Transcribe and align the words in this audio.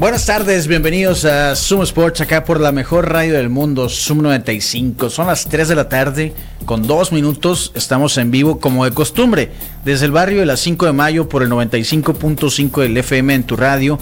Buenas 0.00 0.24
tardes, 0.24 0.66
bienvenidos 0.66 1.26
a 1.26 1.54
Zoom 1.54 1.82
Sports, 1.82 2.22
acá 2.22 2.42
por 2.42 2.58
la 2.58 2.72
mejor 2.72 3.12
radio 3.12 3.34
del 3.34 3.50
mundo, 3.50 3.86
Zoom 3.90 4.22
95. 4.22 5.10
Son 5.10 5.26
las 5.26 5.46
3 5.46 5.68
de 5.68 5.74
la 5.74 5.90
tarde, 5.90 6.32
con 6.64 6.86
dos 6.86 7.12
minutos, 7.12 7.70
estamos 7.74 8.16
en 8.16 8.30
vivo 8.30 8.60
como 8.60 8.86
de 8.86 8.92
costumbre, 8.92 9.52
desde 9.84 10.06
el 10.06 10.12
barrio 10.12 10.40
de 10.40 10.46
las 10.46 10.60
5 10.60 10.86
de 10.86 10.92
mayo 10.94 11.28
por 11.28 11.42
el 11.42 11.50
95.5 11.50 12.80
del 12.80 12.96
FM 12.96 13.34
en 13.34 13.42
tu 13.42 13.56
radio, 13.56 13.98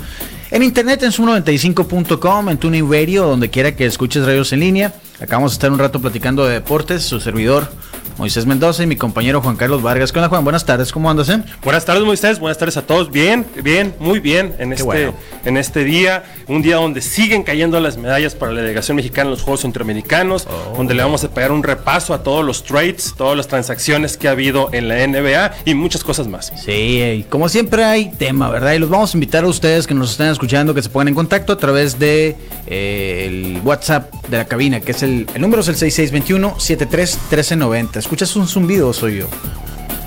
en 0.53 0.63
internet 0.63 1.03
en 1.03 1.11
zoom95.com, 1.11 2.49
en 2.49 2.59
tu 2.59 2.71
Radio, 2.89 3.27
donde 3.27 3.51
quiera 3.51 3.75
que 3.75 3.85
escuches 3.85 4.25
radios 4.25 4.53
en 4.53 4.61
línea. 4.61 4.95
Acá 5.21 5.35
vamos 5.35 5.51
a 5.51 5.55
estar 5.55 5.73
un 5.73 5.81
rato 5.81 6.01
platicando 6.01 6.47
de 6.47 6.55
deportes, 6.55 7.03
su 7.03 7.19
servidor 7.19 7.73
Moisés 8.19 8.47
Mendoza 8.47 8.83
y 8.83 8.87
mi 8.89 8.97
compañero 8.97 9.41
Juan 9.41 9.55
Carlos 9.55 9.81
Vargas. 9.81 10.11
¿Qué 10.11 10.19
onda, 10.19 10.29
Juan? 10.29 10.43
Buenas 10.43 10.67
tardes, 10.67 10.91
¿cómo 10.91 11.09
andas? 11.09 11.29
Eh? 11.29 11.41
Buenas 11.63 11.85
tardes, 11.85 12.03
Moisés. 12.03 12.41
Buenas 12.41 12.59
tardes 12.59 12.77
a 12.77 12.83
todos. 12.83 13.13
Bien, 13.13 13.47
bien, 13.63 13.95
muy 14.01 14.19
bien 14.19 14.57
en 14.59 14.73
este, 14.73 15.13
en 15.45 15.57
este 15.57 15.85
día. 15.85 16.25
Un 16.49 16.61
día 16.61 16.77
donde 16.77 17.01
siguen 17.01 17.45
cayendo 17.45 17.79
las 17.79 17.97
medallas 17.97 18.35
para 18.35 18.51
la 18.51 18.63
delegación 18.63 18.97
mexicana 18.97 19.27
en 19.27 19.31
los 19.31 19.43
Juegos 19.43 19.61
Centroamericanos, 19.61 20.49
oh. 20.49 20.77
donde 20.77 20.95
le 20.95 21.03
vamos 21.05 21.23
a 21.23 21.31
pegar 21.31 21.53
un 21.53 21.63
repaso 21.63 22.13
a 22.13 22.25
todos 22.25 22.45
los 22.45 22.65
trades, 22.65 23.15
todas 23.17 23.37
las 23.37 23.47
transacciones 23.47 24.17
que 24.17 24.27
ha 24.27 24.33
habido 24.33 24.69
en 24.73 24.89
la 24.89 25.07
NBA 25.07 25.53
y 25.65 25.75
muchas 25.75 26.03
cosas 26.03 26.27
más. 26.27 26.53
Sí, 26.65 27.25
como 27.31 27.49
siempre 27.49 27.85
hay 27.85 28.11
tema, 28.11 28.51
¿verdad? 28.51 28.73
Y 28.73 28.81
los 28.81 28.91
vamos 28.91 29.15
a 29.15 29.17
invitar 29.17 29.45
a 29.45 29.47
ustedes 29.47 29.87
que 29.87 29.95
nos 29.95 30.11
estén 30.11 30.27
escuchando, 30.27 30.75
que 30.75 30.83
se 30.83 30.89
pongan 30.89 31.09
en 31.09 31.15
contacto 31.15 31.53
a 31.53 31.57
través 31.57 32.01
de 32.01 32.35
eh, 32.67 33.27
el 33.29 33.61
WhatsApp 33.65 34.13
de 34.27 34.39
la 34.39 34.47
cabina, 34.47 34.81
que 34.81 34.91
es 34.91 35.05
el, 35.05 35.27
el 35.33 35.41
número 35.41 35.63
es 35.63 35.69
el 35.69 35.77
6621 35.77 36.59
73 36.59 37.15
1390 37.15 38.08
¿Escuchas 38.09 38.35
un 38.37 38.49
zumbido 38.49 38.89
o 38.89 38.95
soy 38.95 39.19
yo? 39.19 39.29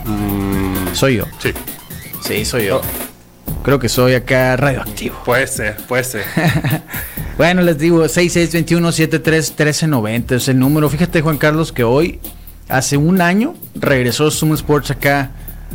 Mm, 0.05 0.95
soy 0.95 1.17
yo. 1.17 1.25
Sí. 1.37 1.53
Sí, 2.23 2.43
soy 2.45 2.65
yo. 2.65 2.81
Creo 3.61 3.77
que 3.77 3.89
soy 3.89 4.15
acá 4.15 4.57
radioactivo. 4.57 5.21
Puede 5.23 5.45
ser, 5.45 5.77
puede 5.87 6.03
ser. 6.03 6.25
bueno, 7.37 7.61
les 7.61 7.77
digo, 7.77 8.03
6621-731390 8.03 10.31
es 10.31 10.47
el 10.47 10.57
número. 10.57 10.89
Fíjate, 10.89 11.21
Juan 11.21 11.37
Carlos, 11.37 11.71
que 11.71 11.83
hoy, 11.83 12.19
hace 12.69 12.97
un 12.97 13.21
año, 13.21 13.53
regresó 13.75 14.31
Zoom 14.31 14.55
Sports 14.55 14.89
acá 14.89 15.33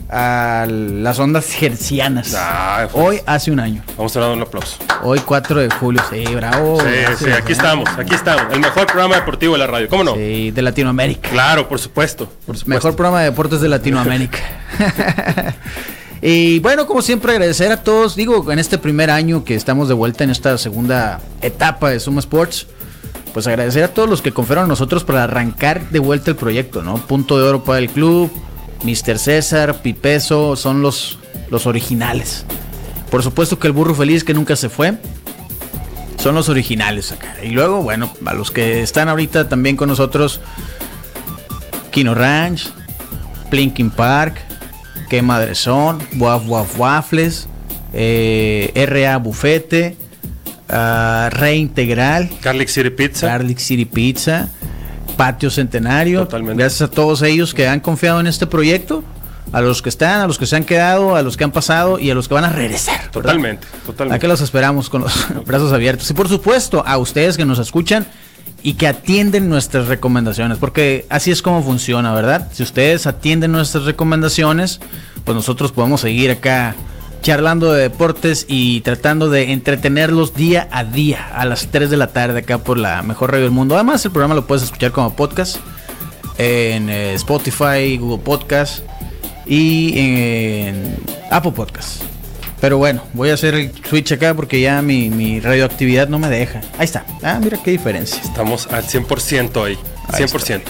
a 0.09 0.67
las 0.69 1.19
ondas 1.19 1.47
gercianas. 1.47 2.35
Ah, 2.37 2.89
pues. 2.91 3.05
Hoy 3.05 3.21
hace 3.27 3.51
un 3.51 3.61
año. 3.61 3.83
Vamos 3.97 4.17
a 4.17 4.21
dar 4.21 4.31
un 4.31 4.43
aplauso. 4.43 4.79
Hoy 5.03 5.21
4 5.21 5.61
de 5.61 5.71
julio, 5.71 6.03
sí, 6.11 6.25
bravo. 6.35 6.81
Sí, 6.81 7.25
sí, 7.25 7.31
aquí 7.31 7.53
estamos, 7.53 7.89
aquí 7.97 8.15
estamos. 8.15 8.53
El 8.53 8.61
mejor 8.61 8.87
programa 8.87 9.17
deportivo 9.17 9.55
de 9.55 9.59
la 9.59 9.67
radio, 9.67 9.89
¿cómo 9.89 10.05
no? 10.05 10.15
Sí, 10.15 10.51
de 10.51 10.63
Latinoamérica. 10.63 11.29
Claro, 11.29 11.69
por 11.69 11.79
supuesto. 11.79 12.31
Mejor 12.67 12.95
programa 12.95 13.21
de 13.21 13.31
deportes 13.31 13.61
de 13.61 13.69
Latinoamérica. 13.69 14.39
y 16.23 16.61
bueno, 16.61 16.87
como 16.87 17.03
siempre, 17.03 17.33
agradecer 17.33 17.73
a 17.73 17.83
todos. 17.83 18.17
Digo, 18.17 18.51
en 18.53 18.59
este 18.59 18.79
primer 18.79 19.11
año 19.11 19.45
que 19.45 19.55
estamos 19.55 19.89
de 19.89 19.95
vuelta 19.95 20.25
en 20.25 20.31
esta 20.31 20.57
segunda 20.59 21.21
etapa 21.43 21.91
de 21.91 22.01
Suma 22.01 22.21
Sports 22.21 22.67
pues 23.37 23.47
agradecer 23.47 23.85
a 23.85 23.89
todos 23.89 24.09
los 24.09 24.23
que 24.23 24.33
confiaron 24.33 24.65
a 24.65 24.69
nosotros 24.69 25.05
para 25.05 25.25
arrancar 25.25 25.91
de 25.91 25.99
vuelta 25.99 26.31
el 26.31 26.39
proyecto, 26.39 26.83
¿no? 26.83 26.95
Punto 26.95 27.37
de 27.37 27.47
oro 27.47 27.65
para 27.65 27.81
el 27.81 27.91
club, 27.91 28.31
Mr. 28.83 29.19
César, 29.19 29.83
Pipeso, 29.83 30.57
son 30.57 30.83
los, 30.83 31.19
los 31.51 31.67
originales. 31.67 32.45
Por 33.11 33.23
supuesto 33.23 33.59
que 33.59 33.67
el 33.67 33.73
burro 33.73 33.95
feliz 33.95 34.25
que 34.25 34.35
nunca 34.35 34.57
se 34.57 34.69
fue, 34.69 34.99
son 36.19 36.35
los 36.35 36.49
originales 36.49 37.13
acá. 37.13 37.37
Y 37.43 37.51
luego, 37.51 37.83
bueno, 37.83 38.13
a 38.25 38.35
los 38.35 38.51
que 38.51 38.83
están 38.83 39.09
ahorita 39.09 39.49
también 39.49 39.77
con 39.77 39.89
nosotros, 39.89 40.41
Kino 41.91 42.15
Ranch, 42.15 42.69
Plinking 43.51 43.91
Park, 43.91 44.39
Qué 45.09 45.23
Madre 45.23 45.55
Son, 45.55 45.99
Waf 46.17 46.49
Waf 46.49 46.79
Waffles, 46.79 47.49
eh, 47.93 48.73
RA 48.89 49.19
Bufete, 49.19 49.97
uh, 50.69 51.31
Reintegral, 51.31 52.29
Garlic 52.43 52.69
City 52.69 52.91
Pizza, 52.91 53.27
Garlic 53.29 53.59
City 53.59 53.85
Pizza. 53.85 54.49
Patio 55.07 55.51
Centenario. 55.51 56.29
Gracias 56.31 56.83
a 56.83 56.89
todos 56.89 57.23
ellos 57.23 57.55
que 57.55 57.69
han 57.69 57.81
confiado 57.81 58.21
en 58.21 58.27
este 58.27 58.47
proyecto, 58.47 59.03
a 59.53 59.61
los 59.61 59.83
que 59.83 59.89
están, 59.89 60.21
a 60.21 60.27
los 60.27 60.39
que 60.39 60.47
se 60.47 60.57
han 60.57 60.65
quedado, 60.65 61.17
a 61.17 61.23
los 61.23 61.37
que 61.37 61.45
han 61.45 61.53
pasado 61.53 61.99
y 61.99 62.11
a 62.11 62.15
los 62.15 62.29
que 62.29 62.35
van 62.35 62.45
a 62.45 62.51
regresar. 62.51 63.11
Totalmente, 63.11 63.67
totalmente. 63.85 64.21
que 64.21 64.29
los 64.29 64.41
esperamos 64.41 64.91
con 64.91 65.03
los 65.03 65.27
brazos 65.47 65.73
abiertos. 65.73 66.11
Y 66.11 66.15
por 66.15 66.29
supuesto, 66.29 66.85
a 66.87 66.99
ustedes 66.99 67.37
que 67.37 67.45
nos 67.45 67.59
escuchan 67.59 68.07
y 68.63 68.75
que 68.75 68.87
atienden 68.89 69.49
nuestras 69.49 69.87
recomendaciones, 69.87 70.59
porque 70.59 71.07
así 71.09 71.31
es 71.31 71.43
como 71.43 71.63
funciona, 71.63 72.13
¿verdad? 72.13 72.49
Si 72.53 72.63
ustedes 72.63 73.07
atienden 73.07 73.53
nuestras 73.53 73.85
recomendaciones, 73.85 74.81
pues 75.25 75.35
nosotros 75.35 75.73
podemos 75.73 76.01
seguir 76.01 76.31
acá 76.31 76.75
charlando 77.21 77.73
de 77.73 77.83
deportes 77.83 78.47
y 78.49 78.81
tratando 78.83 79.29
de 79.31 79.53
entretenerlos 79.53 80.35
día 80.35 80.69
a 80.71 80.85
día 80.85 81.27
a 81.33 81.45
las 81.45 81.69
3 81.69 81.91
de 81.91 81.97
la 81.97 82.09
tarde 82.09 82.41
acá 82.41 82.59
por 82.59 82.79
la 82.79 83.03
mejor 83.03 83.33
radio 83.33 83.45
del 83.45 83.53
mundo. 83.53 83.75
Además, 83.75 84.05
el 84.05 84.13
programa 84.13 84.35
lo 84.35 84.47
puedes 84.47 84.65
escuchar 84.65 84.93
como 84.93 85.15
podcast 85.15 85.59
en 86.39 86.89
eh, 86.89 87.15
Spotify, 87.15 87.97
Google 87.99 88.23
Podcast 88.23 88.81
y 89.47 89.99
en 89.99 90.97
Apple 91.31 91.53
Podcast. 91.53 92.03
Pero 92.61 92.79
bueno, 92.79 93.03
voy 93.13 93.31
a 93.31 93.35
hacer 93.35 93.55
el 93.55 93.73
switch 93.85 94.13
acá 94.13 94.35
porque 94.35 94.61
ya 94.61 94.81
mi, 94.83 95.41
radioactividad 95.41 96.09
no 96.09 96.19
me 96.19 96.29
deja. 96.29 96.63
Ahí 96.79 96.85
está. 96.85 97.05
Ah, 97.23 97.39
mira 97.43 97.59
qué 97.63 97.71
diferencia. 97.71 98.21
Estamos 98.23 98.67
al 98.69 98.85
100% 98.85 99.65
ahí. 99.65 99.79
100%. 100.09 100.63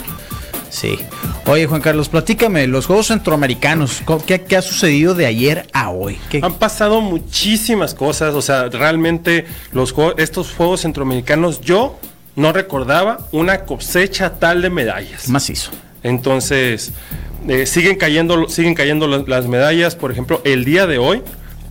Sí. 0.70 0.98
Oye, 1.46 1.66
Juan 1.66 1.80
Carlos, 1.80 2.08
platícame, 2.08 2.66
los 2.66 2.86
Juegos 2.86 3.08
Centroamericanos, 3.08 4.02
¿qué, 4.26 4.56
ha 4.56 4.62
sucedido 4.62 5.14
de 5.14 5.26
ayer 5.26 5.66
a 5.72 5.90
hoy? 5.90 6.18
Han 6.42 6.54
pasado 6.54 7.00
muchísimas 7.00 7.94
cosas, 7.94 8.34
o 8.34 8.42
sea, 8.42 8.68
realmente 8.68 9.46
los 9.72 9.94
estos 10.16 10.52
Juegos 10.52 10.82
Centroamericanos 10.82 11.60
yo 11.60 11.98
no 12.34 12.52
recordaba 12.52 13.26
una 13.32 13.64
cosecha 13.64 14.38
tal 14.38 14.62
de 14.62 14.70
medallas. 14.70 15.28
Macizo. 15.28 15.70
Entonces, 16.02 16.92
eh, 17.48 17.66
siguen 17.66 17.96
cayendo, 17.96 18.48
siguen 18.48 18.74
cayendo 18.74 19.06
las 19.08 19.46
medallas, 19.46 19.96
por 19.96 20.12
ejemplo, 20.12 20.40
el 20.44 20.64
día 20.64 20.86
de 20.86 20.98
hoy 20.98 21.22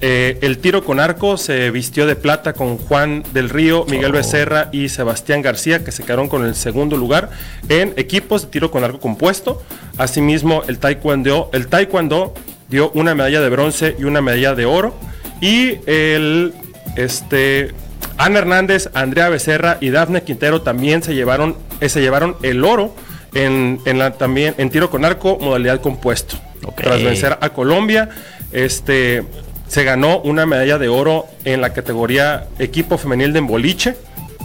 eh, 0.01 0.39
el 0.41 0.57
tiro 0.57 0.83
con 0.83 1.00
arco 1.00 1.38
se 1.38 1.72
vistió 1.72 2.06
de 2.06 2.16
plata 2.16 2.53
con 2.53 2.78
Juan 2.78 3.23
del 3.33 3.50
Río, 3.50 3.85
Miguel 3.89 4.11
oh. 4.11 4.13
Becerra 4.13 4.69
y 4.72 4.89
Sebastián 4.89 5.41
García, 5.41 5.83
que 5.83 5.91
se 5.91 6.03
quedaron 6.03 6.28
con 6.28 6.45
el 6.45 6.56
segundo 6.56 6.97
lugar 6.97 7.29
en 7.69 7.94
equipos 7.97 8.44
de 8.44 8.47
tiro 8.50 8.72
con 8.72 8.84
arco 8.84 9.00
compuesto. 9.00 9.61
Asimismo, 9.97 10.63
el 10.67 10.79
taekwondo, 10.79 11.50
el 11.53 11.67
taekwondo 11.67 12.34
dio 12.67 12.91
una 12.91 13.16
medalla 13.16 13.41
de 13.41 13.50
bronce 13.50 13.95
y 13.97 14.03
una 14.03 14.22
medalla 14.22 14.55
de 14.55 14.66
oro. 14.66 14.95
Y 15.41 15.78
el 15.85 16.53
este, 16.95 17.72
Ana 18.17 18.39
Hernández, 18.39 18.89
Andrea 18.94 19.29
Becerra 19.29 19.78
y 19.81 19.89
Dafne 19.89 20.23
Quintero 20.23 20.61
también 20.61 21.03
se 21.03 21.13
llevaron, 21.13 21.57
eh, 21.81 21.89
se 21.89 22.01
llevaron 22.01 22.38
el 22.41 22.63
oro 22.63 22.94
en, 23.34 23.79
la, 23.85 24.11
también 24.11 24.55
en 24.57 24.69
tiro 24.69 24.89
con 24.89 25.05
arco, 25.05 25.38
modalidad 25.39 25.81
compuesto. 25.81 26.38
Tras 26.75 27.03
vencer 27.03 27.38
a 27.41 27.50
Colombia, 27.50 28.09
este, 28.51 29.23
se 29.75 29.83
ganó 29.83 30.21
una 30.21 30.45
medalla 30.45 30.77
de 30.77 30.87
oro 30.87 31.25
en 31.43 31.59
la 31.59 31.73
categoría 31.73 32.47
equipo 32.59 32.97
femenil 32.97 33.33
de 33.33 33.39
emboliche. 33.39 33.97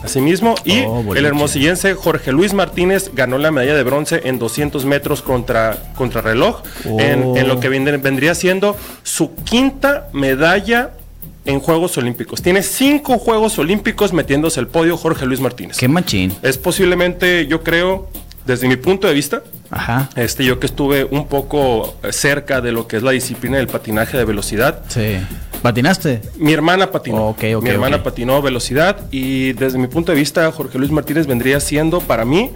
Asimismo, 0.03 0.57
y 0.65 0.81
oh, 0.81 1.15
el 1.15 1.25
hermosillense 1.25 1.95
Jorge 1.95 2.33
Luis 2.33 2.53
Martínez 2.53 3.13
ganó 3.15 3.39
la 3.39 3.53
medalla 3.53 3.77
de 3.77 3.85
bronce 3.85 4.23
en 4.25 4.41
200 4.41 4.85
metros 4.87 5.23
contra, 5.23 5.93
contra 5.95 6.21
reloj, 6.21 6.63
en, 6.85 7.47
lo 7.47 7.61
que 7.61 7.69
vendría 7.69 8.35
siendo 8.35 8.77
su 9.05 9.33
quinta 9.45 10.09
medalla 10.13 10.95
en 11.45 11.61
Juegos 11.61 11.97
Olímpicos. 11.97 12.43
Tiene 12.43 12.65
cinco 12.65 13.17
Juegos 13.19 13.57
Olímpicos 13.61 14.13
metiéndose 14.13 14.59
el 14.59 14.67
podio 14.67 14.97
Jorge 14.97 15.27
Luis 15.27 15.39
Martínez. 15.39 15.77
Qué 15.77 15.87
machín. 15.87 16.35
Es 16.43 16.59
posiblemente, 16.59 17.47
yo 17.47 17.63
creo, 17.63 18.09
desde 18.47 18.67
mi 18.67 18.75
punto 18.75 19.07
de 19.07 19.15
vista, 19.15 19.45
Este, 20.17 20.45
yo 20.45 20.59
que 20.59 20.67
estuve 20.67 21.05
un 21.05 21.29
poco 21.29 21.97
cerca 22.11 22.61
de 22.61 22.73
lo 22.73 22.89
que 22.89 22.97
es 22.97 23.03
la 23.03 23.13
disciplina 23.13 23.59
del 23.59 23.69
patinaje 23.69 24.17
de 24.17 24.25
velocidad. 24.25 24.83
Sí. 24.89 25.19
¿Patinaste? 25.63 26.23
Mi 26.39 26.53
hermana 26.53 26.91
patinó. 26.91 27.37
mi 27.39 27.69
hermana 27.69 28.03
patinó 28.03 28.41
velocidad 28.41 28.99
y 29.11 29.53
desde 29.53 29.79
mi 29.79 29.87
punto 29.87 30.13
de 30.13 30.19
vista 30.19 30.51
Jorge 30.51 30.79
Luis 30.79 30.91
Martínez 30.91 31.27
vendría 31.27 31.61
siendo 31.61 32.01
para 32.01 32.25
mí 32.25 32.51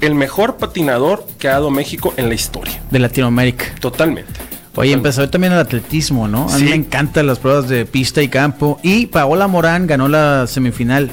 el 0.00 0.14
mejor 0.14 0.56
patinador 0.56 1.24
que 1.38 1.48
ha 1.48 1.52
dado 1.52 1.70
México 1.70 2.12
en 2.16 2.28
la 2.28 2.34
historia. 2.34 2.80
De 2.90 2.98
Latinoamérica. 2.98 3.66
Totalmente. 3.80 4.32
Oye, 4.74 4.92
empezó 4.92 5.28
también 5.28 5.52
el 5.52 5.58
atletismo, 5.58 6.28
¿no? 6.28 6.48
A 6.48 6.58
mí 6.58 6.64
me 6.64 6.74
encantan 6.74 7.26
las 7.26 7.40
pruebas 7.40 7.68
de 7.68 7.84
pista 7.84 8.22
y 8.22 8.28
campo. 8.28 8.78
Y 8.84 9.06
Paola 9.06 9.48
Morán 9.48 9.88
ganó 9.88 10.06
la 10.06 10.46
semifinal 10.46 11.10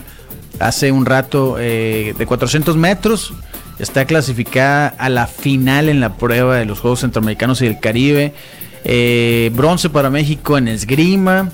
hace 0.60 0.92
un 0.92 1.06
rato 1.06 1.58
eh, 1.60 2.14
de 2.18 2.26
400 2.26 2.78
metros 2.78 3.34
está 3.80 4.06
clasificada 4.06 4.88
a 4.88 5.10
la 5.10 5.28
final 5.28 5.90
en 5.90 6.00
la 6.00 6.14
prueba 6.16 6.58
de 6.58 6.66
los 6.66 6.80
Juegos 6.80 7.02
Centroamericanos 7.02 7.62
y 7.62 7.66
del 7.66 7.80
Caribe. 7.80 8.34
Eh, 8.84 9.52
bronce 9.54 9.90
para 9.90 10.10
México 10.10 10.58
en 10.58 10.68
esgrima. 10.68 11.52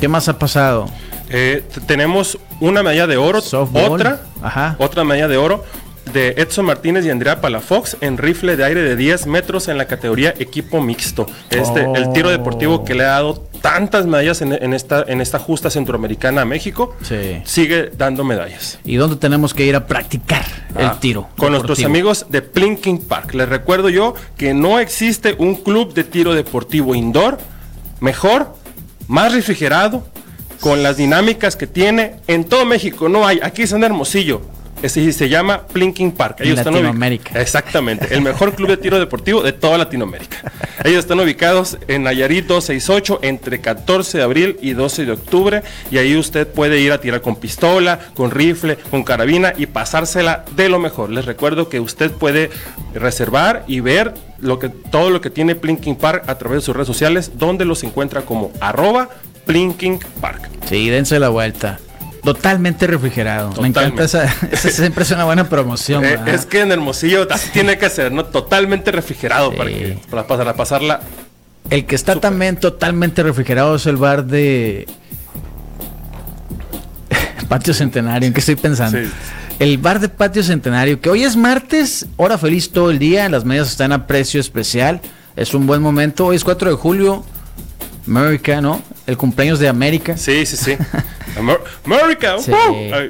¿Qué 0.00 0.08
más 0.08 0.28
ha 0.28 0.38
pasado? 0.38 0.88
Eh, 1.30 1.64
tenemos 1.86 2.38
una 2.60 2.82
medalla 2.82 3.06
de 3.06 3.16
oro, 3.16 3.40
otra, 3.72 4.20
otra 4.78 5.04
medalla 5.04 5.28
de 5.28 5.36
oro 5.36 5.64
de 6.12 6.34
Edson 6.36 6.66
Martínez 6.66 7.04
y 7.04 7.10
Andrea 7.10 7.40
Palafox 7.40 7.96
en 8.00 8.18
rifle 8.18 8.56
de 8.56 8.64
aire 8.64 8.82
de 8.82 8.96
10 8.96 9.26
metros 9.26 9.68
en 9.68 9.78
la 9.78 9.86
categoría 9.86 10.34
equipo 10.38 10.80
mixto. 10.80 11.26
Este, 11.50 11.84
El 11.94 12.12
tiro 12.12 12.30
deportivo 12.30 12.84
que 12.84 12.94
le 12.94 13.04
ha 13.04 13.08
dado 13.08 13.48
tantas 13.60 14.06
medallas 14.06 14.40
en, 14.40 14.72
esta, 14.72 15.04
en 15.06 15.20
esta 15.20 15.38
justa 15.38 15.70
centroamericana 15.70 16.42
a 16.42 16.44
México, 16.44 16.94
sigue 17.44 17.90
dando 17.96 18.24
medallas. 18.24 18.78
¿Y 18.84 18.96
dónde 18.96 19.16
tenemos 19.16 19.54
que 19.54 19.64
ir 19.64 19.74
a 19.76 19.86
practicar 19.86 20.44
el 20.76 20.86
ah, 20.86 20.98
tiro? 21.00 21.28
Con 21.36 21.52
nuestros 21.52 21.82
amigos 21.84 22.26
de 22.28 22.42
Plinking 22.42 23.04
Park. 23.06 23.34
Les 23.34 23.48
recuerdo 23.48 23.88
yo 23.88 24.14
que 24.36 24.54
no 24.54 24.78
existe 24.78 25.34
un 25.38 25.56
club 25.56 25.92
de 25.94 26.04
tiro 26.04 26.34
deportivo 26.34 26.94
indoor 26.94 27.38
mejor, 28.00 28.54
más 29.08 29.32
refrigerado, 29.32 30.04
con 30.60 30.82
las 30.82 30.96
dinámicas 30.96 31.56
que 31.56 31.66
tiene 31.66 32.16
en 32.26 32.44
todo 32.44 32.64
México. 32.64 33.08
No 33.08 33.26
hay, 33.26 33.40
aquí 33.42 33.62
es 33.62 33.72
en 33.72 33.84
Hermosillo. 33.84 34.42
Ese 34.82 35.12
se 35.12 35.28
llama 35.28 35.62
Plinking 35.66 36.12
Park. 36.12 36.40
Ellos 36.40 36.58
en 36.60 36.66
Latinoamérica. 36.66 37.40
exactamente, 37.40 38.14
el 38.14 38.22
mejor 38.22 38.54
club 38.54 38.68
de 38.68 38.76
tiro 38.76 38.98
deportivo 38.98 39.42
de 39.42 39.52
toda 39.52 39.78
Latinoamérica. 39.78 40.52
Ellos 40.84 41.00
están 41.00 41.18
ubicados 41.18 41.78
en 41.88 42.04
Nayarit 42.04 42.46
268 42.46 43.20
entre 43.22 43.60
14 43.60 44.18
de 44.18 44.24
abril 44.24 44.56
y 44.62 44.72
12 44.74 45.06
de 45.06 45.12
octubre 45.12 45.62
y 45.90 45.98
ahí 45.98 46.16
usted 46.16 46.46
puede 46.46 46.80
ir 46.80 46.92
a 46.92 47.00
tirar 47.00 47.20
con 47.20 47.36
pistola, 47.36 47.98
con 48.14 48.30
rifle, 48.30 48.76
con 48.90 49.02
carabina 49.02 49.52
y 49.56 49.66
pasársela 49.66 50.44
de 50.54 50.68
lo 50.68 50.78
mejor. 50.78 51.10
Les 51.10 51.24
recuerdo 51.24 51.68
que 51.68 51.80
usted 51.80 52.12
puede 52.12 52.50
reservar 52.94 53.64
y 53.66 53.80
ver 53.80 54.14
lo 54.38 54.58
que, 54.58 54.68
todo 54.68 55.10
lo 55.10 55.20
que 55.20 55.30
tiene 55.30 55.54
Plinking 55.56 55.96
Park 55.96 56.24
a 56.28 56.38
través 56.38 56.58
de 56.58 56.66
sus 56.66 56.74
redes 56.74 56.86
sociales, 56.86 57.32
donde 57.34 57.64
los 57.64 57.82
encuentra 57.82 58.22
como 58.22 58.52
arroba 58.60 59.08
Plinking 59.46 59.98
Park. 60.20 60.48
Sí, 60.68 60.88
dense 60.90 61.18
la 61.18 61.30
vuelta. 61.30 61.80
Totalmente 62.22 62.86
refrigerado. 62.86 63.52
Me 63.60 63.68
encanta 63.68 64.04
esa, 64.04 64.24
esa, 64.50 64.70
siempre 64.70 65.04
es 65.04 65.10
una 65.10 65.24
buena 65.24 65.48
promoción. 65.48 66.04
Eh, 66.04 66.18
es 66.26 66.46
que 66.46 66.60
en 66.60 66.72
Hermosillo 66.72 67.26
así 67.30 67.50
tiene 67.52 67.78
que 67.78 67.88
ser, 67.90 68.12
¿no? 68.12 68.24
Totalmente 68.24 68.92
refrigerado 68.92 69.54
para, 69.54 69.70
que, 69.70 69.98
para, 70.10 70.26
pasar, 70.26 70.56
pasarla. 70.56 71.00
El 71.70 71.86
que 71.86 71.94
está 71.94 72.16
también 72.16 72.56
totalmente 72.56 73.22
refrigerado 73.22 73.76
es 73.76 73.86
el 73.86 73.96
bar 73.96 74.24
de 74.24 74.86
Patio 77.48 77.74
Centenario. 77.74 78.26
¿En 78.26 78.32
qué 78.32 78.40
estoy 78.40 78.56
pensando? 78.56 78.98
El 79.58 79.78
bar 79.78 80.00
de 80.00 80.08
Patio 80.08 80.42
Centenario, 80.42 81.00
que 81.00 81.10
hoy 81.10 81.24
es 81.24 81.36
martes, 81.36 82.06
hora 82.16 82.38
feliz 82.38 82.70
todo 82.70 82.90
el 82.90 82.98
día. 82.98 83.28
Las 83.28 83.44
medias 83.44 83.68
están 83.68 83.92
a 83.92 84.06
precio 84.06 84.40
especial. 84.40 85.00
Es 85.36 85.52
un 85.54 85.66
buen 85.66 85.82
momento. 85.82 86.26
Hoy 86.26 86.36
es 86.36 86.44
4 86.44 86.70
de 86.70 86.76
julio. 86.76 87.24
América, 88.06 88.60
¿no? 88.60 88.80
El 89.08 89.16
cumpleaños 89.16 89.58
de 89.58 89.68
América. 89.68 90.18
Sí, 90.18 90.44
sí, 90.44 90.56
sí. 90.58 90.76
América. 91.84 92.36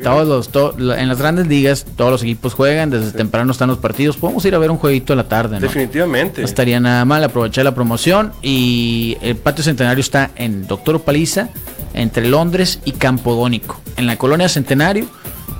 todos 0.04 0.48
los, 0.54 0.96
en 0.96 1.08
las 1.08 1.18
grandes 1.18 1.48
ligas, 1.48 1.84
todos 1.96 2.12
los 2.12 2.22
equipos 2.22 2.54
juegan, 2.54 2.88
desde 2.88 3.10
temprano 3.10 3.50
están 3.50 3.68
los 3.68 3.78
partidos. 3.78 4.16
Podemos 4.16 4.44
ir 4.44 4.54
a 4.54 4.58
ver 4.58 4.70
un 4.70 4.78
jueguito 4.78 5.12
a 5.12 5.16
la 5.16 5.28
tarde, 5.28 5.56
¿no? 5.56 5.62
Definitivamente. 5.62 6.40
No 6.40 6.46
estaría 6.46 6.78
nada 6.78 7.04
mal 7.04 7.24
aprovechar 7.24 7.64
la 7.64 7.74
promoción. 7.74 8.32
Y 8.42 9.16
el 9.22 9.34
patio 9.34 9.64
centenario 9.64 10.00
está 10.00 10.30
en 10.36 10.68
Doctor 10.68 11.00
Paliza, 11.02 11.48
entre 11.94 12.28
Londres 12.28 12.78
y 12.84 12.92
Campodónico. 12.92 13.80
En 13.96 14.06
la 14.06 14.16
colonia 14.16 14.48
Centenario 14.48 15.06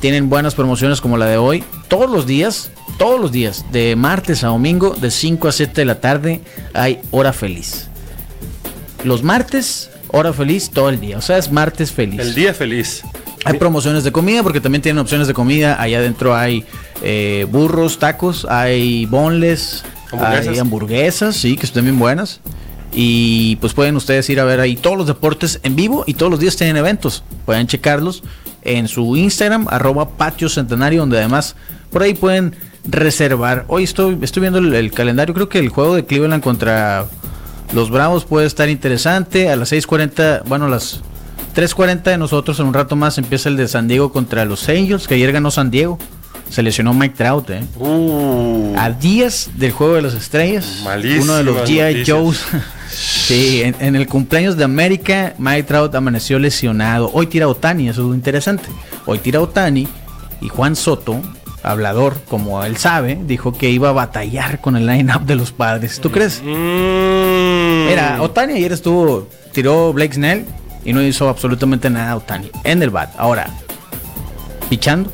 tienen 0.00 0.30
buenas 0.30 0.54
promociones 0.54 1.00
como 1.00 1.16
la 1.16 1.26
de 1.26 1.36
hoy. 1.36 1.64
Todos 1.88 2.08
los 2.08 2.28
días, 2.28 2.70
todos 2.96 3.20
los 3.20 3.32
días, 3.32 3.64
de 3.72 3.96
martes 3.96 4.44
a 4.44 4.48
domingo, 4.48 4.94
de 4.94 5.10
5 5.10 5.48
a 5.48 5.52
7 5.52 5.72
de 5.74 5.84
la 5.84 6.00
tarde, 6.00 6.42
hay 6.74 7.00
hora 7.10 7.32
feliz. 7.32 7.88
Los 9.02 9.24
martes 9.24 9.90
hora 10.08 10.32
feliz 10.32 10.70
todo 10.70 10.88
el 10.88 11.00
día. 11.00 11.18
O 11.18 11.20
sea, 11.20 11.38
es 11.38 11.50
martes 11.50 11.92
feliz. 11.92 12.20
El 12.20 12.34
día 12.34 12.54
feliz. 12.54 13.02
Hay 13.44 13.58
promociones 13.58 14.04
de 14.04 14.12
comida 14.12 14.42
porque 14.42 14.60
también 14.60 14.82
tienen 14.82 14.98
opciones 14.98 15.26
de 15.26 15.34
comida. 15.34 15.80
Allá 15.80 15.98
adentro 15.98 16.36
hay 16.36 16.64
eh, 17.02 17.46
burros, 17.50 17.98
tacos, 17.98 18.44
hay 18.44 19.06
bonles, 19.06 19.84
hay 20.12 20.58
hamburguesas, 20.58 21.36
sí, 21.36 21.56
que 21.56 21.66
están 21.66 21.84
bien 21.84 21.98
buenas. 21.98 22.40
Y 22.92 23.56
pues 23.56 23.74
pueden 23.74 23.96
ustedes 23.96 24.28
ir 24.30 24.40
a 24.40 24.44
ver 24.44 24.60
ahí 24.60 24.74
todos 24.76 24.96
los 24.96 25.06
deportes 25.06 25.60
en 25.62 25.76
vivo 25.76 26.04
y 26.06 26.14
todos 26.14 26.30
los 26.30 26.40
días 26.40 26.56
tienen 26.56 26.76
eventos. 26.76 27.22
Pueden 27.44 27.66
checarlos 27.66 28.22
en 28.62 28.88
su 28.88 29.16
Instagram, 29.16 29.66
arroba 29.70 30.10
patio 30.10 30.48
centenario, 30.48 31.00
donde 31.00 31.18
además 31.18 31.54
por 31.90 32.02
ahí 32.02 32.14
pueden 32.14 32.54
reservar. 32.84 33.64
Hoy 33.68 33.84
estoy, 33.84 34.18
estoy 34.22 34.40
viendo 34.40 34.58
el 34.58 34.92
calendario, 34.92 35.34
creo 35.34 35.48
que 35.48 35.58
el 35.58 35.68
juego 35.68 35.94
de 35.94 36.06
Cleveland 36.06 36.42
contra 36.42 37.06
los 37.72 37.90
Bravos 37.90 38.24
puede 38.24 38.46
estar 38.46 38.68
interesante. 38.68 39.50
A 39.50 39.56
las 39.56 39.72
6.40, 39.72 40.42
bueno, 40.46 40.66
a 40.66 40.68
las 40.68 41.00
3.40 41.54 42.02
de 42.02 42.18
nosotros 42.18 42.58
en 42.60 42.66
un 42.66 42.74
rato 42.74 42.96
más 42.96 43.18
empieza 43.18 43.48
el 43.48 43.56
de 43.56 43.68
San 43.68 43.88
Diego 43.88 44.12
contra 44.12 44.44
los 44.44 44.68
Angels, 44.68 45.08
que 45.08 45.14
ayer 45.14 45.32
ganó 45.32 45.50
San 45.50 45.70
Diego. 45.70 45.98
Se 46.50 46.62
lesionó 46.62 46.94
Mike 46.94 47.14
Trout, 47.14 47.50
¿eh? 47.50 47.62
Uh. 47.76 48.74
A 48.78 48.90
días 48.90 49.50
del 49.56 49.72
Juego 49.72 49.94
de 49.96 50.02
las 50.02 50.14
Estrellas. 50.14 50.82
uno 51.20 51.34
de 51.34 51.42
los 51.42 51.68
G.I. 51.68 52.06
Joes. 52.06 52.42
sí, 52.88 53.62
en, 53.62 53.96
el 53.96 54.06
cumpleaños 54.06 54.56
de 54.56 54.64
América, 54.64 55.34
Mike 55.36 55.64
Trout 55.64 55.94
amaneció 55.94 56.38
lesionado. 56.38 57.10
Hoy 57.12 57.26
tira 57.26 57.48
Otani, 57.48 57.90
eso 57.90 58.08
es 58.08 58.14
interesante. 58.14 58.70
Hoy 59.04 59.18
tira 59.18 59.40
Otani 59.40 59.86
y 60.40 60.48
Juan 60.48 60.74
Soto 60.74 61.20
hablador, 61.62 62.16
como 62.28 62.62
él 62.64 62.76
sabe, 62.76 63.18
dijo 63.22 63.52
que 63.52 63.70
iba 63.70 63.90
a 63.90 63.92
batallar 63.92 64.60
con 64.60 64.76
el 64.76 64.86
line-up 64.86 65.24
de 65.24 65.34
los 65.34 65.52
padres. 65.52 66.00
¿Tú 66.00 66.10
crees? 66.10 66.42
Mm. 66.42 67.86
Mira, 67.88 68.18
Otani 68.20 68.54
ayer 68.54 68.72
estuvo, 68.72 69.28
tiró 69.52 69.92
Blake 69.92 70.14
Snell 70.14 70.44
y 70.84 70.92
no 70.92 71.02
hizo 71.02 71.28
absolutamente 71.28 71.90
nada 71.90 72.16
Otani 72.16 72.50
en 72.64 72.82
el 72.82 72.90
bat. 72.90 73.10
Ahora, 73.18 73.48
pichando. 74.68 75.12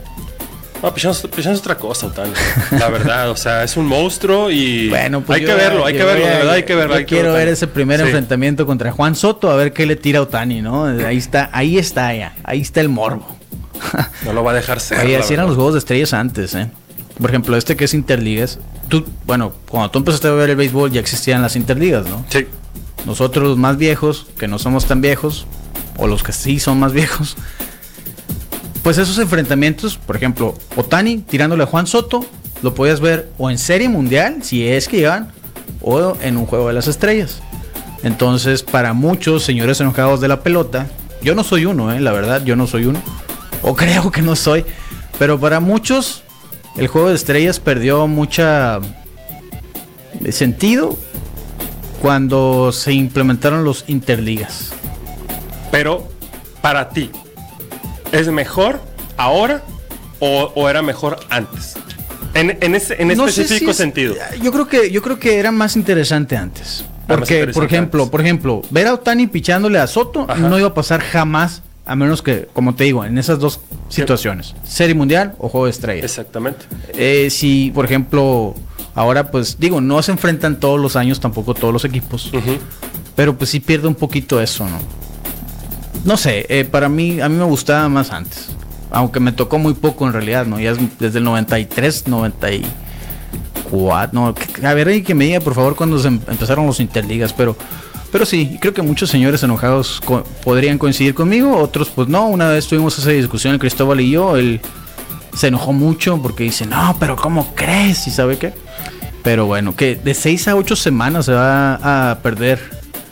No, 0.82 0.92
pichando, 0.92 1.16
es 1.38 1.58
otra 1.58 1.76
cosa, 1.76 2.08
Otani. 2.08 2.32
La 2.78 2.90
verdad, 2.90 3.30
o 3.30 3.36
sea, 3.36 3.64
es 3.64 3.76
un 3.76 3.86
monstruo 3.86 4.50
y 4.50 4.88
bueno, 4.90 5.22
pues 5.22 5.40
hay, 5.40 5.46
que 5.46 5.54
verlo, 5.54 5.86
hay 5.86 5.94
que 5.94 6.04
verlo, 6.04 6.26
de 6.26 6.34
verdad 6.34 6.54
hay 6.54 6.62
que 6.64 6.74
verlo. 6.74 6.96
quiero 7.06 7.32
ver 7.32 7.48
ese 7.48 7.66
primer 7.66 8.00
enfrentamiento 8.00 8.66
contra 8.66 8.92
Juan 8.92 9.14
Soto, 9.14 9.50
a 9.50 9.56
ver 9.56 9.72
qué 9.72 9.86
le 9.86 9.96
tira 9.96 10.20
Otani, 10.20 10.60
¿no? 10.60 10.84
Ahí 10.84 11.16
está, 11.16 11.48
ahí 11.52 11.78
está 11.78 12.14
ya, 12.14 12.34
ahí 12.44 12.60
está 12.60 12.82
el 12.82 12.90
morbo. 12.90 13.33
No 14.24 14.32
lo 14.32 14.44
va 14.44 14.52
a 14.52 14.54
dejar 14.54 14.80
ser. 14.80 15.04
Oye, 15.04 15.16
así 15.16 15.34
eran 15.34 15.46
los 15.46 15.56
juegos 15.56 15.74
de 15.74 15.78
estrellas 15.78 16.12
antes, 16.12 16.54
¿eh? 16.54 16.70
Por 17.20 17.30
ejemplo, 17.30 17.56
este 17.56 17.76
que 17.76 17.84
es 17.84 17.94
Interligas. 17.94 18.58
Tú, 18.88 19.04
bueno, 19.26 19.52
cuando 19.68 19.90
tú 19.90 19.98
empezaste 19.98 20.28
a 20.28 20.32
ver 20.32 20.50
el 20.50 20.56
béisbol 20.56 20.90
ya 20.90 21.00
existían 21.00 21.42
las 21.42 21.56
Interligas, 21.56 22.06
¿no? 22.06 22.24
Sí. 22.28 22.46
Nosotros 23.06 23.46
los 23.46 23.58
más 23.58 23.76
viejos, 23.76 24.26
que 24.38 24.48
no 24.48 24.58
somos 24.58 24.86
tan 24.86 25.00
viejos, 25.00 25.46
o 25.96 26.06
los 26.06 26.22
que 26.22 26.32
sí 26.32 26.58
son 26.58 26.80
más 26.80 26.92
viejos, 26.94 27.36
pues 28.82 28.98
esos 28.98 29.18
enfrentamientos, 29.18 29.96
por 29.96 30.16
ejemplo, 30.16 30.54
Otani 30.76 31.18
tirándole 31.18 31.62
a 31.62 31.66
Juan 31.66 31.86
Soto, 31.86 32.26
lo 32.62 32.74
podías 32.74 33.00
ver 33.00 33.30
o 33.38 33.50
en 33.50 33.58
Serie 33.58 33.88
Mundial, 33.88 34.42
si 34.42 34.66
es 34.66 34.88
que 34.88 34.98
iban, 34.98 35.32
o 35.80 36.16
en 36.20 36.36
un 36.36 36.46
juego 36.46 36.68
de 36.68 36.74
las 36.74 36.88
estrellas. 36.88 37.40
Entonces, 38.02 38.62
para 38.62 38.92
muchos 38.92 39.44
señores 39.44 39.80
enojados 39.80 40.20
de 40.20 40.28
la 40.28 40.42
pelota, 40.42 40.88
yo 41.22 41.34
no 41.34 41.44
soy 41.44 41.64
uno, 41.64 41.92
¿eh? 41.92 42.00
la 42.00 42.12
verdad, 42.12 42.44
yo 42.44 42.56
no 42.56 42.66
soy 42.66 42.86
uno 42.86 43.00
o 43.64 43.74
creo 43.74 44.10
que 44.12 44.22
no 44.22 44.36
soy. 44.36 44.64
Pero 45.18 45.40
para 45.40 45.58
muchos, 45.60 46.22
el 46.76 46.86
juego 46.86 47.08
de 47.08 47.14
estrellas 47.14 47.58
perdió 47.58 48.06
mucha 48.06 48.80
sentido 50.30 50.96
cuando 52.00 52.70
se 52.72 52.92
implementaron 52.92 53.64
los 53.64 53.84
interligas. 53.88 54.72
Pero 55.70 56.06
para 56.60 56.90
ti, 56.90 57.10
¿es 58.12 58.28
mejor 58.28 58.80
ahora 59.16 59.62
o, 60.20 60.68
era 60.68 60.82
mejor 60.82 61.18
antes? 61.30 61.74
En, 62.34 62.58
en, 62.60 62.74
ese, 62.74 63.00
en 63.00 63.10
específico 63.10 63.72
sentido. 63.72 64.14
Yo 64.42 64.50
creo 64.50 64.66
que 64.66 64.90
yo 64.90 65.02
creo 65.02 65.18
que 65.18 65.38
era 65.38 65.52
más 65.52 65.76
interesante 65.76 66.36
antes. 66.36 66.84
Porque, 67.06 67.48
por 67.48 67.64
ejemplo, 67.64 68.10
por 68.10 68.20
ejemplo, 68.20 68.62
ver 68.70 68.86
a 68.86 68.94
Otani 68.94 69.26
pichándole 69.26 69.78
a 69.78 69.86
Soto 69.86 70.26
no 70.38 70.58
iba 70.58 70.68
a 70.68 70.74
pasar 70.74 71.00
jamás 71.00 71.62
a 71.86 71.96
menos 71.96 72.22
que, 72.22 72.48
como 72.52 72.74
te 72.74 72.84
digo, 72.84 73.04
en 73.04 73.18
esas 73.18 73.38
dos 73.38 73.60
situaciones, 73.88 74.54
serie 74.64 74.94
mundial 74.94 75.34
o 75.38 75.48
juego 75.48 75.64
de 75.66 75.70
estrellas. 75.70 76.04
Exactamente. 76.04 76.66
Eh, 76.94 77.28
si, 77.30 77.70
por 77.74 77.84
ejemplo, 77.84 78.54
ahora 78.94 79.30
pues 79.30 79.58
digo, 79.58 79.80
no 79.80 80.00
se 80.02 80.12
enfrentan 80.12 80.60
todos 80.60 80.80
los 80.80 80.94
años 80.96 81.20
tampoco 81.20 81.54
todos 81.54 81.72
los 81.72 81.84
equipos, 81.84 82.30
pero 83.14 83.36
pues 83.36 83.50
sí 83.50 83.60
pierde 83.60 83.86
un 83.88 83.94
poquito 83.94 84.40
eso, 84.40 84.66
¿no? 84.66 84.78
No 86.04 86.16
sé, 86.16 86.46
eh, 86.48 86.64
para 86.64 86.88
mí, 86.88 87.20
a 87.20 87.28
mí 87.28 87.36
me 87.36 87.44
gustaba 87.44 87.88
más 87.88 88.10
antes, 88.10 88.48
aunque 88.90 89.20
me 89.20 89.30
tocó 89.32 89.58
muy 89.58 89.74
poco 89.74 90.06
en 90.06 90.14
realidad, 90.14 90.46
¿no? 90.46 90.58
Ya 90.58 90.70
es 90.70 90.78
desde 90.98 91.18
el 91.18 91.24
93, 91.24 92.08
94, 92.08 94.10
no, 94.12 94.34
a 94.66 94.74
ver, 94.74 95.02
que 95.02 95.14
me 95.14 95.26
diga 95.26 95.40
por 95.40 95.54
favor 95.54 95.76
cuando 95.76 95.98
se 95.98 96.08
em-, 96.08 96.20
empezaron 96.28 96.66
los 96.66 96.80
interligas, 96.80 97.34
pero... 97.34 97.56
Pero 98.14 98.26
sí, 98.26 98.58
creo 98.60 98.72
que 98.72 98.80
muchos 98.80 99.10
señores 99.10 99.42
enojados 99.42 100.00
podrían 100.44 100.78
coincidir 100.78 101.14
conmigo, 101.14 101.56
otros 101.56 101.90
pues 101.90 102.06
no. 102.06 102.28
Una 102.28 102.48
vez 102.48 102.68
tuvimos 102.68 102.96
esa 102.96 103.10
discusión 103.10 103.58
Cristóbal 103.58 104.00
y 104.00 104.10
yo, 104.12 104.36
él 104.36 104.60
se 105.36 105.48
enojó 105.48 105.72
mucho 105.72 106.22
porque 106.22 106.44
dice, 106.44 106.64
no, 106.64 106.96
pero 107.00 107.16
¿cómo 107.16 107.52
crees? 107.56 108.06
¿Y 108.06 108.12
sabe 108.12 108.38
qué? 108.38 108.52
Pero 109.24 109.46
bueno, 109.46 109.74
que 109.74 109.96
de 109.96 110.14
6 110.14 110.46
a 110.46 110.54
8 110.54 110.76
semanas 110.76 111.26
se 111.26 111.32
va 111.32 112.12
a 112.12 112.20
perder 112.20 112.60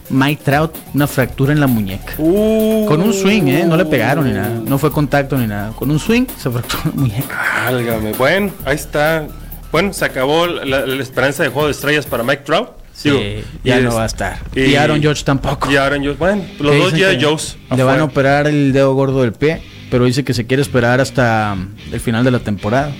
Mike 0.09 0.42
Trout 0.44 0.76
una 0.94 1.09
fractura 1.09 1.52
en 1.52 1.59
la 1.59 1.66
muñeca. 1.66 2.14
Uh. 2.18 2.87
Con 2.87 3.00
un 3.02 3.12
swing, 3.12 3.49
¿eh? 3.49 3.64
No 3.66 3.76
le 3.76 3.87
pegaron 3.87 4.25
ni 4.25 4.32
nada. 4.32 4.61
No 4.64 4.78
fue 4.78 4.92
contacto 4.92 5.37
ni 5.37 5.49
nada. 5.49 5.73
Con 5.73 5.90
un 5.90 5.99
swing 5.99 6.26
se 6.38 6.49
fracturó 6.49 6.82
la 6.85 6.92
muñeca. 6.92 7.40
Válgame. 7.64 8.12
Bueno, 8.12 8.52
ahí 8.64 8.76
está. 8.76 9.26
Bueno, 9.73 9.92
se 9.94 10.04
acabó 10.04 10.47
la, 10.47 10.87
la 10.87 11.02
esperanza 11.02 11.42
de 11.42 11.49
juego 11.49 11.66
de 11.66 11.73
estrellas 11.73 12.06
para 12.06 12.23
Mike 12.23 12.44
Trout. 12.44 12.81
Sí, 12.94 13.11
Digo, 13.11 13.42
ya 13.64 13.80
no 13.80 13.88
es- 13.88 13.94
va 13.96 14.02
a 14.02 14.06
estar. 14.06 14.38
Y, 14.54 14.75
Aaron 14.75 15.00
George 15.00 15.25
tampoco. 15.25 15.70
Y 15.70 15.76
Aaron 15.76 16.02
George. 16.02 16.18
Bueno, 16.18 16.44
los 16.61 16.76
dos 16.76 16.92
ya 16.94 17.16
Joes. 17.20 17.56
Le 17.75 17.82
van 17.82 18.00
a 18.00 18.04
operar 18.04 18.46
el 18.46 18.72
dedo 18.72 18.94
gordo 18.94 19.22
del 19.22 19.32
pie, 19.32 19.62
pero 19.90 20.04
dice 20.04 20.25
que 20.25 20.34
se 20.34 20.46
quiere 20.46 20.62
esperar 20.62 21.00
hasta 21.00 21.56
el 21.90 22.00
final 22.00 22.22
de 22.25 22.30
la 22.30 22.38
temporada. 22.40 22.92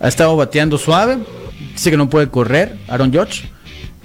Ha 0.00 0.08
estado 0.08 0.36
bateando 0.36 0.78
suave, 0.78 1.18
dice 1.72 1.90
que 1.90 1.96
no 1.96 2.08
puede 2.08 2.28
correr, 2.28 2.76
Aaron 2.88 3.12
George. 3.12 3.48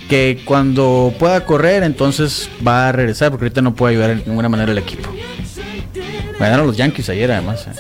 Que 0.09 0.41
cuando 0.43 1.13
pueda 1.17 1.45
correr, 1.45 1.83
entonces 1.83 2.49
va 2.65 2.89
a 2.89 2.91
regresar, 2.91 3.29
porque 3.29 3.45
ahorita 3.45 3.61
no 3.61 3.73
puede 3.73 3.93
ayudar 3.93 4.17
de 4.17 4.25
ninguna 4.25 4.49
manera 4.49 4.71
el 4.71 4.77
equipo. 4.77 5.09
Ganaron 6.39 6.67
los 6.67 6.75
Yankees 6.75 7.07
ayer, 7.09 7.31
además. 7.31 7.67
eh. 7.67 7.71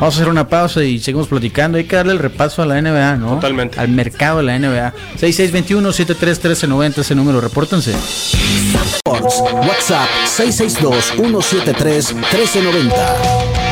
Vamos 0.00 0.14
a 0.14 0.18
hacer 0.18 0.28
una 0.28 0.48
pausa 0.48 0.84
y 0.84 1.00
seguimos 1.00 1.26
platicando. 1.26 1.76
Hay 1.76 1.82
que 1.84 1.96
darle 1.96 2.12
el 2.12 2.20
repaso 2.20 2.62
a 2.62 2.66
la 2.66 2.80
NBA, 2.80 3.16
¿no? 3.16 3.34
Totalmente. 3.34 3.80
Al 3.80 3.88
mercado 3.88 4.36
de 4.38 4.44
la 4.44 4.56
NBA. 4.56 4.94
6621-731390, 5.20 6.98
ese 6.98 7.16
número, 7.16 7.40
repórtense. 7.40 7.94
Sports. 7.94 9.42
WhatsApp 9.52 10.08
662-173-1390. 10.36 12.92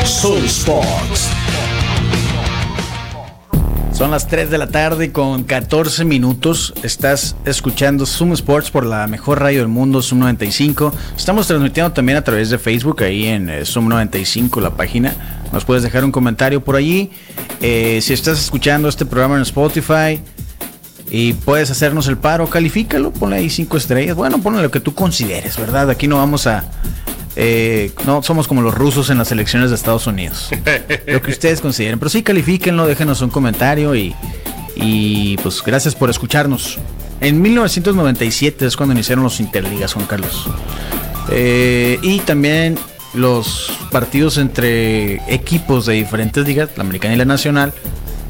Zoom 0.05 0.43
Sports. 0.43 1.29
Son 3.97 4.11
las 4.11 4.27
3 4.27 4.51
de 4.51 4.59
la 4.59 4.67
tarde 4.67 5.11
con 5.11 5.43
14 5.43 6.05
minutos. 6.05 6.71
Estás 6.83 7.35
escuchando 7.45 8.05
Zoom 8.05 8.33
Sports 8.33 8.69
por 8.69 8.85
la 8.85 9.07
mejor 9.07 9.41
radio 9.41 9.61
del 9.61 9.69
mundo, 9.69 10.03
Zoom 10.03 10.19
95. 10.19 10.93
Estamos 11.17 11.47
transmitiendo 11.47 11.91
también 11.93 12.15
a 12.19 12.23
través 12.23 12.51
de 12.51 12.59
Facebook, 12.59 13.01
ahí 13.01 13.25
en 13.25 13.49
eh, 13.49 13.65
Zoom 13.65 13.87
95, 13.87 14.61
la 14.61 14.69
página. 14.69 15.15
Nos 15.51 15.65
puedes 15.65 15.81
dejar 15.81 16.05
un 16.05 16.11
comentario 16.11 16.63
por 16.63 16.75
allí. 16.75 17.09
Eh, 17.59 17.99
si 18.03 18.13
estás 18.13 18.39
escuchando 18.39 18.87
este 18.87 19.03
programa 19.03 19.37
en 19.37 19.41
Spotify 19.41 20.21
y 21.09 21.33
puedes 21.33 21.71
hacernos 21.71 22.07
el 22.07 22.19
paro, 22.19 22.47
califícalo, 22.47 23.11
ponle 23.11 23.37
ahí 23.37 23.49
5 23.49 23.77
estrellas. 23.77 24.15
Bueno, 24.15 24.37
ponle 24.37 24.61
lo 24.61 24.69
que 24.69 24.79
tú 24.79 24.93
consideres, 24.93 25.57
¿verdad? 25.57 25.89
Aquí 25.89 26.07
no 26.07 26.17
vamos 26.17 26.45
a... 26.45 26.65
eh, 27.39 27.91
no 28.07 28.23
somos 28.23 28.47
como 28.47 28.63
los 28.63 28.73
rusos 28.73 29.11
en 29.11 29.19
las 29.19 29.31
elecciones 29.31 29.69
de 29.69 29.75
Estados 29.75 30.07
Unidos 30.07 30.49
lo 31.05 31.21
que 31.21 31.29
ustedes 31.29 31.61
consideren. 31.61 31.99
Pero 31.99 32.09
sí, 32.09 32.23
califíquenlo, 32.23 32.87
déjenos 32.87 33.21
un 33.21 33.29
comentario 33.29 33.95
y, 33.95 34.15
y 34.75 35.37
pues 35.37 35.61
gracias 35.63 35.93
por 35.93 36.09
escucharnos. 36.09 36.79
En 37.21 37.39
1997 37.39 38.65
es 38.65 38.75
cuando 38.75 38.93
iniciaron 38.93 39.23
los 39.23 39.39
Interligas, 39.39 39.93
Juan 39.93 40.07
Carlos. 40.07 40.47
Eh, 41.29 41.99
y 42.01 42.21
también 42.21 42.75
los 43.13 43.71
partidos 43.91 44.39
entre 44.39 45.21
equipos 45.31 45.85
de 45.85 45.93
diferentes 45.93 46.43
ligas, 46.43 46.71
la 46.75 46.83
americana 46.83 47.13
y 47.13 47.17
la 47.17 47.25
nacional, 47.25 47.71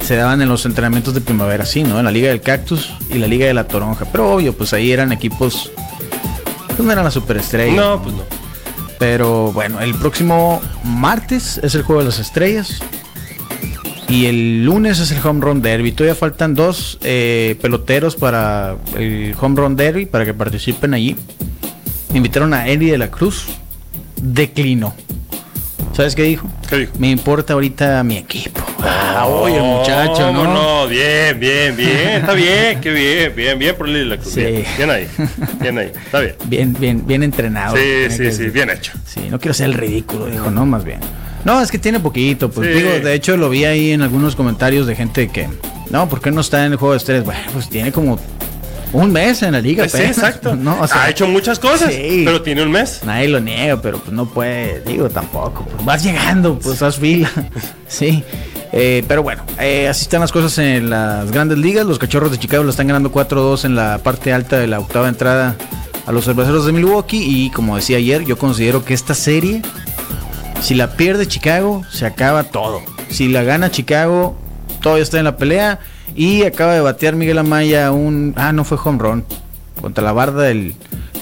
se 0.06 0.18
daban 0.18 0.42
en 0.42 0.50
los 0.50 0.66
entrenamientos 0.66 1.14
de 1.14 1.22
primavera, 1.22 1.66
sí, 1.66 1.84
¿no? 1.84 1.98
En 1.98 2.04
la 2.04 2.12
Liga 2.12 2.28
del 2.28 2.42
Cactus 2.42 2.92
y 3.10 3.20
la 3.20 3.28
Liga 3.28 3.48
de 3.48 3.54
la 3.54 3.68
Toronja. 3.70 4.04
Pero 4.12 4.34
obvio, 4.34 4.52
pues 4.52 4.74
ahí 4.74 4.92
eran 4.92 5.14
equipos... 5.14 5.72
Pues 6.68 6.80
no 6.80 6.92
eran 6.92 7.06
la 7.06 7.12
superestrella. 7.12 7.74
No, 7.74 8.04
pues 8.04 8.14
no. 8.14 8.47
Pero 9.00 9.51
bueno, 9.51 9.80
el 9.82 9.94
próximo 9.96 10.62
martes 10.84 11.60
es 11.63 11.75
el 11.75 11.84
juego 11.84 12.01
de 12.01 12.08
las 12.08 12.20
estrellas. 12.20 12.80
Y 14.10 14.25
el 14.27 14.63
lunes 14.63 15.00
es 15.00 15.12
el 15.12 15.25
home 15.25 15.42
run 15.42 15.62
derby. 15.62 15.92
Todavía 15.92 16.16
faltan 16.16 16.56
dos 16.56 16.98
eh, 17.04 17.58
peloteros 17.62 18.16
para 18.16 18.77
el 18.96 19.36
home 19.39 19.62
run 19.62 19.75
derby 19.75 20.06
para 20.06 20.25
que 20.25 20.34
participen 20.34 20.94
allí. 20.94 21.16
Invitaron 22.13 22.54
a 22.54 22.68
Eddie 22.68 22.92
de 22.92 22.98
la 22.98 23.12
Cruz. 23.12 23.46
Declinó. 24.22 24.96
¿Sabes 25.94 26.16
qué 26.16 26.24
dijo? 26.24 26.48
¿Qué 26.70 26.77
dijo? 26.77 26.94
Me 27.00 27.10
importa 27.10 27.54
ahorita 27.54 28.04
mi 28.04 28.18
equipo. 28.18 28.67
Ah, 28.84 29.26
oye, 29.28 29.60
muchacho, 29.60 30.32
¿no? 30.32 30.44
No, 30.54 30.88
bien, 30.88 31.40
bien, 31.40 31.76
bien. 31.76 32.10
Está 32.22 32.34
bien, 32.34 32.80
qué 32.82 32.92
bien, 32.92 33.34
bien, 33.36 33.60
bien 33.60 33.76
por 33.76 33.88
Lili 33.88 34.06
la 34.06 34.18
Cruz. 34.18 34.34
Sí. 34.34 34.42
Bien, 34.42 34.66
bien 34.78 34.90
ahí. 34.92 35.08
Bien 35.60 35.78
ahí. 35.78 35.92
Está 36.06 36.20
bien. 36.20 36.36
Bien, 36.46 36.76
bien, 36.80 37.08
bien 37.08 37.24
entrenado. 37.24 37.76
Sí, 37.76 38.10
sí, 38.10 38.32
sí, 38.32 38.50
bien 38.50 38.70
hecho. 38.70 38.94
Sí, 39.06 39.28
no 39.30 39.40
quiero 39.40 39.54
ser 39.54 39.68
el 39.68 39.74
ridículo, 39.74 40.28
dijo, 40.28 40.52
no, 40.52 40.66
más 40.66 40.84
bien. 40.84 41.00
No, 41.44 41.62
es 41.62 41.72
que 41.72 41.80
tiene 41.80 42.00
poquito, 42.00 42.50
pues 42.50 42.68
Sí. 42.68 42.74
digo, 42.74 42.90
de 42.92 43.14
hecho 43.14 43.38
lo 43.38 43.50
vi 43.50 43.66
ahí 43.66 43.92
en 43.92 44.02
algunos 44.02 44.36
comentarios 44.36 44.86
de 44.86 44.96
gente 44.96 45.30
que, 45.30 45.48
no, 45.90 46.08
¿por 46.10 46.22
qué 46.22 46.30
no 46.32 46.42
está 46.42 46.66
en 46.66 46.74
el 46.74 46.78
juego 46.78 46.94
de 46.94 46.98
estrellas? 46.98 47.26
Bueno, 47.26 47.42
pues 47.54 47.70
tiene 47.70 47.92
como 47.92 48.20
un 48.94 49.12
mes 49.12 49.42
en 49.44 49.54
la 49.54 49.62
liga, 49.62 49.88
Sí, 49.88 49.98
apenas, 49.98 50.18
exacto. 50.18 50.56
No, 50.60 50.80
o 50.82 50.88
sea, 50.88 51.04
ha 51.06 51.10
hecho 51.10 51.26
muchas 51.28 51.58
cosas, 51.60 51.94
Sí. 51.94 52.24
pero 52.26 52.42
tiene 52.42 52.64
un 52.64 52.72
mes. 52.72 53.02
Nadie 53.06 53.28
lo 53.30 53.40
niega, 53.40 53.82
pero 53.82 53.98
pues 54.00 54.12
no 54.12 54.26
puede, 54.28 54.82
digo, 54.86 55.10
tampoco. 55.10 55.66
Pues 55.66 55.86
vas 55.86 56.04
llegando, 56.04 56.60
pues 56.60 56.82
haz 56.82 56.98
fila. 56.98 57.30
sí. 57.88 58.24
Eh, 58.72 59.04
pero 59.08 59.24
bueno, 59.24 59.44
eh, 59.60 59.88
así 59.88 60.04
están 60.04 60.22
las 60.22 60.32
cosas 60.32 60.58
en 60.58 60.90
las 60.90 61.32
grandes 61.32 61.58
ligas. 61.58 61.86
Los 61.86 62.00
cachorros 62.00 62.32
de 62.32 62.38
Chicago 62.38 62.64
lo 62.64 62.70
están 62.70 62.88
ganando 62.88 63.12
4-2 63.12 63.66
en 63.66 63.76
la 63.76 64.00
parte 64.00 64.34
alta 64.34 64.58
de 64.58 64.68
la 64.68 64.80
octava 64.80 65.08
entrada 65.08 65.56
a 66.06 66.12
los 66.12 66.26
cerveceros 66.26 66.66
de 66.66 66.72
Milwaukee. 66.72 67.24
Y 67.24 67.50
como 67.52 67.76
decía 67.76 67.98
ayer, 67.98 68.26
yo 68.26 68.38
considero 68.38 68.84
que 68.84 68.94
esta 68.94 69.14
serie, 69.14 69.62
si 70.62 70.76
la 70.76 70.96
pierde 70.96 71.28
Chicago, 71.28 71.84
se 71.92 72.06
acaba 72.06 72.44
todo. 72.44 72.82
Si 73.10 73.28
la 73.28 73.44
gana 73.44 73.72
Chicago, 73.72 74.36
todavía 74.82 75.04
está 75.04 75.20
en 75.20 75.26
la 75.26 75.38
pelea. 75.38 75.80
Y 76.16 76.44
acaba 76.44 76.74
de 76.74 76.82
batear 76.82 77.16
Miguel 77.16 77.38
Amaya 77.38 77.92
un. 77.92 78.34
Ah, 78.38 78.52
no 78.52 78.64
fue 78.64 78.78
home 78.84 79.00
run. 79.00 79.26
Contra 79.82 80.04
la 80.04 80.12
barda 80.12 80.44
del 80.44 80.76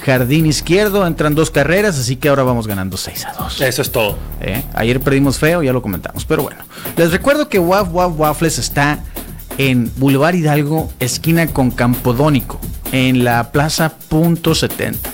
jardín 0.05 0.45
izquierdo. 0.45 1.05
Entran 1.07 1.35
dos 1.35 1.49
carreras, 1.49 1.97
así 1.97 2.15
que 2.15 2.29
ahora 2.29 2.43
vamos 2.43 2.67
ganando 2.67 2.95
6 2.95 3.25
a 3.25 3.33
2. 3.33 3.61
Eso 3.61 3.81
es 3.81 3.91
todo. 3.91 4.17
¿eh? 4.41 4.63
Ayer 4.73 5.01
perdimos 5.01 5.39
feo, 5.39 5.63
ya 5.63 5.73
lo 5.73 5.81
comentamos. 5.81 6.25
Pero 6.25 6.43
bueno, 6.43 6.61
les 6.95 7.11
recuerdo 7.11 7.49
que 7.49 7.59
Waf 7.59 7.89
Waf 7.91 8.13
Waffles 8.17 8.59
está 8.59 8.99
en 9.57 9.91
Boulevard 9.97 10.35
Hidalgo, 10.35 10.91
esquina 10.99 11.47
con 11.47 11.71
Campodónico, 11.71 12.59
en 12.91 13.23
la 13.23 13.51
Plaza 13.51 13.97
Punto 14.09 14.53
70. 14.53 15.09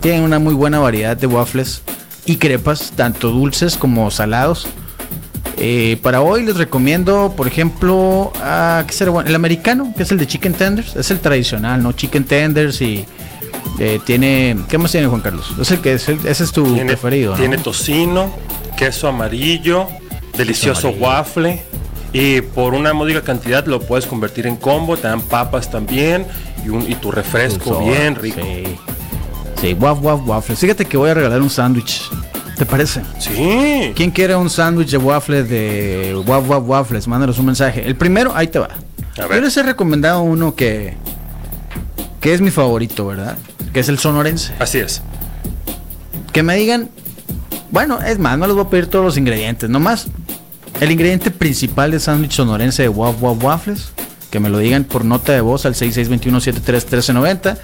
Tienen 0.00 0.22
una 0.22 0.38
muy 0.38 0.54
buena 0.54 0.78
variedad 0.78 1.16
de 1.16 1.26
waffles 1.26 1.82
y 2.24 2.36
crepas, 2.36 2.92
tanto 2.94 3.30
dulces 3.30 3.76
como 3.76 4.10
salados. 4.10 4.68
Eh, 5.58 5.98
para 6.02 6.20
hoy 6.20 6.44
les 6.44 6.56
recomiendo, 6.56 7.32
por 7.34 7.46
ejemplo, 7.46 8.30
ah, 8.42 8.84
¿qué 8.86 8.92
será 8.92 9.10
bueno? 9.10 9.28
el 9.28 9.34
americano, 9.34 9.94
que 9.96 10.02
es 10.02 10.12
el 10.12 10.18
de 10.18 10.26
chicken 10.26 10.52
tenders, 10.52 10.94
es 10.96 11.10
el 11.10 11.18
tradicional, 11.18 11.82
¿no? 11.82 11.92
Chicken 11.92 12.24
tenders 12.24 12.82
y 12.82 13.06
eh, 13.78 14.00
tiene, 14.04 14.56
¿qué 14.68 14.78
más 14.78 14.90
tiene 14.92 15.06
Juan 15.06 15.20
Carlos? 15.20 15.52
Es 15.60 15.70
el 15.70 15.80
que 15.80 15.94
es 15.94 16.08
el- 16.08 16.24
ese 16.26 16.44
es 16.44 16.52
tu 16.52 16.64
Tiene, 16.64 16.86
preferido, 16.92 17.32
¿no? 17.32 17.38
tiene 17.38 17.58
tocino, 17.58 18.30
queso 18.76 19.08
amarillo, 19.08 19.86
delicioso 20.36 20.88
amarillo. 20.88 21.06
waffle. 21.06 21.62
Y 22.12 22.40
por 22.40 22.72
una 22.74 22.94
módica 22.94 23.20
cantidad 23.22 23.66
lo 23.66 23.80
puedes 23.80 24.06
convertir 24.06 24.46
en 24.46 24.56
combo. 24.56 24.96
Te 24.96 25.06
dan 25.08 25.20
papas 25.20 25.70
también. 25.70 26.24
Y, 26.64 26.70
un, 26.70 26.90
y 26.90 26.94
tu 26.94 27.10
refresco 27.12 27.80
bien 27.84 28.14
rico. 28.14 28.40
Sí. 28.42 28.64
Sí, 29.60 29.74
waf 29.74 29.98
waf 30.00 30.20
waffles. 30.26 30.58
Fíjate 30.58 30.84
que 30.86 30.96
voy 30.96 31.10
a 31.10 31.14
regalar 31.14 31.42
un 31.42 31.50
sándwich. 31.50 32.08
¿Te 32.56 32.64
parece? 32.64 33.02
Sí. 33.18 33.92
¿Quién 33.94 34.10
quiere 34.12 34.34
un 34.34 34.48
sándwich 34.48 34.88
de 34.90 34.96
waffle 34.96 35.42
de 35.42 36.14
waf 36.26 36.48
waf 36.48 36.62
waffles? 36.66 37.06
Mándanos 37.06 37.38
un 37.38 37.46
mensaje. 37.46 37.86
El 37.86 37.96
primero, 37.96 38.32
ahí 38.34 38.46
te 38.46 38.60
va. 38.60 38.68
A 39.18 39.26
ver. 39.26 39.38
Yo 39.38 39.44
les 39.44 39.56
he 39.58 39.62
recomendado 39.62 40.22
uno 40.22 40.54
que 40.54 40.94
que 42.20 42.32
es 42.32 42.40
mi 42.40 42.50
favorito, 42.50 43.06
¿verdad? 43.06 43.36
Que 43.76 43.80
es 43.80 43.90
el 43.90 43.98
sonorense. 43.98 44.54
Así 44.58 44.78
es. 44.78 45.02
Que 46.32 46.42
me 46.42 46.56
digan, 46.56 46.88
bueno, 47.70 48.00
es 48.00 48.18
más, 48.18 48.38
no 48.38 48.46
les 48.46 48.56
voy 48.56 48.64
a 48.64 48.70
pedir 48.70 48.86
todos 48.86 49.04
los 49.04 49.18
ingredientes, 49.18 49.68
nomás 49.68 50.06
el 50.80 50.90
ingrediente 50.90 51.30
principal 51.30 51.90
del 51.90 52.00
sándwich 52.00 52.32
sonorense 52.32 52.84
de 52.84 52.88
Waf 52.88 53.16
Waf 53.20 53.44
Waffles, 53.44 53.88
que 54.30 54.40
me 54.40 54.48
lo 54.48 54.56
digan 54.56 54.84
por 54.84 55.04
nota 55.04 55.34
de 55.34 55.42
voz 55.42 55.66
al 55.66 55.74
6621-731390 55.74 57.58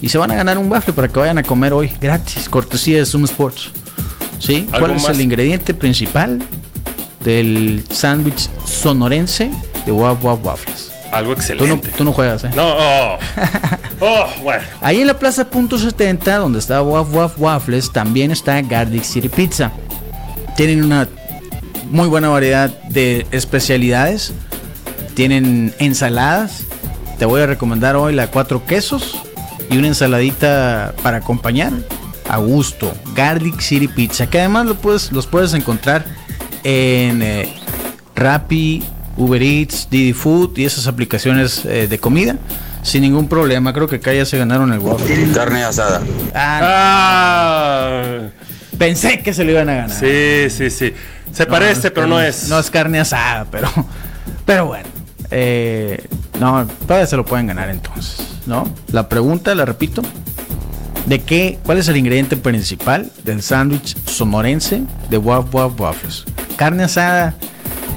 y 0.00 0.08
se 0.08 0.16
van 0.16 0.30
a 0.30 0.36
ganar 0.36 0.56
un 0.56 0.72
waffle 0.72 0.94
para 0.94 1.08
que 1.08 1.20
vayan 1.20 1.36
a 1.36 1.42
comer 1.42 1.74
hoy 1.74 1.92
gratis, 2.00 2.48
cortesía 2.48 2.96
de 2.96 3.04
Zoom 3.04 3.24
Sports. 3.24 3.70
¿Sí? 4.38 4.66
¿Algo 4.72 4.86
¿Cuál 4.86 4.96
es 4.96 5.02
más? 5.02 5.10
el 5.10 5.20
ingrediente 5.20 5.74
principal 5.74 6.40
del 7.22 7.84
sándwich 7.90 8.48
sonorense 8.64 9.50
de 9.84 9.92
Waf 9.92 10.24
Waf 10.24 10.42
Waffles? 10.42 10.97
Algo 11.12 11.34
Tú 11.34 11.36
no, 11.36 11.40
excelente. 11.40 11.88
tú 11.96 12.04
no 12.04 12.12
juegas, 12.12 12.44
¿eh? 12.44 12.50
No, 12.54 12.74
oh. 12.76 13.18
Oh, 14.00 14.26
bueno. 14.42 14.62
Ahí 14.80 15.00
en 15.00 15.06
la 15.08 15.18
plaza 15.18 15.50
Punto 15.50 15.76
70, 15.76 16.36
donde 16.36 16.58
está 16.60 16.82
Waf 16.82 17.12
Waf 17.12 17.38
Waffles, 17.38 17.92
también 17.92 18.30
está 18.30 18.60
Garlic 18.62 19.02
City 19.02 19.28
Pizza. 19.28 19.72
Tienen 20.56 20.84
una 20.84 21.08
muy 21.90 22.06
buena 22.08 22.28
variedad 22.28 22.70
de 22.90 23.26
especialidades. 23.32 24.32
Tienen 25.14 25.74
ensaladas. 25.78 26.64
Te 27.18 27.24
voy 27.24 27.40
a 27.40 27.46
recomendar 27.46 27.96
hoy 27.96 28.14
la 28.14 28.28
cuatro 28.28 28.64
quesos 28.66 29.18
y 29.70 29.76
una 29.78 29.88
ensaladita 29.88 30.94
para 31.02 31.18
acompañar. 31.18 31.72
A 32.28 32.36
gusto. 32.36 32.92
Garlic 33.14 33.58
City 33.60 33.88
Pizza. 33.88 34.28
Que 34.28 34.38
además 34.38 34.66
lo 34.66 34.74
puedes, 34.74 35.10
los 35.10 35.26
puedes 35.26 35.54
encontrar 35.54 36.04
en 36.62 37.22
eh, 37.22 37.48
Rappi, 38.14 38.84
Uber 39.18 39.42
Eats, 39.42 39.88
Didi 39.90 40.12
Food 40.14 40.56
y 40.58 40.64
esas 40.64 40.86
aplicaciones 40.86 41.64
eh, 41.66 41.86
de 41.88 41.98
comida 41.98 42.36
sin 42.82 43.02
ningún 43.02 43.28
problema. 43.28 43.72
Creo 43.74 43.86
que 43.88 43.96
acá 43.96 44.12
ya 44.14 44.24
se 44.24 44.38
ganaron 44.38 44.72
el 44.72 44.78
waffle. 44.78 45.30
Carne 45.34 45.64
asada. 45.64 46.00
Ah, 46.34 46.60
Ah, 46.62 48.28
pensé 48.78 49.20
que 49.20 49.34
se 49.34 49.44
lo 49.44 49.50
iban 49.50 49.68
a 49.68 49.74
ganar. 49.74 49.90
sí, 49.98 50.48
sí, 50.50 50.70
sí. 50.70 50.92
Se 51.32 51.44
No, 51.44 51.50
parece, 51.50 51.90
pero 51.90 52.06
no 52.06 52.20
es. 52.20 52.48
No 52.48 52.58
es 52.58 52.70
carne 52.70 53.00
asada, 53.00 53.44
pero, 53.50 53.68
pero 54.46 54.66
bueno. 54.66 54.88
Eh, 55.30 56.06
no, 56.40 56.66
todavía 56.86 57.06
se 57.06 57.16
lo 57.16 57.24
pueden 57.24 57.48
ganar 57.48 57.68
entonces, 57.68 58.24
¿no? 58.46 58.72
La 58.92 59.08
pregunta, 59.08 59.54
la 59.54 59.64
repito. 59.66 60.02
¿De 61.06 61.20
qué? 61.20 61.58
¿Cuál 61.64 61.78
es 61.78 61.88
el 61.88 61.96
ingrediente 61.96 62.36
principal 62.36 63.10
del 63.24 63.42
sándwich 63.42 63.96
sonorense 64.06 64.82
de 65.10 65.18
Waf 65.18 65.54
Waf 65.54 65.78
Waffles? 65.80 66.24
¿Carne 66.56 66.84
asada? 66.84 67.34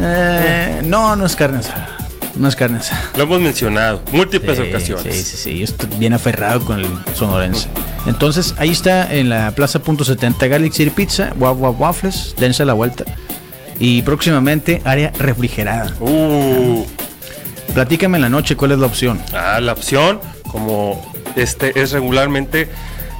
Eh, 0.01 0.81
no, 0.85 1.15
no 1.15 1.25
es 1.25 1.35
carne 1.35 1.59
asada. 1.59 1.97
No 2.35 2.47
es 2.47 2.55
carne 2.55 2.77
asada. 2.79 3.01
Lo 3.17 3.23
hemos 3.23 3.41
mencionado 3.41 4.01
múltiples 4.11 4.57
Sí, 4.57 4.63
ocasiones. 4.69 5.15
Sí, 5.15 5.23
sí, 5.23 5.37
sí. 5.37 5.57
Yo 5.59 5.65
estoy 5.65 5.89
bien 5.97 6.13
aferrado 6.13 6.61
con 6.65 6.79
el 6.79 6.87
sonorense. 7.13 7.67
Entonces, 8.07 8.55
ahí 8.57 8.69
está 8.71 9.13
en 9.13 9.29
la 9.29 9.51
Plaza 9.51 9.79
Punto 9.79 10.03
70 10.03 10.47
Garlic 10.47 10.73
City 10.73 10.89
Pizza, 10.89 11.33
Waf 11.37 11.57
Waffles, 11.79 12.35
dense 12.39 12.65
la 12.65 12.73
vuelta. 12.73 13.03
Y 13.79 14.01
próximamente, 14.03 14.81
área 14.85 15.11
refrigerada. 15.19 15.93
Uh, 15.99 16.85
Platícame 17.73 18.17
en 18.17 18.21
la 18.23 18.29
noche 18.29 18.55
cuál 18.55 18.71
es 18.73 18.79
la 18.79 18.85
opción. 18.87 19.21
ah, 19.33 19.59
la 19.61 19.73
opción, 19.73 20.19
como 20.49 21.01
este 21.35 21.79
es 21.79 21.91
regularmente, 21.91 22.69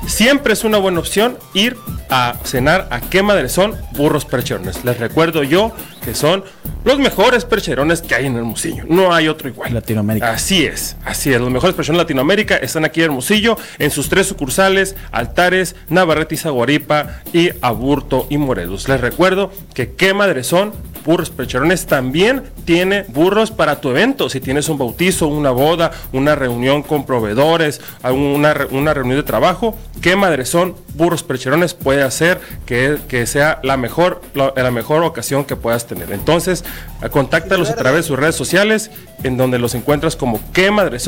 siempre 0.08 0.54
es 0.54 0.64
una 0.64 0.78
buena 0.78 1.00
opción 1.00 1.38
ir 1.54 1.78
a 2.10 2.36
cenar 2.44 2.88
a 2.92 3.00
qué 3.00 3.24
madre 3.24 3.50
son 3.50 3.76
burros 3.94 4.26
percherones. 4.26 4.84
Les 4.84 4.98
recuerdo 4.98 5.44
yo 5.44 5.74
que 6.04 6.14
son 6.14 6.44
los 6.84 7.00
mejores 7.00 7.46
percherones 7.46 8.02
que 8.02 8.16
hay 8.16 8.26
en 8.26 8.36
Hermosillo. 8.36 8.84
No 8.88 9.14
hay 9.14 9.28
otro 9.28 9.48
igual. 9.48 9.74
Latinoamérica. 9.74 10.32
Así 10.32 10.66
es, 10.66 10.98
así 11.06 11.32
es. 11.32 11.40
Los 11.40 11.52
mejores 11.52 11.76
percherones 11.76 12.00
de 12.00 12.04
Latinoamérica 12.04 12.58
están 12.58 12.86
aquí 12.86 13.02
en 13.02 13.06
Hermosillo, 13.06 13.58
en 13.80 13.92
sus 13.92 14.10
tres 14.10 14.28
sucursales, 14.28 14.96
Altares, 15.12 15.76
Navarrete 15.90 16.36
y 16.36 16.38
Zaguaripa 16.38 17.22
y 17.34 17.50
Aburto 17.62 18.28
y 18.30 18.38
Morelos. 18.38 18.90
Les 18.90 19.00
recuerdo 19.00 19.52
que 19.74 19.94
qué 19.94 20.14
madre 20.14 20.44
son 20.44 20.74
burros 21.06 21.30
percherones 21.30 21.86
también 21.86 22.44
tiene 22.66 23.04
burros 23.10 23.52
para 23.52 23.82
tu 23.82 23.90
evento. 23.90 24.30
Si 24.30 24.40
tienes 24.40 24.70
un 24.70 24.78
bautizo, 24.78 25.28
una 25.28 25.52
boda, 25.52 25.92
una 26.12 26.36
reunión 26.36 26.84
con 26.84 27.06
proveedores, 27.06 27.82
una, 28.04 28.56
una 28.72 28.94
reunión 28.94 29.18
de 29.18 29.24
trabajo, 29.24 29.78
qué 30.02 30.16
madre 30.16 30.46
son 30.46 30.76
burros 30.96 31.24
percherones 31.24 31.74
puede 31.74 32.04
hacer 32.04 32.40
que, 32.66 32.98
que 33.08 33.26
sea 33.26 33.60
la 33.64 33.78
mejor, 33.78 34.22
la, 34.34 34.54
la 34.56 34.72
mejor 34.72 35.04
ocasión 35.04 35.46
que 35.46 35.56
puedas 35.56 35.88
tener. 35.88 36.12
Entonces, 36.12 36.64
contáctalos 37.12 37.70
a 37.70 37.76
través 37.76 38.04
de 38.04 38.08
sus 38.08 38.20
redes 38.20 38.36
sociales, 38.36 38.92
en 39.24 39.38
donde 39.38 39.60
los 39.60 39.76
encuentras 39.76 40.16
como 40.16 40.40
qué 40.54 40.72
madre 40.72 41.00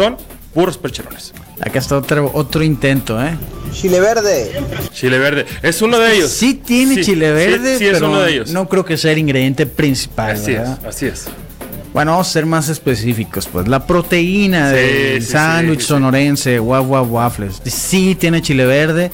burros 0.53 0.77
percherones. 0.77 1.33
Acá 1.61 1.79
está 1.79 1.97
otro, 1.97 2.29
otro 2.33 2.63
intento, 2.63 3.21
¿eh? 3.23 3.35
Chile 3.71 3.99
verde. 3.99 4.61
Chile 4.93 5.17
verde, 5.17 5.45
es 5.61 5.81
uno 5.81 5.97
de 5.99 6.15
ellos. 6.15 6.31
Sí 6.31 6.53
tiene 6.55 6.95
Sí, 6.95 7.03
chile 7.05 7.31
verde, 7.31 7.77
sí, 7.77 7.85
es 7.85 7.93
pero 7.93 8.09
uno 8.09 8.21
de 8.21 8.31
ellos. 8.33 8.51
no 8.51 8.67
creo 8.69 8.85
que 8.85 8.97
sea 8.97 9.11
el 9.13 9.17
ingrediente 9.19 9.65
principal. 9.65 10.31
así 10.31 10.51
es, 10.51 10.59
¿verdad? 10.59 10.79
así 10.87 11.05
es. 11.07 11.25
Bueno, 11.93 12.11
vamos 12.11 12.27
a 12.27 12.31
ser 12.31 12.45
más 12.47 12.69
específicos, 12.69 13.47
pues. 13.47 13.67
La 13.67 13.85
proteína 13.85 14.69
Sí, 14.71 14.75
del 14.75 15.21
sí, 15.23 15.31
sándwich 15.31 15.79
sí, 15.79 15.85
sí. 15.85 15.87
sonorense, 15.89 16.59
Waf 16.59 16.85
Waf 16.87 17.07
Waffles. 17.09 17.61
Sí 17.65 18.15
tiene 18.19 18.41
chile 18.41 18.65
verde, 18.65 19.11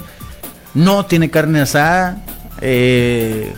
no 0.73 1.05
tiene 1.05 1.29
carne 1.29 1.61
asada. 1.61 2.23
Eh, 2.61 3.53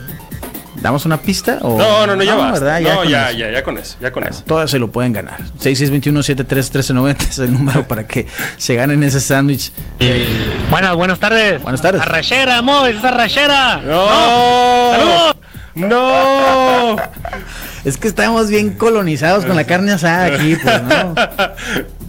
¿Damos 0.75 1.05
una 1.05 1.17
pista? 1.17 1.59
O... 1.61 1.77
No, 1.77 2.07
no, 2.07 2.15
no, 2.15 2.23
ya 2.23 2.35
basta. 2.35 2.59
¿verdad? 2.59 2.81
no, 2.81 2.99
con 3.01 3.07
ya, 3.09 3.29
eso. 3.29 3.37
ya, 3.37 3.51
ya 3.51 3.63
con 3.63 3.77
eso, 3.77 3.97
ya 3.99 4.11
con 4.11 4.23
eso. 4.25 4.43
Todas 4.45 4.71
se 4.71 4.79
lo 4.79 4.89
pueden 4.91 5.13
ganar. 5.13 5.39
6621-731390 5.59 7.29
es 7.29 7.39
el 7.39 7.53
número 7.53 7.87
para 7.87 8.07
que 8.07 8.27
se 8.57 8.75
ganen 8.75 9.03
ese 9.03 9.19
sándwich. 9.19 9.71
Eh, 9.99 10.27
Buenas, 10.69 10.95
buenas 10.95 11.19
tardes. 11.19 11.61
Buenas 11.61 11.81
tardes. 11.81 12.01
Arrachera, 12.01 12.57
amor, 12.57 12.89
es 12.89 13.03
arrachera. 13.03 13.81
¡No! 13.81 14.91
¡Saludos! 14.91 15.35
¡No! 15.75 16.95
es 17.85 17.97
que 17.97 18.07
estamos 18.07 18.49
bien 18.49 18.71
colonizados 18.71 19.45
con 19.45 19.55
la 19.55 19.65
carne 19.65 19.91
asada 19.93 20.35
aquí, 20.35 20.55
pues, 20.55 20.83
¿no? 20.83 21.15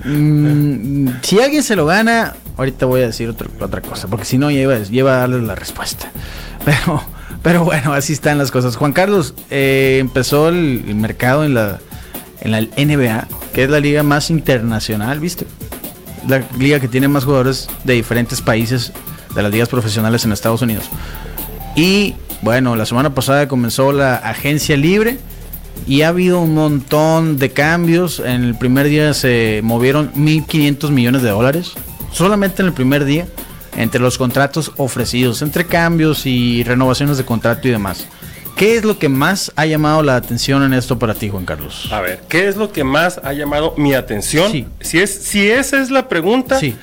Mm, 0.05 1.09
si 1.23 1.41
alguien 1.41 1.63
se 1.63 1.77
lo 1.77 1.87
gana, 1.87 2.35
ahorita 2.57 2.87
voy 2.87 3.03
a 3.03 3.07
decir 3.07 3.29
otra, 3.29 3.49
otra 3.61 3.81
cosa, 3.81 4.09
porque 4.09 4.25
si 4.25 4.39
no, 4.39 4.51
ya 4.51 4.61
iba 4.91 5.15
a 5.15 5.19
darles 5.19 5.43
la 5.43 5.55
respuesta. 5.55 6.11
Pero, 6.65 7.03
pero 7.43 7.65
bueno, 7.65 7.93
así 7.93 8.13
están 8.13 8.39
las 8.39 8.51
cosas. 8.51 8.77
Juan 8.77 8.93
Carlos, 8.93 9.35
eh, 9.51 9.99
empezó 10.01 10.49
el, 10.49 10.85
el 10.87 10.95
mercado 10.95 11.45
en 11.45 11.55
la, 11.55 11.81
en 12.41 12.51
la 12.53 12.61
NBA, 12.61 13.29
que 13.53 13.65
es 13.65 13.71
la 13.71 13.81
liga 13.81 14.03
más 14.03 14.31
internacional, 14.31 15.21
¿viste? 15.21 15.47
La 16.29 16.45
liga 16.59 16.81
que 16.81 16.89
tiene 16.89 17.09
más 17.09 17.25
jugadores 17.25 17.69
de 17.85 17.95
diferentes 17.95 18.41
países 18.41 18.93
de 19.35 19.43
las 19.43 19.51
ligas 19.51 19.69
profesionales 19.69 20.25
en 20.25 20.33
Estados 20.33 20.63
Unidos. 20.63 20.85
Y 21.75 22.15
bueno, 22.43 22.77
la 22.77 22.87
semana 22.87 23.15
pasada 23.15 23.49
comenzó 23.49 23.93
la 23.93 24.17
agencia 24.17 24.77
libre 24.77 25.19
y 25.87 26.03
ha 26.03 26.09
habido 26.09 26.41
un 26.41 26.55
montón 26.55 27.39
de 27.39 27.51
cambios. 27.51 28.21
En 28.21 28.45
el 28.45 28.55
primer 28.57 28.89
día 28.89 29.15
se 29.15 29.61
movieron 29.63 30.13
1.500 30.15 30.91
millones 30.91 31.23
de 31.23 31.31
dólares, 31.31 31.73
solamente 32.13 32.63
en 32.63 32.69
el 32.69 32.75
primer 32.75 33.05
día, 33.05 33.27
entre 33.77 34.01
los 34.01 34.19
contratos 34.19 34.73
ofrecidos, 34.77 35.43
entre 35.43 35.67
cambios 35.67 36.27
y 36.27 36.63
renovaciones 36.65 37.17
de 37.19 37.25
contrato 37.25 37.69
y 37.69 37.71
demás. 37.71 38.07
¿Qué 38.57 38.77
es 38.77 38.85
lo 38.85 38.99
que 38.99 39.09
más 39.09 39.51
ha 39.57 39.65
llamado 39.65 40.03
la 40.03 40.15
atención 40.17 40.63
en 40.63 40.75
esto 40.75 40.99
para 40.99 41.15
ti, 41.15 41.31
Juan 41.31 41.45
Carlos? 41.47 41.89
A 41.91 42.01
ver, 42.01 42.21
¿qué 42.29 42.49
es 42.49 42.57
lo 42.57 42.71
que 42.71 42.85
más 42.85 43.19
ha 43.25 43.33
llamado 43.33 43.75
mi 43.79 43.95
atención? 43.95 44.53
Sí. 44.53 44.67
Si, 44.81 44.99
es, 45.01 45.11
si 45.25 45.51
esa 45.51 45.81
es 45.81 45.91
la 45.91 46.07
pregunta, 46.09 46.61
Sí. 46.61 46.77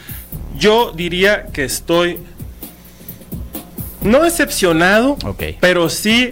yo 0.58 0.92
diría 0.96 1.46
que 1.54 1.64
estoy 1.64 2.18
no 4.02 4.24
decepcionado, 4.24 5.18
pero 5.60 5.90
sí, 5.90 6.32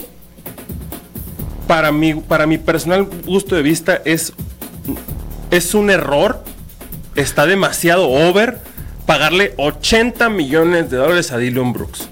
para 1.68 1.92
mi, 1.92 2.16
para 2.16 2.48
mi 2.48 2.58
personal 2.58 3.08
gusto 3.26 3.56
de 3.56 3.62
vista, 3.62 4.02
es, 4.06 4.34
es 5.52 5.74
un 5.76 5.90
error, 5.92 6.44
está 7.16 7.46
demasiado 7.46 8.10
over 8.10 8.60
pagarle 9.08 9.54
80 9.58 10.30
millones 10.30 10.92
de 10.92 10.98
dólares 10.98 11.32
a 11.32 11.40
Dylan 11.40 11.74
Brooks. 11.74 12.08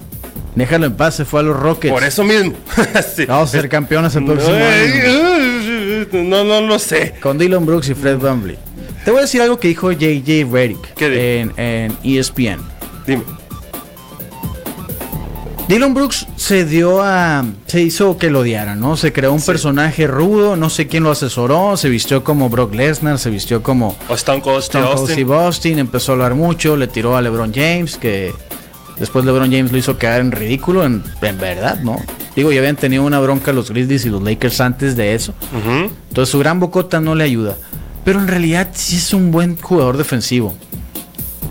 Déjalo 0.56 0.86
en 0.86 0.96
paz, 0.96 1.14
se 1.14 1.24
fue 1.26 1.40
a 1.40 1.42
los 1.44 1.54
Rockets. 1.60 1.92
Por 1.92 2.02
eso 2.02 2.24
mismo. 2.24 2.54
Sí. 3.14 3.26
Vamos 3.26 3.50
a 3.50 3.52
ser 3.60 3.68
campeones 3.68 4.16
el 4.16 4.24
próximo 4.24 4.56
año. 4.56 6.24
No, 6.24 6.44
no 6.44 6.60
lo 6.62 6.78
sé. 6.78 7.14
Con 7.20 7.38
Dylan 7.38 7.64
Brooks 7.66 7.90
y 7.90 7.94
Fred 7.94 8.18
VanVleet. 8.18 8.58
Te 9.04 9.10
voy 9.10 9.18
a 9.18 9.22
decir 9.22 9.42
algo 9.42 9.60
que 9.60 9.68
dijo 9.68 9.92
JJ 9.92 10.50
Redick 10.50 11.00
en, 11.00 11.52
en 11.56 11.96
ESPN. 12.02 12.58
Dime. 13.06 13.22
Dylan 15.68 15.94
Brooks 15.94 16.26
se 16.36 16.64
dio 16.64 17.02
a. 17.02 17.44
Se 17.66 17.82
hizo 17.82 18.18
que 18.18 18.30
lo 18.30 18.40
odiaran, 18.40 18.78
¿no? 18.78 18.96
Se 18.96 19.12
creó 19.12 19.32
un 19.32 19.42
personaje 19.42 20.06
rudo, 20.06 20.54
no 20.54 20.70
sé 20.70 20.86
quién 20.86 21.02
lo 21.02 21.10
asesoró, 21.10 21.76
se 21.76 21.88
vistió 21.88 22.22
como 22.22 22.48
Brock 22.48 22.72
Lesnar, 22.72 23.18
se 23.18 23.30
vistió 23.30 23.62
como 23.64 23.96
O 24.08 24.14
Stone 24.14 24.42
Cold 24.42 24.62
Steve 24.62 24.84
Austin. 24.84 25.28
Austin, 25.32 25.78
empezó 25.80 26.12
a 26.12 26.14
hablar 26.14 26.34
mucho, 26.36 26.76
le 26.76 26.86
tiró 26.86 27.16
a 27.16 27.22
LeBron 27.22 27.52
James, 27.52 27.96
que 27.96 28.32
después 29.00 29.24
LeBron 29.24 29.50
James 29.50 29.72
lo 29.72 29.78
hizo 29.78 29.98
quedar 29.98 30.20
en 30.20 30.30
ridículo, 30.30 30.84
en, 30.84 31.02
en 31.20 31.38
verdad, 31.38 31.80
¿no? 31.80 32.00
Digo, 32.36 32.52
ya 32.52 32.60
habían 32.60 32.76
tenido 32.76 33.02
una 33.02 33.18
bronca 33.18 33.52
los 33.52 33.70
Grizzlies 33.70 34.04
y 34.04 34.10
los 34.10 34.22
Lakers 34.22 34.60
antes 34.60 34.94
de 34.94 35.14
eso. 35.14 35.34
Entonces 36.08 36.30
su 36.30 36.38
gran 36.38 36.60
bocota 36.60 37.00
no 37.00 37.16
le 37.16 37.24
ayuda. 37.24 37.56
Pero 38.04 38.20
en 38.20 38.28
realidad 38.28 38.68
sí 38.72 38.96
es 38.96 39.12
un 39.12 39.32
buen 39.32 39.56
jugador 39.56 39.96
defensivo. 39.96 40.54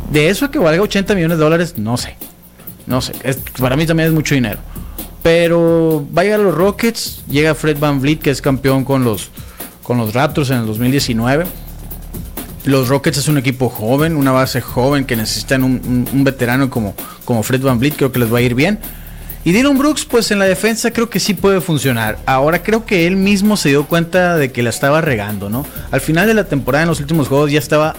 De 0.10 0.30
eso 0.30 0.46
a 0.46 0.52
que 0.52 0.60
valga 0.60 0.82
80 0.84 1.16
millones 1.16 1.38
de 1.38 1.44
dólares, 1.44 1.74
no 1.78 1.98
sé. 1.98 2.16
No 2.88 3.02
sé. 3.02 3.14
Es- 3.24 3.38
para 3.60 3.76
mí 3.76 3.86
también 3.86 4.08
es 4.10 4.14
mucho 4.14 4.36
dinero. 4.36 4.60
Pero 5.24 6.06
vaya 6.12 6.36
a 6.36 6.38
los 6.38 6.54
Rockets, 6.54 7.24
llega 7.30 7.56
Fred 7.56 7.80
Van 7.80 8.00
Vliet, 8.00 8.20
que 8.22 8.30
es 8.30 8.42
campeón 8.42 8.86
con 8.86 9.04
los, 9.04 9.30
con 9.82 9.98
los 9.98 10.14
Raptors 10.14 10.52
en 10.52 10.58
el 10.60 10.66
2019. 10.68 11.46
Los 12.66 12.88
Rockets 12.90 13.18
es 13.20 13.28
un 13.28 13.38
equipo 13.38 13.70
joven, 13.70 14.16
una 14.16 14.32
base 14.32 14.60
joven 14.62 15.06
que 15.06 15.16
necesitan 15.16 15.64
un, 15.64 15.82
un- 15.86 16.08
un 16.12 16.24
veterano 16.24 16.70
como, 16.70 16.96
como 17.24 17.44
Fred 17.44 17.62
Van 17.62 17.80
Vliet, 17.80 17.96
creo 17.96 18.12
que 18.12 18.20
les 18.20 18.34
va 18.34 18.40
a 18.40 18.42
ir 18.42 18.56
bien. 18.56 18.80
Y 19.44 19.52
Dylan 19.52 19.78
Brooks, 19.78 20.06
pues 20.06 20.32
en 20.32 20.40
la 20.40 20.46
defensa 20.46 20.90
creo 20.90 21.08
que 21.10 21.20
sí 21.20 21.36
puede 21.36 21.62
funcionar. 21.62 22.18
Ahora 22.26 22.64
creo 22.64 22.86
que 22.88 23.06
él 23.06 23.16
mismo 23.16 23.58
se 23.58 23.70
dio 23.70 23.86
cuenta 23.86 24.38
de 24.38 24.52
que 24.52 24.64
la 24.64 24.72
estaba 24.72 25.02
regando, 25.02 25.50
¿no? 25.52 25.66
Al 25.92 26.02
final 26.02 26.26
de 26.26 26.34
la 26.34 26.46
temporada, 26.46 26.82
en 26.84 26.90
los 26.90 27.00
últimos 27.00 27.28
juegos, 27.28 27.52
ya 27.52 27.60
estaba. 27.60 27.96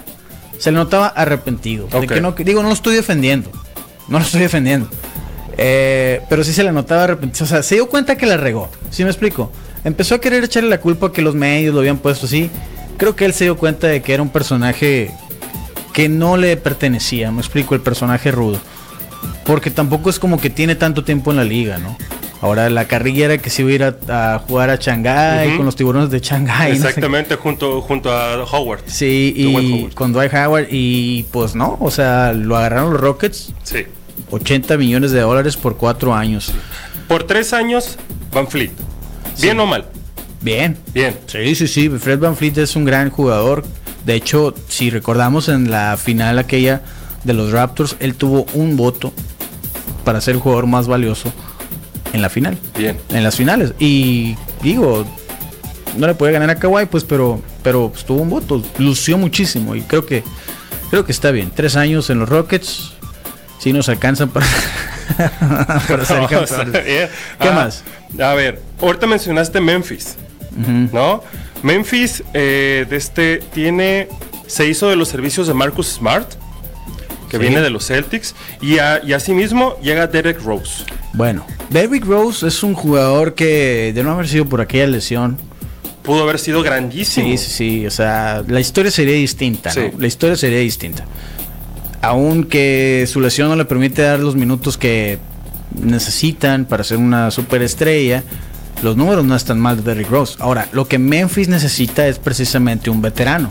Se 0.59 0.73
le 0.73 0.77
notaba 0.79 1.07
arrepentido. 1.07 1.87
De 1.87 2.07
que 2.17 2.21
no, 2.21 2.33
digo, 2.33 2.63
no 2.63 2.69
lo 2.69 2.75
estoy 2.75 2.97
defendiendo. 2.97 3.51
No 4.09 4.19
lo 4.19 4.25
estoy 4.25 4.41
defendiendo. 4.41 4.89
Eh, 5.59 6.21
pero 6.29 6.45
sí 6.45 6.53
se 6.53 6.63
le 6.63 6.73
notaba 6.73 7.05
arrepentido. 7.05 7.45
O 7.45 7.49
sea, 7.49 7.63
se 7.63 7.77
dio 7.77 7.89
cuenta 7.89 8.17
que 8.17 8.27
la 8.27 8.37
regó. 8.37 8.69
¿Sí 8.91 9.05
me 9.05 9.11
explico? 9.11 9.51
Empezó 9.85 10.15
a 10.17 10.21
querer 10.21 10.45
echarle 10.45 10.69
la 10.69 10.81
culpa 10.81 11.13
que 11.13 11.23
los 11.23 11.35
medios 11.35 11.73
lo 11.75 11.81
habían 11.81 11.99
puesto 11.99 12.27
así. 12.27 12.51
Creo 12.99 13.15
que 13.17 13.25
él 13.25 13.33
se 13.33 13.45
dio 13.45 13.57
cuenta 13.57 13.87
de 13.89 14.03
que 14.03 14.13
era 14.15 14.23
un 14.23 14.31
personaje 14.31 15.11
que 15.93 16.09
no 16.09 16.37
le 16.37 16.57
pertenecía. 16.57 17.31
Me 17.31 17.41
explico, 17.41 17.75
el 17.75 17.81
personaje 17.81 18.31
rudo. 18.31 18.59
Porque 19.45 19.71
tampoco 19.71 20.11
es 20.11 20.19
como 20.19 20.39
que 20.41 20.51
tiene 20.51 20.75
tanto 20.75 21.05
tiempo 21.05 21.31
en 21.31 21.37
la 21.39 21.45
liga, 21.45 21.79
¿no? 21.79 21.97
Ahora 22.43 22.69
la 22.69 22.85
carrilla 22.87 23.25
era 23.27 23.39
que 23.39 23.49
se 23.49 23.63
iba 23.63 23.71
a 23.71 23.75
ir 23.75 23.83
a, 24.11 24.35
a 24.35 24.39
jugar 24.41 24.69
a 24.69 24.77
Shanghái 24.77 25.49
Ujú. 25.49 25.57
con 25.57 25.67
los 25.67 25.75
tiburones 25.75 26.11
de 26.11 26.19
no 26.21 26.25
sé 26.25 26.71
Exactamente, 26.71 27.35
junto, 27.37 27.81
junto 27.81 28.13
a 28.13 28.45
Howard. 28.45 28.81
Sí, 28.87 29.33
y 29.35 29.47
Howard. 29.55 29.95
con 29.95 30.13
Dwight 30.13 30.35
Howard 30.35 30.67
y 30.71 31.23
pues 31.33 31.55
no, 31.55 31.79
o 31.81 31.91
sea, 31.91 32.35
lo 32.35 32.57
agarraron 32.57 32.93
los 32.93 33.01
Rockets, 33.01 33.55
Sí. 33.63 33.87
80 34.31 34.77
millones 34.77 35.11
de 35.13 35.21
dólares 35.21 35.57
por 35.57 35.77
cuatro 35.77 36.15
años. 36.15 36.53
Por 37.09 37.25
tres 37.25 37.53
años, 37.53 37.97
Van 38.33 38.49
Fleet. 38.49 38.71
¿Bien 39.41 39.57
Sí. 39.57 39.63
o 39.63 39.67
mal? 39.67 39.87
Bien. 40.41 40.77
Bien. 40.95 41.17
Sí, 41.27 41.55
sí, 41.55 41.67
sí, 41.69 41.89
Fred 41.89 42.19
Van 42.19 42.37
Fleet 42.37 42.57
es 42.59 42.77
un 42.77 42.85
gran 42.85 43.11
jugador. 43.11 43.65
De 44.05 44.15
hecho, 44.15 44.55
si 44.69 44.91
recordamos 44.91 45.49
en 45.49 45.71
la 45.71 45.97
final 45.97 46.39
aquella 46.39 46.83
de 47.25 47.33
los 47.33 47.51
Raptors, 47.53 47.97
él 48.01 48.15
tuvo 48.15 48.47
un 48.55 48.77
voto 48.77 49.13
para 50.05 50.21
ser 50.21 50.35
el 50.37 50.41
jugador 50.41 50.67
más 50.67 50.87
valioso 50.87 51.33
en 52.13 52.23
la 52.23 52.29
final, 52.29 52.57
Bien. 52.79 52.97
en 53.11 53.25
las 53.25 53.35
finales. 53.37 53.73
Y 53.81 54.37
digo, 54.63 55.05
no 55.97 56.07
le 56.07 56.15
puede 56.15 56.33
ganar 56.33 56.51
a 56.51 56.55
Kawhi, 56.57 56.87
pues, 56.87 57.03
pero, 57.03 57.41
pero 57.65 57.91
pues, 57.91 58.05
tuvo 58.05 58.23
un 58.23 58.31
voto, 58.31 58.63
lució 58.79 59.19
muchísimo 59.19 59.75
y 59.75 59.81
creo 59.83 60.07
que, 60.07 60.23
creo 60.91 61.05
que 61.05 61.11
está 61.13 61.33
bien. 61.33 61.51
Tres 61.55 61.75
años 61.75 62.09
en 62.11 62.21
los 62.21 62.29
Rockets, 62.29 62.93
sí 63.59 63.73
nos 63.73 63.89
alcanzan 63.89 64.29
para, 64.31 64.47
para 65.89 66.05
ser 66.05 66.21
No, 66.21 66.29
campeones. 66.29 66.73
¿Qué 66.85 67.09
Ah, 67.39 67.53
más? 67.53 67.83
A 68.21 68.35
ver, 68.35 68.61
ahorita 68.81 69.07
mencionaste 69.07 69.61
Memphis, 69.61 70.17
Ujú. 70.61 70.89
¿no? 70.97 71.23
Memphis 71.63 72.23
eh, 72.35 72.87
de 72.89 72.97
este 72.97 73.39
tiene 73.53 74.09
se 74.47 74.67
hizo 74.69 74.89
de 74.89 74.97
los 74.97 75.09
servicios 75.09 75.47
de 75.49 75.55
Marcus 75.55 75.89
Smart, 75.89 76.29
que 77.31 77.37
Sí. 77.37 77.43
viene 77.43 77.61
de 77.61 77.71
los 77.71 77.87
Celtics, 77.87 78.35
y, 78.61 78.79
a- 78.79 79.01
y 79.05 79.13
asimismo 79.13 79.77
llega 79.83 80.07
Derek 80.07 80.41
Rose. 80.43 80.85
Bueno, 81.15 81.45
Derrick 81.71 82.05
Rose 82.05 82.47
es 82.47 82.63
un 82.63 82.75
jugador 82.75 83.35
que 83.35 83.91
de 83.95 84.03
no 84.05 84.13
haber 84.13 84.29
sido 84.29 84.45
por 84.47 84.61
aquella 84.61 84.87
lesión, 84.87 85.37
Pudo 86.05 86.23
haber 86.23 86.39
sido 86.39 86.63
grandísimo. 86.63 87.27
sí, 87.27 87.37
sí, 87.39 87.51
sí, 87.51 87.87
o 87.87 87.91
sea, 87.91 88.45
la 88.47 88.61
historia 88.61 88.93
sería 88.93 89.15
distinta, 89.17 89.71
¿no? 89.71 89.75
Sí. 89.75 89.91
La 89.99 90.07
historia 90.07 90.37
sería 90.37 90.61
distinta. 90.61 91.05
Aunque 92.07 93.05
su 93.09 93.21
lesión 93.21 93.49
no 93.49 93.57
le 93.57 93.65
permite 93.65 94.03
dar 94.03 94.21
los 94.21 94.37
minutos 94.37 94.79
que 94.79 95.19
necesitan 95.81 96.65
para 96.65 96.85
ser 96.85 96.99
una 96.99 97.31
superestrella, 97.31 98.23
los 98.83 98.97
números 98.97 99.25
no 99.25 99.35
están 99.35 99.59
mal 99.59 99.77
de 99.77 99.83
Derrick 99.83 100.09
Rose. 100.11 100.37
Ahora, 100.39 100.69
lo 100.73 100.87
que 100.87 100.99
Memphis 100.99 101.49
necesita 101.49 102.07
es 102.07 102.19
precisamente 102.19 102.91
un 102.91 103.03
veterano. 103.03 103.51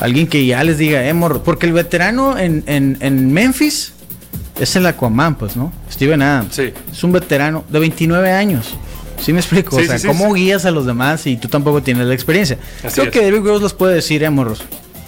Alguien 0.00 0.26
que 0.26 0.44
ya 0.46 0.64
les 0.64 0.78
diga, 0.78 1.06
eh, 1.06 1.12
morro", 1.14 1.42
porque 1.44 1.66
el 1.66 1.72
veterano 1.72 2.36
en, 2.38 2.64
en- 2.66 2.96
en 3.00 3.32
Memphis 3.32 3.92
es 4.58 4.74
el 4.76 4.86
Aquaman, 4.86 5.36
pues, 5.36 5.56
¿no? 5.56 5.72
Steven 5.92 6.22
Adams. 6.22 6.54
Sí. 6.54 6.72
Es 6.90 7.04
un 7.04 7.12
veterano 7.12 7.64
de 7.68 7.78
29 7.78 8.32
años. 8.32 8.66
¿Sí 9.20 9.32
me 9.32 9.40
explico? 9.40 9.76
Sí, 9.78 9.84
o 9.84 9.86
sea, 9.86 9.98
sí, 9.98 10.06
¿cómo 10.06 10.32
guías 10.32 10.64
a 10.64 10.70
los 10.70 10.86
demás 10.86 11.26
y 11.26 11.36
tú 11.36 11.46
tampoco 11.48 11.82
tienes 11.82 12.06
la 12.06 12.14
experiencia? 12.14 12.58
Así 12.82 12.94
Creo 12.94 13.04
es. 13.06 13.10
que 13.12 13.20
Derrick 13.20 13.44
Rose 13.44 13.62
los 13.62 13.74
puede 13.74 13.94
decir, 13.94 14.22
eh, 14.24 14.30
morros. 14.30 14.62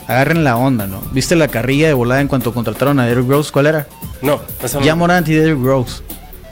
Agarren 0.08 0.44
la 0.44 0.56
onda, 0.56 0.86
¿no? 0.86 1.00
¿Viste 1.12 1.36
la 1.36 1.48
carrilla 1.48 1.86
de 1.86 1.92
volada 1.92 2.20
en 2.20 2.28
cuanto 2.28 2.52
contrataron 2.52 2.98
a 3.00 3.06
Derrick 3.06 3.28
Rose? 3.28 3.50
¿Cuál 3.52 3.66
era? 3.66 3.86
No, 4.20 4.40
esa 4.62 4.78
no. 4.78 4.84
Ya 4.84 4.94
Morant 4.94 5.28
y 5.28 5.34
Derrick 5.34 5.62
Rose. 5.62 6.02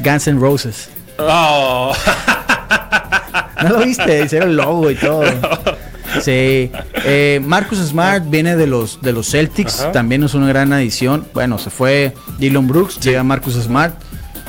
Guns 0.01 0.27
N' 0.29 0.41
Roses. 0.41 0.91
Oh. 1.19 1.93
¿No 3.63 3.69
lo 3.69 3.79
viste? 3.81 4.21
Era 4.21 4.47
el 4.47 4.57
logo 4.57 4.91
y 4.91 4.95
todo. 4.97 5.25
Sí. 6.23 6.71
Eh, 7.05 7.41
Marcus 7.45 7.79
Smart 7.79 8.29
viene 8.29 8.57
de 8.57 8.67
los, 8.67 9.01
de 9.01 9.13
los 9.13 9.31
Celtics. 9.31 9.81
Ajá. 9.81 9.93
También 9.93 10.25
es 10.25 10.35
una 10.35 10.49
gran 10.49 10.73
adición. 10.73 11.27
Bueno, 11.33 11.59
se 11.59 11.71
fue 11.71 12.15
Dylan 12.39 12.67
Brooks. 12.67 12.99
Llega 13.01 13.23
Marcus 13.23 13.55
Smart. 13.55 13.95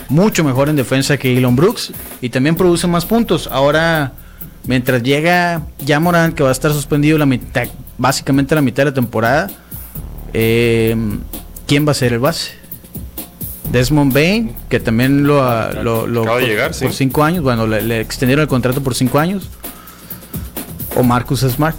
Mucho 0.10 0.44
mejor 0.44 0.70
en 0.70 0.76
defensa 0.76 1.18
que 1.18 1.30
Dylan 1.30 1.56
Brooks. 1.56 1.94
Y 2.22 2.30
también 2.30 2.56
produce 2.56 2.88
más 2.88 3.06
puntos. 3.06 3.48
Ahora, 3.52 4.14
mientras 4.66 5.04
llega 5.04 5.62
ya 5.80 6.00
Morant, 6.00 6.36
que 6.36 6.44
va 6.44 6.50
a 6.50 6.52
estar 6.52 6.74
suspendido 6.74 7.18
la 7.18 7.26
mitad, 7.26 7.68
básicamente 8.02 8.56
la 8.56 8.62
mitad 8.62 8.84
de 8.84 8.92
la 8.92 8.94
temporada. 8.96 9.48
eh, 10.34 10.96
¿Quién 11.68 11.88
va 11.88 11.92
a 11.92 11.96
ser 11.96 12.12
el 12.14 12.20
base? 12.20 12.52
Desmond 13.72 14.12
Bain, 14.14 14.56
que 14.68 14.80
también 14.82 15.26
lo, 15.26 15.42
ah, 15.44 15.72
lo, 15.82 16.06
lo- 16.08 16.24
Acaba 16.24 16.38
de 16.38 16.44
por, 16.44 16.50
llegar, 16.50 16.74
sí. 16.74 16.84
por 16.84 16.94
cinco 16.94 17.24
años, 17.24 17.42
bueno, 17.44 17.66
le, 17.68 17.82
le 17.82 18.02
extendieron 18.02 18.42
el 18.44 18.50
contrato 18.50 18.82
por 18.84 18.96
cinco 18.96 19.20
años. 19.20 19.50
O 20.96 21.04
Marcus 21.04 21.40
Smart. 21.42 21.76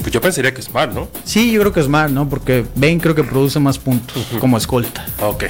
Pues 0.00 0.12
yo 0.12 0.20
pensaría 0.20 0.52
que 0.52 0.60
es 0.60 0.66
Smart, 0.66 0.92
¿no? 0.92 1.08
Sí, 1.24 1.50
yo 1.52 1.60
creo 1.60 1.72
que 1.72 1.82
Smart, 1.82 2.10
¿no? 2.10 2.28
Porque 2.28 2.66
Bain 2.74 3.00
creo 3.00 3.14
que 3.14 3.24
produce 3.24 3.58
más 3.60 3.78
puntos 3.78 4.26
como 4.38 4.58
escolta. 4.58 5.06
Ok. 5.22 5.44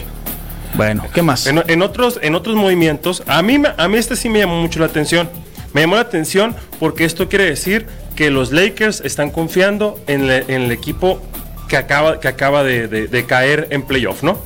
Bueno, 0.74 1.04
¿qué 1.12 1.22
más? 1.22 1.46
En, 1.48 1.60
en 1.66 1.82
otros, 1.82 2.20
en 2.22 2.36
otros 2.36 2.54
movimientos, 2.54 3.24
a 3.26 3.42
mí, 3.42 3.60
a 3.76 3.88
mí 3.88 3.96
este 3.96 4.14
sí 4.14 4.28
me 4.28 4.38
llamó 4.38 4.60
mucho 4.62 4.78
la 4.78 4.86
atención. 4.86 5.28
Me 5.72 5.80
llamó 5.80 5.96
la 5.96 6.02
atención 6.02 6.54
porque 6.78 7.04
esto 7.04 7.28
quiere 7.28 7.46
decir 7.46 7.86
que 8.20 8.28
los 8.30 8.52
Lakers 8.52 9.00
están 9.00 9.30
confiando 9.30 9.98
en, 10.06 10.26
le- 10.26 10.44
en 10.54 10.60
el 10.60 10.72
equipo 10.72 11.22
que 11.70 11.78
acaba, 11.78 12.20
que 12.20 12.28
acaba 12.28 12.62
de, 12.62 12.86
de- 12.86 13.06
de 13.08 13.24
caer 13.24 13.66
en 13.70 13.80
playoff, 13.80 14.22
¿no? 14.22 14.38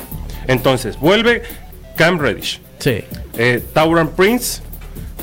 Entonces, 0.46 0.96
vuelve 1.00 1.42
Cam 1.96 2.20
Reddish, 2.20 2.60
Sí. 2.78 3.02
eh, 3.36 3.60
Tauran 3.72 4.10
Prince, 4.10 4.62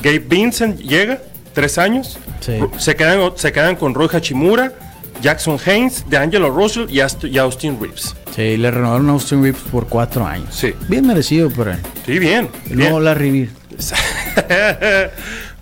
Gabe 0.04 0.20
Vincent 0.20 0.82
llega, 0.82 1.22
tres 1.54 1.78
años. 1.78 2.20
Sí. 2.42 2.60
Se, 2.78 2.94
quedan, 2.98 3.32
se 3.38 3.54
quedan 3.54 3.78
con 3.78 3.94
Roy 3.94 4.10
Hachimura, 4.12 4.74
Jackson 5.22 5.58
Haynes, 5.66 6.04
DeAngelo 6.10 6.50
Russell 6.50 6.88
y, 6.90 7.00
Ast- 7.00 7.24
y 7.32 7.38
Austin 7.38 7.78
Reeves. 7.80 8.18
Sí, 8.36 8.58
le 8.58 8.70
renovaron 8.70 9.08
a 9.08 9.14
Austin 9.14 9.42
Reeves 9.44 9.62
por 9.72 9.88
cuatro 9.88 10.28
años. 10.28 10.54
Sí. 10.54 10.74
Bien 10.90 11.08
merecido 11.08 11.50
por 11.50 11.70
él. 11.70 11.78
Sí, 12.06 12.20
bien. 12.20 12.50
El 12.70 12.76
bien. 12.76 12.80
nuevo 12.90 13.00
Larry 13.00 13.32
Bird. 13.32 13.52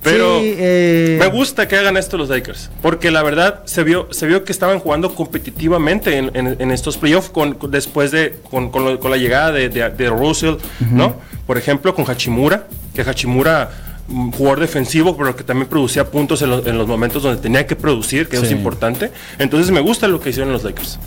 Pero 0.01 0.39
Sí, 0.39 0.53
eh, 0.57 1.17
me 1.19 1.27
gusta 1.27 1.67
que 1.67 1.75
hagan 1.75 1.97
esto 1.97 2.17
los 2.17 2.29
Lakers, 2.29 2.69
porque 2.81 3.11
la 3.11 3.21
verdad 3.21 3.61
se 3.65 3.83
vio, 3.83 4.07
se 4.11 4.27
vio 4.27 4.45
que 4.45 4.51
estaban 4.53 4.79
jugando 4.79 5.13
competitivamente 5.13 6.17
en, 6.17 6.31
en- 6.35 6.55
en 6.57 6.71
estos 6.71 6.97
playoffs 6.97 7.29
con, 7.29 7.53
con- 7.55 7.69
después 7.71 8.11
de 8.11 8.35
con, 8.49 8.69
con 8.71 8.85
lo- 8.85 8.99
con 8.99 9.11
la 9.11 9.17
llegada 9.17 9.51
de, 9.51 9.67
de, 9.67 9.89
de 9.89 10.09
Russell, 10.09 10.55
¿no? 10.91 11.15
Por 11.45 11.57
ejemplo, 11.57 11.93
con 11.95 12.05
Hachimura, 12.09 12.67
que 12.95 13.01
Hachimura 13.01 13.71
mm, 14.07 14.31
jugador 14.31 14.61
defensivo, 14.61 15.17
pero 15.17 15.35
que 15.35 15.43
también 15.43 15.67
producía 15.67 16.05
puntos 16.09 16.41
en, 16.43 16.49
los- 16.51 16.65
en 16.65 16.77
los 16.77 16.87
momentos 16.87 17.21
donde 17.23 17.41
tenía 17.41 17.67
que 17.67 17.75
producir, 17.75 18.29
que 18.29 18.37
eso 18.37 18.45
Sí. 18.45 18.53
es 18.53 18.57
importante. 18.57 19.11
Entonces 19.37 19.69
me 19.71 19.81
gusta 19.81 20.07
lo 20.07 20.21
que 20.21 20.29
hicieron 20.29 20.53
los 20.53 20.63
Lakers. 20.63 20.97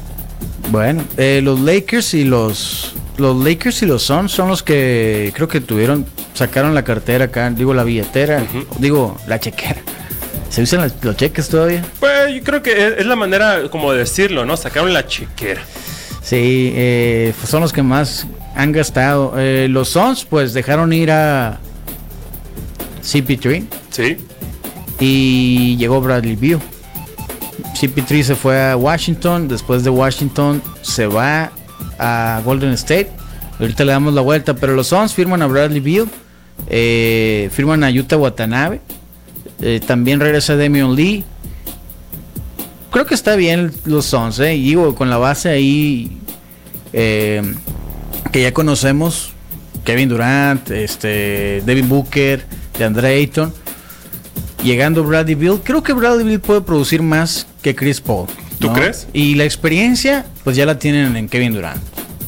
Bueno, 0.70 1.02
eh, 1.16 1.40
los 1.42 1.60
Lakers 1.60 2.12
y 2.14 2.24
los 2.24 2.94
los 3.18 3.36
Lakers 3.44 3.82
y 3.82 3.86
los 3.86 4.02
Suns 4.04 4.32
son 4.32 4.48
los 4.48 4.62
que 4.62 5.32
creo 5.34 5.46
que 5.48 5.60
tuvieron 5.60 6.06
sacaron 6.34 6.74
la 6.74 6.82
cartera 6.84 7.26
acá, 7.26 7.50
digo 7.50 7.74
la 7.74 7.84
billetera, 7.84 8.42
digo 8.78 9.16
la 9.26 9.38
chequera. 9.40 9.80
¿Se 10.48 10.62
usan 10.62 10.80
las- 10.82 10.94
los 11.02 11.16
cheques 11.16 11.48
todavía? 11.48 11.82
Pues 12.00 12.34
yo 12.34 12.42
creo 12.42 12.62
que 12.62 12.72
es, 12.72 12.94
es 12.98 13.06
la 13.06 13.16
manera 13.16 13.68
como 13.70 13.92
de 13.92 14.00
decirlo, 14.00 14.44
¿no? 14.44 14.56
Sacaron 14.56 14.92
la 14.92 15.06
chiquera. 15.06 15.62
Sí, 16.22 16.72
eh, 16.74 17.32
pues 17.38 17.48
son 17.50 17.62
los 17.62 17.72
que 17.72 17.82
más 17.82 18.26
han 18.54 18.70
gastado. 18.72 19.34
Eh, 19.38 19.66
los 19.70 19.88
Suns 19.88 20.24
pues 20.24 20.52
dejaron 20.52 20.92
ir 20.92 21.10
a 21.10 21.58
CP3 23.02 23.64
Sí, 23.90 24.16
y 25.00 25.76
llegó 25.76 26.00
Bradley 26.00 26.36
Beal. 26.36 26.60
CP3 27.74 28.22
se 28.22 28.34
fue 28.36 28.60
a 28.70 28.76
Washington, 28.76 29.48
después 29.48 29.82
de 29.84 29.90
Washington 29.90 30.62
se 30.82 31.06
va 31.06 31.50
a 31.98 32.40
Golden 32.44 32.72
State. 32.72 33.10
Ahorita 33.58 33.84
le 33.84 33.92
damos 33.92 34.14
la 34.14 34.20
vuelta, 34.20 34.54
pero 34.54 34.74
los 34.74 34.88
Suns 34.88 35.12
firman 35.14 35.42
a 35.42 35.46
Bradley 35.46 35.80
Beal, 35.80 36.06
eh, 36.68 37.48
firman 37.52 37.84
a 37.84 37.90
Yuta 37.90 38.16
Watanabe, 38.16 38.80
eh, 39.60 39.80
también 39.86 40.20
regresa 40.20 40.56
Damian 40.56 40.94
Lee. 40.94 41.24
Creo 42.90 43.06
que 43.06 43.14
está 43.14 43.36
bien 43.36 43.72
los 43.84 44.06
Suns, 44.06 44.38
eh, 44.40 44.54
y 44.56 44.62
digo, 44.62 44.94
con 44.94 45.08
la 45.08 45.16
base 45.16 45.48
ahí 45.48 46.18
eh, 46.92 47.42
que 48.32 48.42
ya 48.42 48.52
conocemos, 48.52 49.32
Kevin 49.84 50.08
Durant, 50.08 50.70
este, 50.70 51.62
Devin 51.64 51.88
Booker, 51.88 52.44
de 52.78 52.84
Andre 52.84 53.08
Ayton. 53.14 53.52
Llegando 54.62 55.02
Bradley 55.02 55.34
Bill, 55.34 55.60
creo 55.64 55.82
que 55.82 55.92
Bradley 55.92 56.24
Bill 56.24 56.40
puede 56.40 56.60
producir 56.60 57.02
más 57.02 57.46
que 57.62 57.74
Chris 57.74 58.00
Paul. 58.00 58.28
¿Tú 58.58 58.72
crees? 58.72 59.08
Y 59.12 59.34
la 59.34 59.44
experiencia, 59.44 60.24
pues 60.44 60.56
ya 60.56 60.66
la 60.66 60.78
tienen 60.78 61.16
en 61.16 61.28
Kevin 61.28 61.52
Durant. 61.52 61.82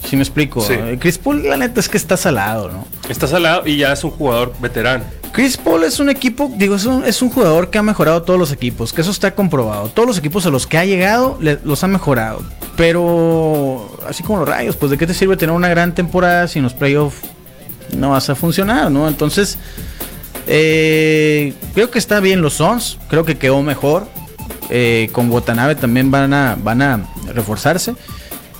¿Sí 0.09 0.17
me 0.17 0.23
explico? 0.23 0.61
Sí. 0.61 0.75
Eh, 0.75 0.99
Chris 1.01 1.19
Paul, 1.19 1.49
la 1.49 1.57
neta 1.57 1.81
es 1.81 1.89
que 1.89 1.97
está 1.97 2.17
salado, 2.17 2.71
¿no? 2.71 2.87
está 3.09 3.27
salado 3.27 3.67
y 3.67 3.77
ya 3.79 3.93
es 3.93 4.05
un 4.05 4.11
jugador 4.11 4.53
veterano. 4.61 5.05
Chris 5.33 5.57
Paul 5.57 5.83
es 5.85 5.99
un 5.99 6.09
equipo, 6.11 6.51
digo, 6.57 6.77
es 6.77 6.85
un, 6.85 7.05
es 7.05 7.21
un 7.23 7.31
jugador 7.31 7.71
que 7.71 7.79
ha 7.79 7.83
mejorado 7.83 8.23
todos 8.23 8.39
los 8.39 8.53
equipos, 8.53 8.93
que 8.93 9.01
eso 9.01 9.11
está 9.11 9.35
comprobado. 9.35 9.89
Todos 9.89 10.07
los 10.07 10.19
equipos 10.19 10.47
a 10.47 10.51
los 10.51 10.67
que 10.67 10.79
ha 10.79 10.85
llegado 10.85 11.37
le- 11.41 11.59
los 11.65 11.83
ha 11.83 11.89
mejorado. 11.89 12.43
Pero, 12.77 13.99
así 14.07 14.23
como 14.23 14.41
los 14.41 14.49
rayos, 14.49 14.77
pues 14.77 14.91
de 14.91 14.99
qué 14.99 15.07
te 15.07 15.15
sirve 15.15 15.37
tener 15.37 15.55
una 15.55 15.69
gran 15.69 15.95
temporada 15.95 16.47
si 16.49 16.59
en 16.61 16.65
los 16.65 16.75
playoffs 16.75 17.17
no 17.97 18.11
vas 18.11 18.29
a 18.31 18.35
funcionar, 18.35 18.91
¿no? 18.91 19.09
Entonces, 19.09 19.59
eh, 20.47 21.53
creo 21.75 21.91
que 21.91 21.99
está 21.99 22.21
bien 22.21 22.41
los 22.43 22.55
Suns, 22.55 22.99
creo 23.09 23.25
que 23.25 23.37
quedó 23.37 23.63
mejor. 23.63 24.07
Eh, 24.71 25.09
con 25.13 25.31
Watanabe 25.31 25.75
también 25.75 26.11
van 26.11 26.33
a, 26.33 26.57
van 26.63 26.81
a 26.83 27.07
reforzarse. 27.33 27.95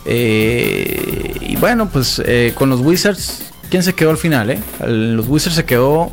Eh, 0.07 1.24
y 1.55 1.57
bueno, 1.57 1.89
pues 1.89 2.21
eh, 2.27 2.53
con 2.57 2.69
los 2.69 2.81
Wizards, 2.81 3.53
quién 3.71 3.85
se 3.85 3.95
quedó 3.95 4.11
al 4.11 4.19
final, 4.19 4.51
¿eh? 4.51 4.59
Los 4.89 5.29
Wizards 5.29 5.55
se 5.55 5.65
quedó 5.65 6.11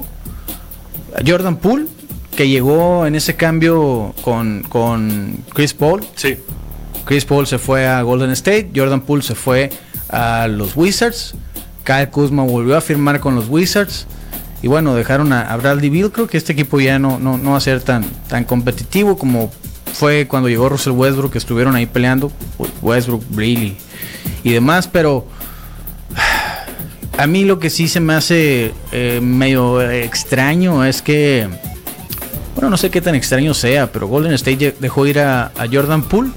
Jordan 1.25 1.57
Poole, 1.57 1.87
que 2.35 2.47
llegó 2.47 3.07
en 3.07 3.15
ese 3.15 3.35
cambio 3.35 4.13
con, 4.21 4.61
con 4.69 5.43
Chris 5.51 5.73
Paul. 5.73 6.05
Sí. 6.15 6.37
Chris 7.05 7.25
Paul 7.25 7.47
se 7.47 7.57
fue 7.57 7.87
a 7.87 8.03
Golden 8.03 8.29
State, 8.29 8.69
Jordan 8.75 9.01
Poole 9.01 9.23
se 9.23 9.33
fue 9.33 9.71
a 10.09 10.47
los 10.47 10.75
Wizards, 10.75 11.33
Kyle 11.85 12.09
Kuzma 12.11 12.43
volvió 12.43 12.77
a 12.77 12.81
firmar 12.81 13.19
con 13.19 13.33
los 13.33 13.49
Wizards. 13.49 14.05
Y 14.61 14.67
bueno, 14.67 14.93
dejaron 14.93 15.33
a, 15.33 15.57
Bradley 15.57 15.89
Bill. 15.89 16.11
Creo 16.11 16.27
que 16.27 16.37
este 16.37 16.53
equipo 16.53 16.79
ya 16.79 16.99
no, 16.99 17.17
no, 17.17 17.39
no 17.39 17.51
va 17.51 17.57
a 17.57 17.61
ser 17.61 17.81
tan, 17.81 18.05
tan 18.27 18.43
competitivo 18.43 19.17
como 19.17 19.51
fue 19.93 20.27
cuando 20.27 20.49
llegó 20.49 20.69
Russell 20.69 20.93
Westbrook, 20.93 21.31
que 21.31 21.37
estuvieron 21.37 21.75
ahí 21.75 21.85
peleando. 21.85 22.31
Westbrook, 22.81 23.23
Briley 23.29 23.77
y 24.43 24.51
demás. 24.51 24.87
Pero 24.87 25.27
a 27.17 27.27
mí 27.27 27.45
lo 27.45 27.59
que 27.59 27.69
sí 27.69 27.87
se 27.87 27.99
me 27.99 28.13
hace 28.13 28.73
eh, 28.91 29.19
medio 29.21 29.81
extraño 29.81 30.83
es 30.85 31.01
que. 31.01 31.47
Bueno, 32.55 32.69
no 32.69 32.77
sé 32.77 32.89
qué 32.89 33.01
tan 33.01 33.15
extraño 33.15 33.53
sea, 33.53 33.91
pero 33.91 34.07
Golden 34.07 34.33
State 34.33 34.75
dejó 34.79 35.07
ir 35.07 35.19
a, 35.19 35.45
a 35.57 35.67
Jordan 35.71 36.03
Poole 36.03 36.31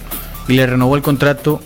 y 0.47 0.53
le 0.53 0.67
renovó 0.67 0.95
el 0.97 1.03
contrato 1.03 1.61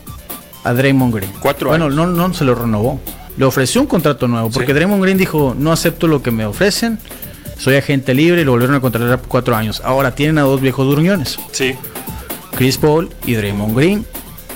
a 0.65 0.73
Draymond 0.73 1.15
Green. 1.15 1.33
Cuatro 1.41 1.69
bueno, 1.69 1.91
no, 1.91 2.07
no 2.07 2.35
se 2.35 2.45
lo 2.45 2.55
renovó. 2.55 3.01
Le 3.37 3.45
ofreció 3.45 3.81
un 3.81 3.87
contrato 3.87 4.27
nuevo, 4.27 4.51
porque 4.51 4.75
Draymond 4.75 5.03
Green 5.03 5.17
dijo, 5.17 5.55
no 5.57 5.71
acepto 5.71 6.09
lo 6.09 6.23
que 6.23 6.33
me 6.33 6.45
ofrecen, 6.45 6.99
soy 7.59 7.77
agente 7.77 8.15
libre 8.15 8.43
y 8.43 8.45
lo 8.45 8.53
volvieron 8.53 8.77
a 8.77 8.81
contratar 8.81 9.19
por 9.19 9.29
cuatro 9.29 9.57
años. 9.57 9.83
Ahora 9.85 10.15
tienen 10.15 10.39
a 10.39 10.43
dos 10.43 10.61
viejos 10.61 10.87
durñones. 10.87 11.39
Sí. 11.53 11.75
Chris 12.57 12.79
Paul 12.79 13.11
y 13.27 13.35
Draymond 13.35 13.77
Green, 13.77 14.07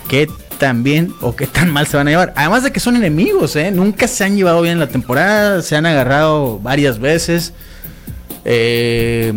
que 0.08 0.28
tan 0.58 0.82
bien 0.82 1.12
o 1.20 1.34
qué 1.36 1.46
tan 1.46 1.70
mal 1.70 1.86
se 1.86 1.96
van 1.96 2.08
a 2.08 2.12
llevar. 2.12 2.32
Además 2.36 2.62
de 2.62 2.72
que 2.72 2.80
son 2.80 2.96
enemigos, 2.96 3.56
¿eh? 3.56 3.70
Nunca 3.70 4.08
se 4.08 4.24
han 4.24 4.36
llevado 4.36 4.62
bien 4.62 4.74
en 4.74 4.80
la 4.80 4.88
temporada, 4.88 5.60
se 5.62 5.76
han 5.76 5.86
agarrado 5.86 6.58
varias 6.60 6.98
veces. 6.98 7.52
Eh, 8.44 9.32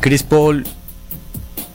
Chris 0.00 0.22
Paul 0.22 0.64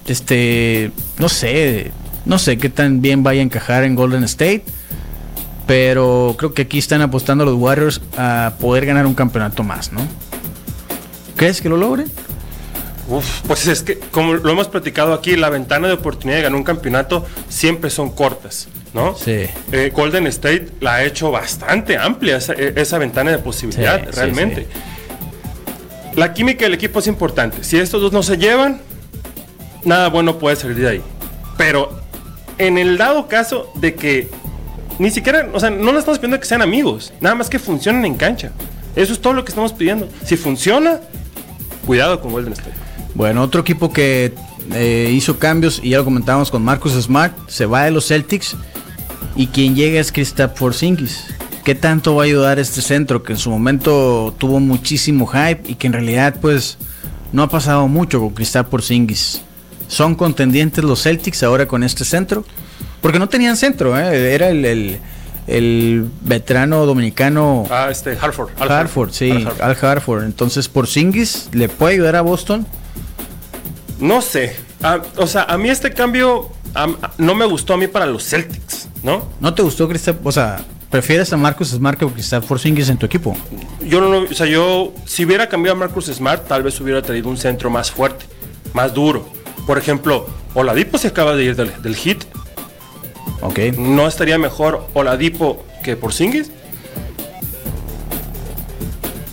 este, 0.08 0.91
no 1.17 1.30
sé, 1.30 1.91
no 2.26 2.38
sé 2.38 2.58
qué 2.58 2.69
tan 2.69 3.02
bien 3.02 3.24
vaya 3.24 3.41
a 3.41 3.43
encajar 3.43 3.84
en 3.84 3.95
Golden 3.95 4.24
State. 4.24 4.63
Pero 5.67 6.36
creo 6.38 6.54
que 6.54 6.63
aquí 6.63 6.78
están 6.78 7.02
apostando 7.02 7.43
los 7.43 7.56
Warriors 7.56 8.00
a 8.17 8.54
poder 8.60 8.86
ganar 8.86 9.08
un 9.08 9.15
campeonato 9.15 9.63
más, 9.63 9.91
¿no? 9.91 10.02
¿Crees 11.36 11.62
que 11.62 11.69
lo 11.69 11.78
logren? 11.78 12.10
Uf, 13.08 13.41
pues 13.48 13.67
es 13.67 13.84
que, 13.84 14.00
como 14.00 14.34
lo 14.34 14.50
hemos 14.50 14.67
platicado 14.67 15.13
aquí, 15.13 15.36
la 15.36 15.50
ventana 15.50 15.88
de 15.88 15.93
oportunidad 15.93 16.38
de 16.38 16.43
ganar 16.43 16.58
un 16.58 16.63
campeonato 16.63 17.26
siempre 17.50 17.91
son 17.91 18.10
cortas, 18.10 18.67
¿no? 18.93 19.15
Sí. 19.15 19.45
Eh, 19.71 19.91
Golden 19.93 20.26
State 20.28 20.69
la 20.80 20.95
ha 20.95 21.04
hecho 21.04 21.30
bastante 21.30 21.98
amplia 21.98 22.38
esa, 22.38 22.54
e, 22.54 23.00
ventana 23.00 23.32
de 23.32 23.38
posibilidad, 23.38 24.02
realmente. 24.12 24.67
La 26.15 26.34
química 26.34 26.65
del 26.65 26.74
equipo 26.74 27.00
es 27.00 27.08
importante. 27.08 27.63
Si 27.63 27.78
estos 27.78 28.02
dos 28.02 28.12
no 28.12 28.24
se 28.24 28.38
llevan, 28.38 28.82
nada 29.84 30.10
bueno 30.10 30.39
puede 30.39 30.56
salir 30.56 30.78
de 30.78 30.89
ahí. 30.89 31.02
Pero 31.58 32.00
en 32.58 32.78
el 32.78 32.98
dado 32.98 33.28
caso 33.28 33.71
de 33.76 33.93
que 33.93 34.30
ni 34.98 35.12
siquiera, 35.12 35.50
o 35.54 35.60
sea, 35.60 35.69
no 35.69 35.91
le 35.91 36.00
estamos 36.00 36.19
pidiendo 36.19 36.39
que 36.39 36.45
sean 36.45 36.62
amigos, 36.62 37.13
nada 37.19 37.36
más 37.36 37.50
que 37.50 37.60
funcionen 37.60 38.06
en 38.06 38.15
cancha. 38.15 38.52
Eso 38.95 39.13
es 39.13 39.19
todo 39.19 39.34
lo 39.34 39.43
que 39.43 39.50
estamos 39.50 39.74
pidiendo. 39.74 40.08
Si 40.24 40.38
funciona, 40.38 41.02
cuidado 41.86 42.19
con 42.21 42.32
Golden 42.32 42.54
State. 42.54 42.76
Bueno, 43.13 43.41
otro 43.41 43.62
equipo 43.62 43.93
que 43.93 44.34
eh, 44.74 45.12
hizo 45.13 45.39
cambios, 45.39 45.80
y 45.82 45.89
ya 45.89 45.98
lo 45.98 46.06
comentábamos 46.06 46.52
con 46.52 46.63
Marcus 46.63 46.93
Smart, 46.93 47.34
se 47.48 47.65
va 47.65 47.86
de 47.86 47.91
los 47.91 48.08
Celtics 48.08 48.56
y 49.36 49.48
quien 49.48 49.76
llega 49.76 50.00
es 50.00 50.12
Kristaps 50.12 50.60
Porzingis. 50.60 51.26
¿Qué 51.63 51.76
tanto 51.76 52.15
va 52.15 52.24
a 52.24 52.26
ayudar 52.26 52.60
este 52.60 52.82
centro 52.82 53.24
que 53.24 53.34
en 53.34 53.39
su 53.39 53.50
momento 53.50 54.36
tuvo 54.38 54.60
muchísimo 54.60 55.26
hype 55.26 55.62
y 55.65 55.76
que 55.76 55.88
en 55.88 55.93
realidad 55.93 56.36
pues 56.39 56.78
no 57.32 57.41
ha 57.41 57.50
pasado 57.50 57.88
mucho 57.88 58.19
con 58.19 58.32
Kristaps 58.32 58.69
Porzingis? 58.69 59.41
¿Son 59.88 60.15
contendientes 60.15 60.84
los 60.84 61.04
Celtics 61.04 61.43
ahora 61.43 61.67
con 61.67 61.84
este 61.84 62.06
centro? 62.06 62.43
Porque 63.02 63.19
no 63.19 63.30
tenían 63.30 63.56
centro, 63.56 63.98
¿eh? 64.00 64.34
era 64.34 64.50
el, 64.50 64.65
el, 64.65 65.00
veterano 65.47 66.86
dominicano. 66.86 67.65
Ah, 67.69 67.89
este, 67.91 68.17
Harford. 68.19 68.49
Harford, 68.60 69.12
sí, 69.12 69.31
Al 69.62 69.77
Harford. 69.79 70.23
Entonces, 70.23 70.67
¿por 70.67 70.88
Singis 70.88 71.49
le 71.53 71.69
puede 71.69 71.95
ayudar 71.95 72.15
a 72.15 72.21
Boston? 72.21 72.65
No 73.99 74.21
sé. 74.21 74.55
Ah, 74.81 74.99
o 75.17 75.27
sea, 75.27 75.43
a 75.43 75.58
mí 75.58 75.69
este 75.69 75.93
cambio 75.93 76.51
no 77.17 77.36
me 77.36 77.45
gustó 77.45 77.73
a 77.73 77.77
mí 77.77 77.88
para 77.88 78.05
los 78.05 78.23
Celtics, 78.27 78.89
¿no? 79.03 79.29
¿No 79.39 79.53
te 79.53 79.62
gustó 79.62 79.88
Cristian? 79.88 80.19
O 80.23 80.31
sea, 80.31 80.63
¿prefieres 80.89 81.31
a 81.31 81.38
Marcus 81.38 81.69
Smart 81.69 81.97
que 81.97 82.05
a 82.05 82.41
Porzingis 82.41 82.89
en 82.89 82.97
tu 82.97 83.05
equipo? 83.05 83.36
Yo 83.81 84.01
no, 84.01 84.19
o 84.29 84.34
sea, 84.34 84.45
yo 84.45 84.93
si 85.05 85.25
hubiera 85.25 85.47
cambiado 85.47 85.77
a 85.77 85.79
Marcus 85.79 86.05
Smart, 86.08 86.47
tal 86.47 86.63
vez 86.63 86.79
hubiera 86.81 87.01
traído 87.01 87.29
un 87.29 87.38
centro 87.38 87.69
más 87.69 87.91
fuerte, 87.91 88.25
más 88.73 88.93
duro. 88.93 89.27
Por 89.65 89.77
ejemplo, 89.77 90.27
Oladipo 90.53 90.97
se 90.97 91.08
acaba 91.08 91.36
de 91.36 91.45
ir 91.45 91.55
del, 91.55 91.95
hit. 91.95 92.23
Ok. 93.41 93.60
¿No 93.78 94.08
estaría 94.08 94.38
mejor 94.38 94.88
Oladipo 94.93 95.63
que 95.84 95.95
Porzingis? 95.95 96.52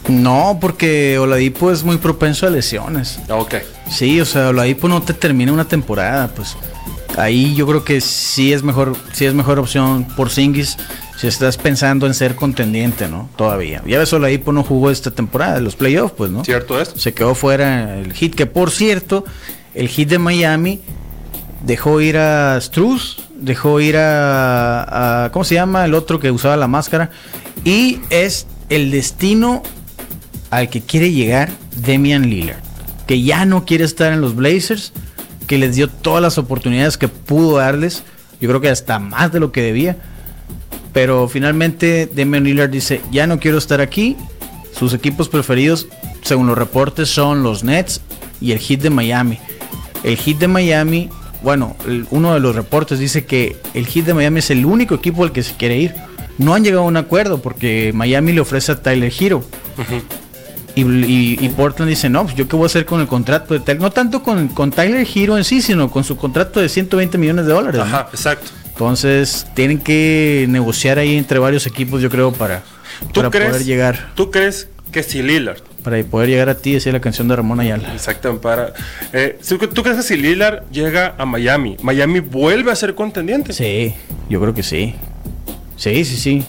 No, 0.08 0.58
porque 0.60 1.18
Oladipo 1.18 1.70
es 1.70 1.84
muy 1.84 1.96
propenso 1.96 2.46
a 2.46 2.50
lesiones. 2.50 3.18
Ok. 3.28 3.56
Sí, 3.90 4.20
o 4.20 4.24
sea, 4.24 4.48
Oladipo 4.48 4.88
no 4.88 5.02
te 5.02 5.14
termina 5.14 5.52
una 5.52 5.66
temporada, 5.66 6.28
pues. 6.28 6.56
Ahí 7.16 7.54
yo 7.54 7.66
creo 7.66 7.84
que 7.84 8.00
sí 8.00 8.52
es 8.52 8.62
mejor, 8.62 8.96
sí 9.12 9.26
es 9.26 9.34
mejor 9.34 9.58
opción 9.58 10.06
Porzingis 10.16 10.78
si 11.16 11.26
estás 11.26 11.56
pensando 11.56 12.06
en 12.06 12.14
ser 12.14 12.34
contendiente, 12.34 13.06
¿no? 13.06 13.28
Todavía. 13.36 13.82
Ya 13.86 13.98
ves, 13.98 14.12
Oladipo 14.12 14.52
no 14.52 14.64
jugó 14.64 14.90
esta 14.90 15.10
temporada, 15.10 15.60
los 15.60 15.76
playoffs, 15.76 16.14
pues, 16.16 16.30
¿no? 16.30 16.44
Cierto 16.44 16.80
es. 16.80 16.88
Se 16.96 17.14
quedó 17.14 17.34
fuera 17.34 17.98
el 17.98 18.12
hit, 18.12 18.34
que 18.34 18.46
por 18.46 18.70
cierto, 18.70 19.24
el 19.74 19.88
hit 19.88 20.08
de 20.08 20.18
Miami 20.18 20.80
dejó 21.64 22.00
ir 22.00 22.16
a 22.16 22.58
Struz, 22.60 23.21
dejó 23.42 23.80
ir 23.80 23.96
a, 23.98 25.30
¿cómo 25.32 25.44
se 25.44 25.56
llama? 25.56 25.84
El 25.84 25.94
otro 25.94 26.18
que 26.18 26.30
usaba 26.30 26.56
la 26.56 26.68
máscara. 26.68 27.10
Y 27.64 28.00
es 28.10 28.46
el 28.68 28.90
destino 28.90 29.62
al 30.50 30.70
que 30.70 30.80
quiere 30.80 31.12
llegar 31.12 31.50
Demian 31.76 32.28
Lillard, 32.28 32.60
que 33.06 33.22
ya 33.22 33.44
no 33.44 33.64
quiere 33.64 33.84
estar 33.84 34.12
en 34.12 34.20
los 34.20 34.34
Blazers, 34.34 34.92
que 35.46 35.58
les 35.58 35.76
dio 35.76 35.88
todas 35.88 36.22
las 36.22 36.38
oportunidades 36.38 36.96
que 36.96 37.08
pudo 37.08 37.58
darles, 37.58 38.02
yo 38.40 38.48
creo 38.48 38.60
que 38.60 38.68
hasta 38.68 38.98
más 38.98 39.32
de 39.32 39.40
lo 39.40 39.52
que 39.52 39.62
debía. 39.62 39.96
Pero 40.92 41.28
finalmente 41.28 42.10
Demian 42.12 42.44
Lillard 42.44 42.70
dice, 42.70 43.00
ya 43.10 43.26
no 43.26 43.38
quiero 43.38 43.56
estar 43.56 43.80
aquí. 43.80 44.16
Sus 44.72 44.94
equipos 44.94 45.28
preferidos, 45.28 45.86
según 46.22 46.46
los 46.46 46.58
reportes, 46.58 47.08
son 47.08 47.42
los 47.42 47.62
Nets 47.64 48.00
y 48.40 48.52
el 48.52 48.58
Heat 48.58 48.80
de 48.80 48.90
Miami. 48.90 49.38
El 50.02 50.16
Heat 50.16 50.38
de 50.38 50.48
Miami, 50.48 51.08
bueno, 51.42 51.76
uno 52.10 52.34
de 52.34 52.40
los 52.40 52.54
reportes 52.54 52.98
dice 52.98 53.24
que 53.24 53.56
el 53.74 53.86
Heat 53.86 54.06
de 54.06 54.14
Miami 54.14 54.38
es 54.38 54.50
el 54.50 54.64
único 54.64 54.94
equipo 54.94 55.24
al 55.24 55.32
que 55.32 55.42
se 55.42 55.54
quiere 55.54 55.76
ir. 55.76 55.94
No 56.38 56.54
han 56.54 56.64
llegado 56.64 56.82
a 56.82 56.86
un 56.86 56.96
acuerdo 56.96 57.42
porque 57.42 57.92
Miami 57.94 58.32
le 58.32 58.40
ofrece 58.40 58.72
a 58.72 58.82
Tyler 58.82 59.12
Hero. 59.18 59.44
y, 60.74 61.48
Portland 61.50 61.90
dice, 61.90 62.08
no, 62.08 62.24
pues 62.24 62.34
yo 62.34 62.48
qué 62.48 62.56
voy 62.56 62.64
a 62.64 62.66
hacer 62.66 62.86
con 62.86 63.00
el 63.00 63.06
contrato 63.06 63.54
de 63.54 63.60
Tyler. 63.60 63.82
No 63.82 63.90
tanto 63.90 64.22
con, 64.22 64.48
con 64.48 64.70
Tyler 64.70 65.06
Hero 65.14 65.36
en 65.36 65.44
sí, 65.44 65.60
sino 65.62 65.90
con 65.90 66.04
su 66.04 66.16
contrato 66.16 66.60
de 66.60 66.68
120 66.68 67.18
millones 67.18 67.46
de 67.46 67.52
dólares. 67.52 67.80
Ajá, 67.80 68.08
exacto. 68.12 68.50
Entonces 68.68 69.46
tienen 69.54 69.78
que 69.78 70.46
negociar 70.48 70.98
ahí 70.98 71.16
entre 71.16 71.38
varios 71.38 71.66
equipos, 71.66 72.00
yo 72.00 72.08
creo, 72.08 72.32
para, 72.32 72.62
para 73.14 73.30
poder 73.30 73.64
llegar. 73.64 74.12
¿Tú 74.14 74.30
crees 74.30 74.68
que 74.90 75.02
si 75.02 75.22
Lillard 75.22 75.71
para 75.82 76.02
poder 76.04 76.28
llegar 76.28 76.48
a 76.48 76.54
ti, 76.56 76.72
decía 76.72 76.92
la 76.92 77.00
canción 77.00 77.28
de 77.28 77.36
Ramón 77.36 77.60
Ayala. 77.60 77.92
Exacto, 77.92 78.40
para. 78.40 78.72
Eh, 79.12 79.38
¿Tú 79.74 79.82
crees 79.82 79.98
que 79.98 80.02
si 80.02 80.16
Lillard 80.16 80.62
llega 80.70 81.14
a 81.18 81.26
Miami, 81.26 81.76
Miami 81.82 82.20
vuelve 82.20 82.70
a 82.70 82.76
ser 82.76 82.94
contendiente? 82.94 83.52
Sí, 83.52 83.94
yo 84.28 84.40
creo 84.40 84.54
que 84.54 84.62
sí. 84.62 84.94
Sí, 85.76 86.04
sí, 86.04 86.16
sí. 86.16 86.46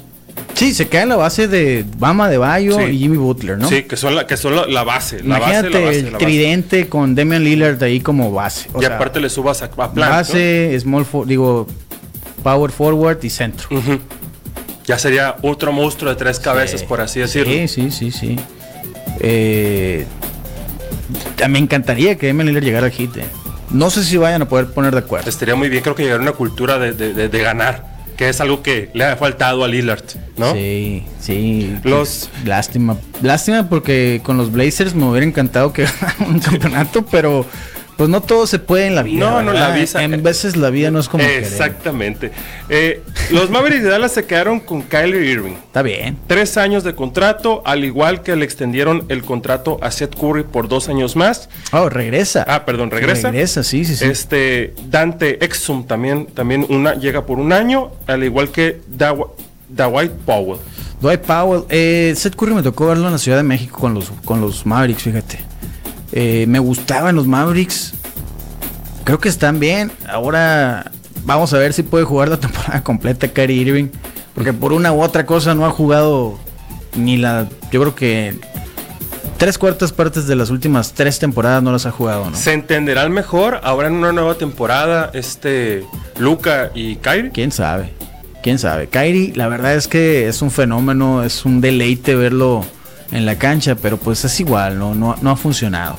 Sí, 0.54 0.74
se 0.74 0.88
queda 0.88 1.04
en 1.04 1.10
la 1.10 1.16
base 1.16 1.48
de 1.48 1.84
Bama 1.98 2.30
de 2.30 2.38
Bayo 2.38 2.80
y 2.88 2.98
Jimmy 2.98 3.18
Butler, 3.18 3.58
¿no? 3.58 3.68
Sí, 3.68 3.84
que 3.84 3.98
son 3.98 4.16
la, 4.16 4.28
que 4.28 4.38
son 4.38 4.56
la, 4.56 4.84
base. 4.84 5.24
La 5.24 5.40
base, 5.40 5.70
la 5.70 5.80
base, 5.80 6.00
el 6.00 6.18
tridente 6.18 6.88
con 6.88 7.16
Damian 7.16 7.44
Lillard 7.44 7.82
ahí 7.84 8.00
como 8.00 8.32
base. 8.32 8.70
y 8.80 8.86
aparte 8.86 9.20
le 9.20 9.30
subas 9.30 9.62
a, 9.62 9.66
a 9.66 9.88
Base, 9.88 10.80
small, 10.80 11.06
digo, 11.26 11.68
power 12.44 12.72
forward 12.72 13.24
y 13.24 13.30
centro. 13.30 13.68
Ya 14.86 15.00
sería 15.00 15.38
otro 15.42 15.72
monstruo 15.72 16.12
de 16.12 16.18
tres 16.18 16.40
cabezas, 16.40 16.84
por 16.84 17.02
así 17.02 17.20
decirlo. 17.20 17.54
Sí, 17.54 17.68
sí, 17.68 17.92
sí, 17.92 18.12
sí. 18.12 18.36
Eh, 19.24 20.06
me 21.50 21.60
encantaría 21.60 22.18
que 22.18 22.32
Lillard 22.34 22.64
llegara 22.64 22.86
al 22.88 22.92
hit. 22.92 23.18
Eh. 23.18 23.26
No 23.72 23.90
sé 23.90 24.04
si 24.04 24.18
vayan 24.18 24.44
a 24.44 24.48
poder 24.48 24.68
poner 24.68 24.94
de 24.94 25.00
acuerdo. 25.00 25.30
Estaría 25.30 25.56
muy 25.56 25.70
bien, 25.70 25.82
creo 25.82 25.96
que 25.96 26.04
llegar 26.04 26.20
a 26.20 26.22
una 26.22 26.34
cultura 26.34 26.78
de, 26.78 27.40
ganar, 27.42 27.86
que 28.18 28.30
es 28.30 28.40
algo 28.42 28.62
que 28.62 28.92
le 28.94 29.06
ha 29.06 29.16
faltado 29.16 29.64
a 29.64 29.68
Lillard, 29.68 30.04
¿no? 30.38 30.54
Sí, 30.54 31.06
sí. 31.20 31.76
Los... 31.84 32.30
Lástima. 32.46 32.98
Lástima 33.22 33.70
porque 33.70 34.22
con 34.24 34.38
los 34.38 34.52
Blazers 34.52 34.94
me 34.94 35.06
hubiera 35.06 35.26
encantado 35.26 35.74
que 35.74 35.84
ganara 36.02 36.26
un 36.28 36.40
campeonato, 36.40 37.06
pero 37.06 37.46
Pues 37.98 38.10
no 38.10 38.22
todo 38.22 38.48
se 38.48 38.60
puede 38.60 38.88
en 38.88 38.96
la 38.96 39.04
vida. 39.04 39.20
No, 39.20 39.42
no, 39.44 39.54
la 39.54 39.70
visa- 39.72 40.04
En 40.04 40.24
veces 40.24 40.56
la 40.58 40.70
vida 40.72 40.90
no 40.92 41.00
es 41.00 41.08
como. 41.08 41.24
Exactamente. 41.24 42.32
Eh, 42.70 43.02
los 43.32 43.50
Mavericks 43.50 43.84
de 43.84 43.90
Dallas 43.90 44.12
se 44.14 44.26
quedaron 44.26 44.60
con 44.60 44.82
Kylie 44.82 45.26
Irving. 45.32 45.54
Está 45.54 45.82
bien. 45.84 46.18
Tres 46.28 46.58
años 46.58 46.84
de 46.84 46.96
contrato, 46.96 47.62
al 47.66 47.86
igual 47.86 48.24
que 48.24 48.36
le 48.36 48.46
extendieron 48.46 49.06
el 49.10 49.24
contrato 49.24 49.78
a 49.82 49.92
Seth 49.92 50.16
Curry 50.16 50.44
por 50.44 50.68
dos 50.68 50.90
años 50.90 51.16
más. 51.16 51.50
Oh, 51.72 51.88
regresa. 51.90 52.46
Ah, 52.48 52.66
perdón, 52.66 52.90
regresa. 52.92 53.30
Regresa, 53.32 53.64
sí, 53.64 53.86
sí, 53.86 53.96
sí. 53.96 54.06
Este 54.06 54.74
Dante 54.90 55.44
Exum 55.46 55.86
también, 55.86 56.26
también 56.26 56.66
una, 56.70 56.96
llega 56.96 57.26
por 57.26 57.40
un 57.40 57.54
año, 57.54 57.92
al 58.08 58.24
igual 58.24 58.50
que 58.50 58.82
Dwight 59.70 60.12
Powell. 60.26 60.60
Dwight 61.02 61.22
Powell. 61.22 61.64
Eh, 61.70 62.14
Seth 62.16 62.36
Curry 62.36 62.54
me 62.54 62.64
tocó 62.64 62.88
verlo 62.88 63.06
en 63.08 63.12
la 63.14 63.18
Ciudad 63.18 63.38
de 63.38 63.44
México 63.44 63.80
con 63.80 63.94
los, 63.94 64.12
con 64.26 64.42
los 64.42 64.66
Mavericks, 64.66 65.04
fíjate. 65.04 65.40
Eh, 66.14 66.46
me 66.48 66.60
gustaban 66.60 67.16
los 67.16 67.26
Mavericks. 67.26 67.94
Creo 69.04 69.20
que 69.20 69.30
están 69.30 69.60
bien. 69.60 69.92
Ahora 70.08 70.92
vamos 71.26 71.54
a 71.54 71.58
ver 71.58 71.74
si 71.74 71.84
puede 71.84 72.06
jugar 72.06 72.30
la 72.30 72.38
temporada 72.40 72.84
completa 72.84 73.28
Kyrie 73.28 73.62
Irving. 73.62 73.88
Porque 74.36 74.54
por 74.54 74.74
una 74.74 74.94
u 74.94 75.02
otra 75.02 75.26
cosa 75.26 75.54
no 75.56 75.66
ha 75.66 75.72
jugado 75.72 76.40
ni 76.96 77.18
la... 77.18 77.48
Yo 77.72 77.82
creo 77.82 77.96
que 77.96 78.36
tres 79.38 79.58
cuartas 79.58 79.92
partes 79.92 80.28
de 80.28 80.36
las 80.36 80.50
últimas 80.50 80.94
tres 80.94 81.20
temporadas 81.20 81.62
no 81.62 81.72
las 81.72 81.86
ha 81.86 81.92
jugado, 81.92 82.30
¿no? 82.30 82.38
¿Se 82.38 82.54
entenderán 82.54 83.12
mejor 83.12 83.60
ahora 83.64 83.88
en 83.88 83.96
una 83.96 84.12
nueva 84.12 84.36
temporada 84.36 85.12
este 85.14 85.84
Luca 86.18 86.72
y 86.74 86.96
Kyrie? 86.98 87.32
¿Quién 87.32 87.52
sabe? 87.52 87.92
¿Quién 88.42 88.60
sabe? 88.60 88.88
Kyrie, 88.88 89.34
la 89.36 89.48
verdad 89.48 89.76
es 89.76 89.88
que 89.88 90.28
es 90.28 90.42
un 90.42 90.52
fenómeno, 90.52 91.24
es 91.24 91.46
un 91.46 91.62
deleite 91.62 92.16
verlo 92.16 92.66
en 93.14 93.26
la 93.26 93.38
cancha, 93.38 93.76
pero 93.76 93.98
pues 93.98 94.26
es 94.26 94.40
igual, 94.40 94.78
no, 94.78 94.94
no, 94.96 95.16
no 95.22 95.32
ha 95.32 95.36
funcionado. 95.38 95.98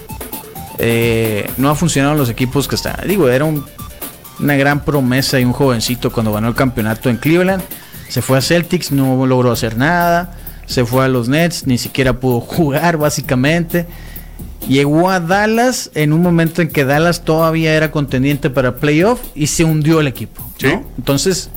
Eh, 0.78 1.48
no 1.56 1.70
ha 1.70 1.74
funcionado 1.74 2.12
en 2.14 2.18
los 2.18 2.28
equipos 2.28 2.66
que 2.68 2.74
están. 2.74 2.96
Digo, 3.06 3.28
era 3.28 3.44
un- 3.44 3.64
una 4.40 4.56
gran 4.56 4.84
promesa 4.84 5.38
y 5.38 5.44
un 5.44 5.52
jovencito 5.52 6.10
cuando 6.10 6.32
ganó 6.32 6.48
el 6.48 6.54
campeonato 6.54 7.08
en 7.08 7.16
Cleveland. 7.16 7.62
Se 8.08 8.20
fue 8.20 8.38
a 8.38 8.40
Celtics, 8.42 8.90
no 8.92 9.24
logró 9.26 9.52
hacer 9.52 9.76
nada. 9.76 10.36
Se 10.66 10.84
fue 10.84 11.04
a 11.04 11.08
los 11.08 11.28
Nets, 11.28 11.66
ni 11.66 11.78
siquiera 11.78 12.14
pudo 12.18 12.40
jugar 12.40 12.96
básicamente. 12.96 13.86
Llegó 14.68 15.10
a 15.10 15.20
Dallas 15.20 15.90
en 15.94 16.12
un 16.12 16.22
momento 16.22 16.62
en 16.62 16.68
que 16.68 16.84
Dallas 16.84 17.22
todavía 17.22 17.74
era 17.74 17.90
contendiente 17.90 18.48
para 18.50 18.76
playoff 18.76 19.20
y 19.34 19.46
se 19.48 19.62
hundió 19.62 20.00
el 20.00 20.06
equipo. 20.08 20.42
Entonces, 20.96 21.50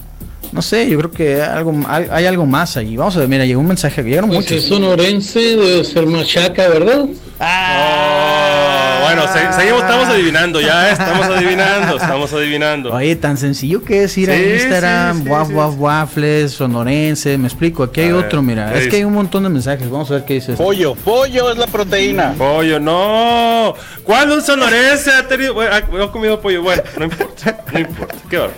no 0.51 0.61
sé, 0.61 0.89
yo 0.89 0.97
creo 0.97 1.11
que 1.11 1.41
algo, 1.41 1.73
hay, 1.87 2.07
hay 2.11 2.25
algo 2.25 2.45
más 2.45 2.77
allí. 2.77 2.97
Vamos 2.97 3.15
a 3.15 3.19
ver, 3.19 3.27
mira, 3.29 3.45
llegó 3.45 3.59
un 3.61 3.67
mensaje, 3.67 4.01
llegaron 4.03 4.29
Pues 4.29 4.39
muchos. 4.41 4.57
es 4.57 4.65
sonorense, 4.65 5.39
debe 5.39 5.83
ser 5.83 6.05
machaca, 6.07 6.67
¿verdad? 6.67 7.05
Oh, 7.39 8.99
bueno, 9.03 9.23
se- 9.31 9.53
seguimos, 9.59 9.81
estamos 9.83 10.07
adivinando, 10.09 10.59
ya 10.59 10.91
estamos 10.91 11.25
adivinando, 11.27 11.97
estamos 11.97 12.33
adivinando. 12.33 12.93
Oye, 12.93 13.15
tan 13.15 13.37
sencillo 13.37 13.83
que 13.83 14.03
es 14.03 14.17
ir 14.17 14.31
a 14.31 14.35
Sí, 14.35 14.43
Instagram, 14.55 15.17
sí, 15.19 15.23
sí, 15.23 15.29
waf, 15.29 15.49
waf, 15.51 15.73
waffles, 15.77 16.51
sonorense, 16.53 17.37
me 17.37 17.47
explico, 17.47 17.83
aquí 17.83 18.01
hay 18.01 18.09
A 18.09 18.15
ver, 18.15 18.25
otro, 18.25 18.41
mira, 18.41 18.71
¿qué 18.73 18.79
es 18.79 18.87
que 18.87 18.95
hay 18.97 19.03
un 19.03 19.13
montón 19.13 19.43
de 19.43 19.49
mensajes, 19.49 19.89
vamos 19.89 20.09
a 20.11 20.15
ver 20.15 20.25
qué 20.25 20.33
dice. 20.35 20.53
este. 20.53 20.63
Pollo, 20.63 20.95
pollo 20.95 21.51
es 21.51 21.57
la 21.57 21.67
proteína. 21.67 22.33
Pollo, 22.37 22.79
no. 22.79 23.75
¿Cuándo 24.03 24.35
un 24.35 24.41
sonorense 24.41 25.11
ha 25.11 25.27
tenido, 25.27 25.53
bueno, 25.53 25.71
ha, 25.73 25.77
ha 26.03 26.11
comido 26.11 26.39
pollo? 26.41 26.63
Bueno, 26.63 26.81
no 26.97 27.05
importa, 27.05 27.57
no 27.71 27.79
importa. 27.79 28.15
Qué 28.29 28.37
bueno. 28.39 28.53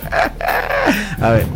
A 1.20 1.30
ver, 1.30 1.46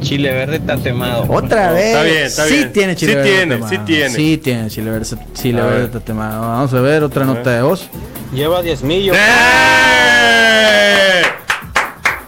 Chile 0.00 0.32
verde 0.32 0.58
tatemado. 0.60 1.26
otra 1.28 1.72
vez. 1.72 1.86
Está 1.86 2.02
bien, 2.02 2.22
está 2.24 2.44
sí 2.46 2.54
bien. 2.54 2.72
tiene 2.72 2.96
chile 2.96 3.12
Sí 3.12 3.16
verde 3.16 3.30
tiene, 3.30 3.46
tatemado. 3.56 3.70
sí 3.70 3.78
tiene. 3.86 4.10
Sí 4.10 4.38
tiene 4.38 4.68
chile 4.70 4.90
verde, 4.90 5.16
chile 5.34 5.60
A 5.60 5.64
verde 5.64 5.78
ver. 5.80 5.90
tatemado. 5.90 6.40
Vamos 6.42 6.74
a 6.74 6.80
ver 6.80 7.02
otra 7.04 7.24
nota 7.24 7.50
de 7.50 7.62
voz. 7.62 7.88
Lleva 8.34 8.62
10 8.62 8.82
millos. 8.82 9.16
¡Eh! 9.18 11.22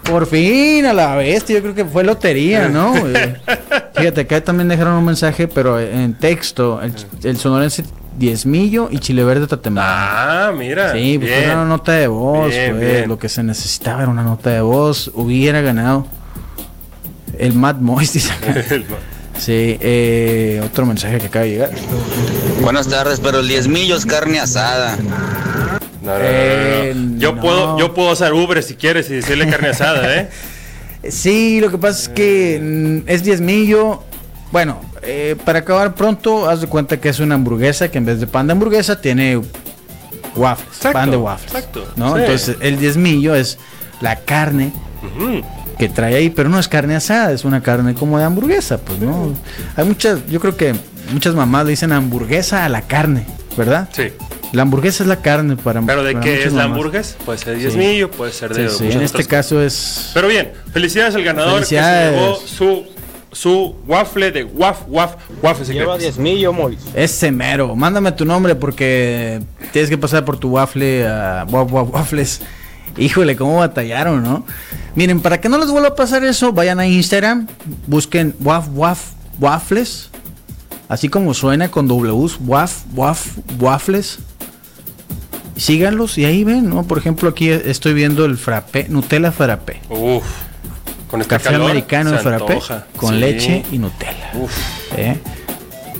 Por 0.04 0.26
fin, 0.26 0.84
a 0.86 0.92
la 0.92 1.16
bestia, 1.16 1.56
yo 1.56 1.62
creo 1.62 1.74
que 1.74 1.84
fue 1.84 2.04
lotería, 2.04 2.68
¿no? 2.68 2.92
Fíjate, 3.96 4.20
acá 4.20 4.40
también 4.42 4.68
dejaron 4.68 4.94
un 4.94 5.04
mensaje, 5.06 5.48
pero 5.48 5.80
en 5.80 6.14
texto, 6.14 6.80
el, 6.82 6.92
el 7.22 7.36
sonorense 7.38 7.84
diezmillo 8.16 8.88
y 8.90 8.98
chile 8.98 9.24
verde 9.24 9.46
tatemado. 9.46 9.86
Ah, 9.90 10.52
mira. 10.56 10.92
Sí, 10.92 11.18
pues 11.18 11.30
bien. 11.30 11.44
fue 11.44 11.54
una 11.54 11.64
nota 11.64 11.92
de 11.92 12.06
voz, 12.06 12.50
Bien, 12.50 12.76
fue 12.76 12.92
bien. 12.92 13.08
lo 13.08 13.18
que 13.18 13.28
se 13.28 13.42
necesitaba 13.42 14.02
era 14.02 14.10
una 14.10 14.22
nota 14.22 14.50
de 14.50 14.60
voz, 14.60 15.10
hubiera 15.14 15.60
ganado 15.60 16.06
el 17.38 17.52
Mad 17.54 17.76
Moist, 17.76 18.14
dice 18.14 18.32
acá. 18.32 18.54
Sí, 19.38 19.76
eh, 19.80 20.62
otro 20.64 20.86
mensaje 20.86 21.18
que 21.18 21.26
acaba 21.26 21.44
de 21.44 21.50
llegar. 21.50 21.70
Buenas 22.62 22.86
tardes, 22.88 23.18
pero 23.20 23.40
el 23.40 23.48
10 23.48 23.66
millos 23.68 24.06
carne 24.06 24.38
asada. 24.38 24.96
No, 24.96 26.12
no, 26.12 26.18
no, 26.18 26.94
no, 26.94 26.94
no. 26.94 27.18
Yo 27.18 27.32
no. 27.34 27.40
puedo, 27.40 27.78
yo 27.78 27.94
puedo 27.94 28.12
usar 28.12 28.32
Uber 28.32 28.62
si 28.62 28.74
quieres 28.76 29.10
y 29.10 29.14
decirle 29.14 29.48
carne 29.48 29.68
asada, 29.68 30.16
¿eh? 30.16 30.28
Sí, 31.10 31.60
lo 31.60 31.70
que 31.70 31.76
pasa 31.76 32.00
es 32.02 32.08
que 32.08 32.60
mm, 32.62 33.08
es 33.10 33.22
diezmillo. 33.24 34.02
Bueno, 34.54 34.80
eh, 35.02 35.34
para 35.44 35.58
acabar 35.58 35.96
pronto, 35.96 36.48
haz 36.48 36.60
de 36.60 36.68
cuenta 36.68 37.00
que 37.00 37.08
es 37.08 37.18
una 37.18 37.34
hamburguesa 37.34 37.90
que 37.90 37.98
en 37.98 38.04
vez 38.04 38.20
de 38.20 38.28
pan 38.28 38.46
de 38.46 38.52
hamburguesa 38.52 39.00
tiene 39.00 39.40
waffles, 40.36 40.68
Exacto, 40.76 40.92
pan 40.92 41.10
de 41.10 41.16
waffles. 41.16 41.52
exacto, 41.52 41.88
¿no? 41.96 42.14
sí. 42.14 42.20
Entonces, 42.22 42.56
el 42.60 42.78
diezmillo 42.78 43.34
es 43.34 43.58
la 44.00 44.14
carne 44.20 44.72
que 45.76 45.88
trae 45.88 46.14
ahí, 46.14 46.30
pero 46.30 46.48
no 46.50 46.60
es 46.60 46.68
carne 46.68 46.94
asada, 46.94 47.32
es 47.32 47.44
una 47.44 47.64
carne 47.64 47.94
como 47.94 48.16
de 48.16 48.22
hamburguesa, 48.26 48.78
pues 48.78 49.00
no. 49.00 49.34
Hay 49.74 49.86
muchas, 49.86 50.24
yo 50.28 50.38
creo 50.38 50.56
que 50.56 50.72
muchas 51.12 51.34
mamás 51.34 51.64
le 51.64 51.70
dicen 51.72 51.90
hamburguesa 51.90 52.64
a 52.64 52.68
la 52.68 52.82
carne, 52.82 53.26
¿verdad? 53.56 53.88
Sí. 53.90 54.12
La 54.52 54.62
hamburguesa 54.62 55.02
es 55.02 55.08
la 55.08 55.16
carne 55.16 55.56
para 55.56 55.82
¿Pero 55.82 56.04
de 56.04 56.12
para 56.12 56.24
qué 56.24 56.44
es 56.44 56.52
la 56.52 56.62
mamás. 56.62 56.76
hamburguesa? 56.76 57.16
Puede 57.24 57.38
ser 57.40 57.58
diezmillo, 57.58 58.08
puede 58.08 58.30
ser 58.30 58.54
de 58.54 58.70
Sí, 58.70 58.76
sí, 58.88 58.92
en 58.92 59.02
este 59.02 59.24
caso 59.24 59.60
es 59.60 60.12
Pero 60.14 60.28
bien, 60.28 60.52
felicidades 60.72 61.16
al 61.16 61.24
ganador 61.24 61.54
Felicidades. 61.54 62.12
que 62.12 62.16
se 62.16 62.20
llevó 62.20 62.36
su, 62.86 62.93
su 63.34 63.74
waffle 63.86 64.30
de 64.30 64.44
waf, 64.44 64.82
waf, 64.86 65.16
waffles 65.42 65.68
Lleva 65.68 65.94
secretos. 65.96 66.16
10 66.16 66.18
millos, 66.18 66.54
Moris. 66.54 66.78
Ese 66.94 67.30
mero. 67.30 67.74
Mándame 67.74 68.12
tu 68.12 68.24
nombre 68.24 68.54
porque 68.54 69.42
tienes 69.72 69.90
que 69.90 69.98
pasar 69.98 70.24
por 70.24 70.38
tu 70.38 70.50
waffle 70.50 71.06
a 71.06 71.44
Waf 71.50 71.72
Waf 71.72 71.88
Waffles. 71.92 72.40
Híjole, 72.96 73.34
cómo 73.34 73.58
batallaron, 73.58 74.22
¿no? 74.22 74.46
Miren, 74.94 75.20
para 75.20 75.40
que 75.40 75.48
no 75.48 75.58
les 75.58 75.68
vuelva 75.68 75.88
a 75.88 75.94
pasar 75.96 76.24
eso, 76.24 76.52
vayan 76.52 76.78
a 76.78 76.86
Instagram, 76.86 77.48
busquen 77.86 78.34
Waf 78.40 78.68
Waf 78.72 79.12
Waffles. 79.40 80.10
Así 80.88 81.08
como 81.08 81.34
suena 81.34 81.70
con 81.70 81.88
W's, 81.88 82.38
Waf 82.40 82.84
Waf 82.94 83.38
Waffles. 83.58 84.18
Síganlos 85.56 86.18
y 86.18 86.24
ahí 86.24 86.44
ven, 86.44 86.68
¿no? 86.68 86.84
Por 86.84 86.98
ejemplo, 86.98 87.28
aquí 87.28 87.48
estoy 87.48 87.94
viendo 87.94 88.24
el 88.24 88.36
frappé, 88.36 88.86
Nutella 88.88 89.32
frappé. 89.32 89.80
Uf, 89.88 90.24
con 91.14 91.20
este 91.20 91.36
Café 91.36 91.50
calor, 91.50 91.70
americano 91.70 92.10
de 92.10 92.18
frappé 92.18 92.58
con 92.96 93.14
Sí. 93.14 93.20
leche 93.20 93.62
y 93.70 93.78
Nutella. 93.78 94.32
Uf, 94.34 94.50
¿eh? 94.96 95.16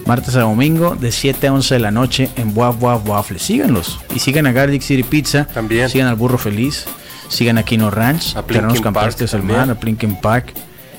Martes 0.07 0.35
a 0.35 0.41
domingo 0.41 0.97
de 0.97 1.13
7 1.13 1.47
a 1.47 1.53
11 1.53 1.75
de 1.75 1.79
la 1.79 1.93
noche 1.93 2.31
en 2.35 2.51
Waf 2.53 2.83
Waf 2.83 3.09
Waffles. 3.09 3.41
Síganlos. 3.43 4.01
Y 4.13 4.19
sigan 4.19 4.49
a 4.49 4.53
Garlic 4.53 4.83
City 4.83 5.05
Pizza. 5.05 5.45
También. 5.45 5.89
Sigan 5.89 6.09
al 6.09 6.17
Burro 6.17 6.37
Feliz. 6.37 6.87
Sigan 7.29 7.59
a 7.59 7.63
Kino 7.63 7.93
Ranch. 7.93 8.35
A 8.35 8.43
Terrenos 8.43 8.81
Campestres 8.81 9.33
a 9.35 9.75
Plinken 9.77 10.21
Park. 10.21 10.53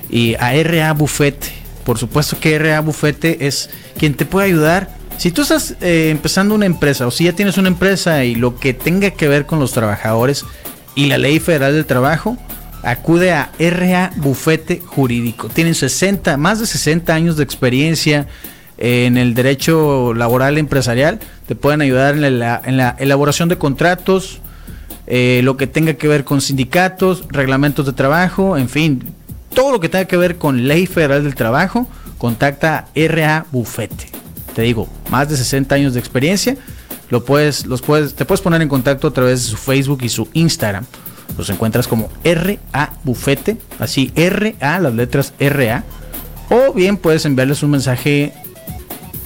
Y 0.10 0.36
a 0.36 0.54
RA 0.64 0.94
Buffete. 0.94 1.50
Por 1.84 1.98
supuesto 1.98 2.40
que 2.40 2.58
RA 2.58 2.80
Buffete 2.80 3.46
es 3.48 3.70
quien 3.98 4.14
te 4.14 4.26
puede 4.26 4.48
ayudar. 4.48 4.92
Si 5.18 5.32
tú 5.32 5.42
estás 5.42 5.76
eh, 5.82 6.08
empezando 6.10 6.56
una 6.56 6.66
empresa 6.66 7.06
o 7.06 7.12
si 7.12 7.26
ya 7.26 7.34
tienes 7.34 7.58
una 7.58 7.68
empresa 7.68 8.24
y 8.24 8.36
lo 8.36 8.56
que 8.56 8.74
tenga 8.74 9.12
que 9.12 9.28
ver 9.28 9.46
con 9.46 9.60
los 9.60 9.74
trabajadores 9.74 10.46
y 10.96 11.08
la 11.08 11.18
ley 11.18 11.42
federal 11.42 11.74
del 11.74 11.86
trabajo, 11.86 12.38
acude 12.86 13.32
a 13.32 13.52
RA 13.60 14.12
Bufete 14.16 14.80
Jurídico. 14.86 15.50
Tienen 15.50 15.76
60, 15.76 16.38
más 16.38 16.60
de 16.60 16.68
60 16.68 17.14
años 17.14 17.36
de 17.36 17.44
experiencia 17.44 18.28
en 18.78 19.18
el 19.18 19.34
derecho 19.34 20.14
laboral 20.14 20.58
empresarial. 20.58 21.20
Te 21.48 21.56
pueden 21.56 21.82
ayudar 21.82 22.16
en 22.16 22.40
la, 22.40 22.96
elaboración 23.00 23.50
de 23.50 23.58
contratos, 23.58 24.40
eh, 25.08 25.42
lo 25.44 25.58
que 25.58 25.68
tenga 25.68 25.96
que 25.96 26.08
ver 26.08 26.24
con 26.24 26.42
sindicatos, 26.42 27.26
reglamentos 27.30 27.86
de 27.86 27.94
trabajo, 27.94 28.56
en 28.58 28.70
fin, 28.70 29.04
todo 29.54 29.72
lo 29.72 29.80
que 29.80 29.90
tenga 29.90 30.06
que 30.06 30.18
ver 30.18 30.38
con 30.38 30.68
ley 30.68 30.86
federal 30.86 31.24
del 31.24 31.36
trabajo, 31.36 31.88
contacta 32.18 32.78
a 32.78 32.88
RA 32.96 33.46
Bufete. 33.52 34.10
Te 34.54 34.62
digo, 34.62 34.88
más 35.10 35.28
de 35.30 35.38
60 35.38 35.76
años 35.76 35.94
de 35.94 36.00
experiencia. 36.00 36.56
Lo 37.10 37.24
puedes, 37.24 37.66
los 37.66 37.82
puedes, 37.82 38.16
te 38.16 38.26
puedes 38.26 38.42
poner 38.42 38.62
en 38.62 38.70
contacto 38.70 39.08
a 39.08 39.12
través 39.12 39.44
de 39.44 39.50
su 39.52 39.58
Facebook 39.58 40.00
y 40.02 40.10
su 40.10 40.28
Instagram. 40.34 40.86
Los 41.38 41.50
encuentras 41.50 41.88
como 41.88 42.10
RA 42.24 42.94
Bufete, 43.04 43.58
así 43.80 44.12
RA, 44.16 44.80
las 44.80 44.94
letras 44.94 45.34
RA. 45.40 45.84
O 46.50 46.74
bien 46.74 46.98
puedes 46.98 47.26
enviarles 47.26 47.62
un 47.64 47.72
mensaje 47.72 48.32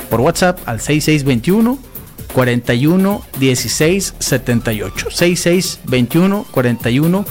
por 0.10 0.22
WhatsApp 0.22 0.60
al 0.66 0.80
6621 0.82 1.78
41 2.34 3.22
16 3.40 4.14
78. 4.20 5.08
6621 5.12 6.46
41 6.52 7.26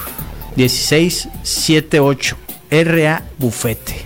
16 0.56 1.28
78. 1.42 2.36
RA 2.70 3.22
Bufete. 3.38 4.02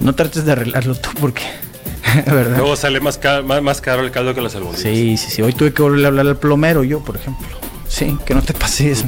No 0.00 0.14
trates 0.14 0.44
de 0.44 0.52
arreglarlo 0.52 0.94
tú 0.94 1.10
porque, 1.20 1.42
¿verdad? 2.26 2.58
luego 2.58 2.76
sale 2.76 3.00
más, 3.00 3.18
ca- 3.18 3.42
más, 3.42 3.60
más 3.62 3.80
caro 3.80 4.02
el 4.04 4.10
caldo 4.10 4.34
que 4.34 4.40
las 4.42 4.54
albóndigas. 4.54 4.82
Sí, 4.82 5.16
sí, 5.16 5.30
sí. 5.30 5.42
Hoy 5.42 5.52
tuve 5.52 5.72
que 5.72 5.82
volver 5.82 6.04
a 6.04 6.08
hablar 6.08 6.26
al 6.28 6.36
plomero 6.36 6.84
yo, 6.84 7.00
por 7.00 7.16
ejemplo. 7.16 7.46
Sí, 7.88 8.16
que 8.24 8.34
no 8.34 8.42
te 8.42 8.52
pase 8.52 8.90
eso. 8.92 9.06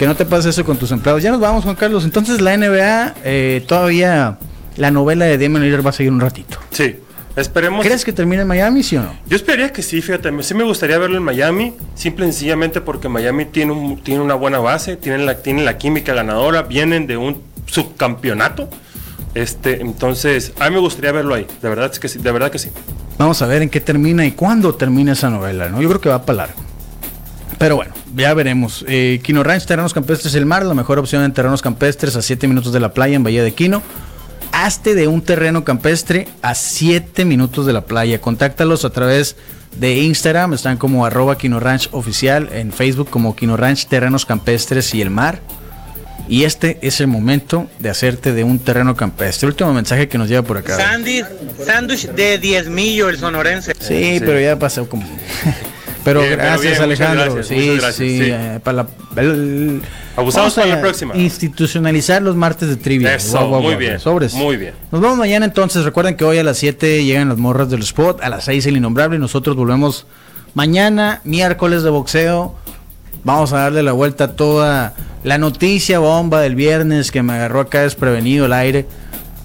Que 0.00 0.06
no 0.06 0.16
te 0.16 0.24
pase 0.24 0.48
eso 0.48 0.64
con 0.64 0.78
tus 0.78 0.92
empleados. 0.92 1.22
Ya 1.22 1.30
nos 1.30 1.40
vamos, 1.40 1.62
Juan 1.62 1.76
Carlos. 1.76 2.04
Entonces 2.04 2.40
la 2.40 2.56
NBA 2.56 3.16
eh, 3.22 3.62
todavía 3.66 4.38
la 4.78 4.90
novela 4.90 5.26
de 5.26 5.36
Damian 5.36 5.62
Lillard 5.62 5.84
va 5.84 5.90
a 5.90 5.92
seguir 5.92 6.10
un 6.10 6.20
ratito. 6.20 6.56
Sí, 6.70 6.96
esperemos. 7.36 7.84
¿Crees 7.84 8.02
que 8.02 8.14
termine 8.14 8.40
en 8.40 8.48
Miami, 8.48 8.82
sí 8.82 8.96
o 8.96 9.02
no? 9.02 9.14
Yo 9.26 9.36
esperaría 9.36 9.70
que 9.74 9.82
sí, 9.82 10.00
fíjate, 10.00 10.30
sí 10.42 10.54
me 10.54 10.64
gustaría 10.64 10.96
verlo 10.96 11.18
en 11.18 11.22
Miami, 11.22 11.74
simple 11.94 12.24
y 12.24 12.32
sencillamente 12.32 12.80
porque 12.80 13.10
Miami 13.10 13.44
tiene, 13.44 13.72
un, 13.72 14.02
tiene 14.02 14.22
una 14.22 14.36
buena 14.36 14.58
base, 14.58 14.96
tienen 14.96 15.26
la, 15.26 15.42
tienen 15.42 15.66
la 15.66 15.76
química 15.76 16.14
ganadora, 16.14 16.62
vienen 16.62 17.06
de 17.06 17.18
un 17.18 17.42
subcampeonato. 17.66 18.70
Este, 19.34 19.82
entonces, 19.82 20.54
a 20.60 20.70
mí 20.70 20.76
me 20.76 20.80
gustaría 20.80 21.12
verlo 21.12 21.34
ahí, 21.34 21.46
de 21.60 21.68
verdad 21.68 21.90
es 21.92 22.00
que 22.00 22.08
sí, 22.08 22.20
de 22.20 22.32
verdad 22.32 22.50
que 22.50 22.58
sí. 22.58 22.70
Vamos 23.18 23.42
a 23.42 23.46
ver 23.46 23.60
en 23.60 23.68
qué 23.68 23.82
termina 23.82 24.24
y 24.24 24.32
cuándo 24.32 24.74
termina 24.74 25.12
esa 25.12 25.28
novela, 25.28 25.68
¿no? 25.68 25.82
Yo 25.82 25.90
creo 25.90 26.00
que 26.00 26.08
va 26.08 26.24
para 26.24 26.46
largo. 26.46 26.69
Pero 27.60 27.76
bueno, 27.76 27.92
ya 28.16 28.32
veremos. 28.32 28.86
Eh, 28.88 29.20
Quino 29.22 29.42
Ranch, 29.42 29.66
Terrenos 29.66 29.92
Campestres 29.92 30.34
El 30.34 30.46
Mar, 30.46 30.64
la 30.64 30.72
mejor 30.72 30.98
opción 30.98 31.22
en 31.24 31.34
terrenos 31.34 31.60
campestres 31.60 32.16
a 32.16 32.22
7 32.22 32.48
minutos 32.48 32.72
de 32.72 32.80
la 32.80 32.94
playa 32.94 33.16
en 33.16 33.22
Bahía 33.22 33.42
de 33.42 33.52
Quino. 33.52 33.82
Hazte 34.50 34.94
de 34.94 35.08
un 35.08 35.20
terreno 35.20 35.62
campestre 35.62 36.26
a 36.40 36.54
7 36.54 37.26
minutos 37.26 37.66
de 37.66 37.74
la 37.74 37.82
playa. 37.82 38.18
Contáctalos 38.18 38.86
a 38.86 38.90
través 38.90 39.36
de 39.76 39.98
Instagram, 39.98 40.54
están 40.54 40.78
como 40.78 41.04
arroba 41.04 41.36
Quino 41.36 41.60
Ranch 41.60 41.90
oficial, 41.92 42.48
en 42.50 42.72
Facebook 42.72 43.10
como 43.10 43.36
Quino 43.36 43.58
Ranch 43.58 43.88
Terrenos 43.88 44.24
Campestres 44.24 44.94
y 44.94 45.02
El 45.02 45.10
Mar. 45.10 45.42
Y 46.28 46.44
este 46.44 46.78
es 46.80 46.98
el 47.00 47.08
momento 47.08 47.68
de 47.78 47.90
hacerte 47.90 48.32
de 48.32 48.42
un 48.42 48.58
terreno 48.58 48.96
campestre. 48.96 49.46
Último 49.48 49.74
mensaje 49.74 50.08
que 50.08 50.16
nos 50.16 50.30
lleva 50.30 50.40
por 50.40 50.56
acá. 50.56 50.78
Sandy, 50.78 51.24
sándwich 51.62 52.08
de 52.08 52.38
10 52.38 52.70
millo 52.70 53.10
el 53.10 53.18
sonorense. 53.18 53.74
Sí, 53.78 54.16
pero 54.20 54.40
ya 54.40 54.58
pasó 54.58 54.88
como. 54.88 55.04
pero 56.04 56.20
Bien, 56.20 56.32
gracias, 56.38 56.72
bien, 56.72 56.82
Alejandro. 56.82 57.24
gracias, 57.34 57.46
sí, 57.46 57.66
gracias, 57.68 57.94
sí. 57.96 58.18
sí. 58.18 58.30
eh, 58.32 58.60
para 58.62 58.84
la, 58.84 59.20
el- 59.22 59.82
Abusamos 60.16 60.54
para 60.54 60.66
la 60.66 60.80
próxima. 60.80 61.16
Institucionalizar 61.16 62.20
los 62.22 62.36
martes 62.36 62.68
de 62.68 62.76
trivia. 62.76 63.14
Eso, 63.14 63.46
muy 63.48 63.76
bien, 63.76 63.98
Sobres. 64.00 64.34
muy 64.34 64.56
bien. 64.56 64.74
Nos 64.92 65.00
vemos 65.00 65.16
mañana 65.16 65.46
entonces. 65.46 65.84
Recuerden 65.84 66.16
que 66.16 66.24
hoy 66.24 66.38
a 66.38 66.44
las 66.44 66.58
7 66.58 67.04
llegan 67.04 67.28
las 67.28 67.38
morras 67.38 67.70
del 67.70 67.80
spot, 67.82 68.22
a 68.22 68.28
las 68.28 68.44
6 68.44 68.66
el 68.66 68.76
innombrable. 68.76 69.16
Y 69.16 69.20
nosotros 69.20 69.56
volvemos 69.56 70.06
mañana, 70.54 71.20
miércoles 71.24 71.82
de 71.82 71.90
boxeo. 71.90 72.54
Vamos 73.24 73.52
a 73.52 73.58
darle 73.58 73.82
la 73.82 73.92
vuelta 73.92 74.24
a 74.24 74.32
toda 74.36 74.94
la 75.24 75.38
noticia 75.38 75.98
bomba 75.98 76.40
del 76.40 76.54
viernes 76.54 77.10
que 77.10 77.22
me 77.22 77.34
agarró 77.34 77.60
acá 77.60 77.82
desprevenido 77.82 78.46
el 78.46 78.52
aire. 78.52 78.86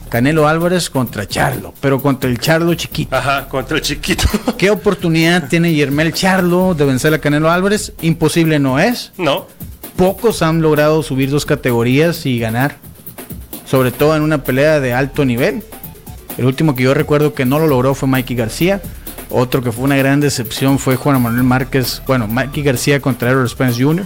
Canelo 0.10 0.48
Álvarez 0.48 0.90
contra 0.90 1.28
Charlo, 1.28 1.74
pero 1.82 2.02
contra 2.02 2.30
el 2.30 2.40
Charlo 2.40 2.74
chiquito. 2.76 3.16
Ajá, 3.16 3.48
contra 3.48 3.78
el 3.78 3.84
chiquito. 3.84 4.28
¿Qué 4.58 4.70
oportunidad 4.70 5.48
tiene 5.50 5.74
Yermel 5.74 6.14
Charlo 6.14 6.74
de 6.74 6.86
vencer 6.86 7.14
a 7.14 7.20
Canelo 7.20 7.52
Álvarez? 7.52 7.94
Imposible 8.02 8.60
no 8.60 8.80
es. 8.80 9.12
No, 9.18 9.48
Pocos 9.96 10.42
han 10.42 10.62
logrado 10.62 11.04
subir 11.04 11.30
dos 11.30 11.46
categorías 11.46 12.26
y 12.26 12.38
ganar. 12.38 12.76
Sobre 13.66 13.92
todo 13.92 14.16
en 14.16 14.24
una 14.24 14.44
pelea 14.44 14.80
de 14.80 14.94
alto 14.94 15.24
nivel. 15.24 15.64
El 16.38 16.46
último 16.46 16.76
que 16.76 16.84
yo 16.84 16.94
recuerdo 16.94 17.34
que 17.34 17.46
no 17.46 17.60
lo 17.60 17.68
logró 17.68 17.96
fue 17.96 18.10
Mikey 18.10 18.36
García. 18.36 18.82
Otro 19.30 19.64
que 19.64 19.72
fue 19.72 19.86
una 19.86 19.96
gran 19.96 20.20
decepción 20.20 20.80
fue 20.80 20.98
Juan 20.98 21.22
Manuel 21.22 21.44
Márquez. 21.44 22.02
Bueno, 22.06 22.28
Mikey 22.28 22.62
García 22.62 23.00
contra 23.00 23.32
Errol 23.32 23.50
Spence 23.50 23.82
Jr. 23.82 24.06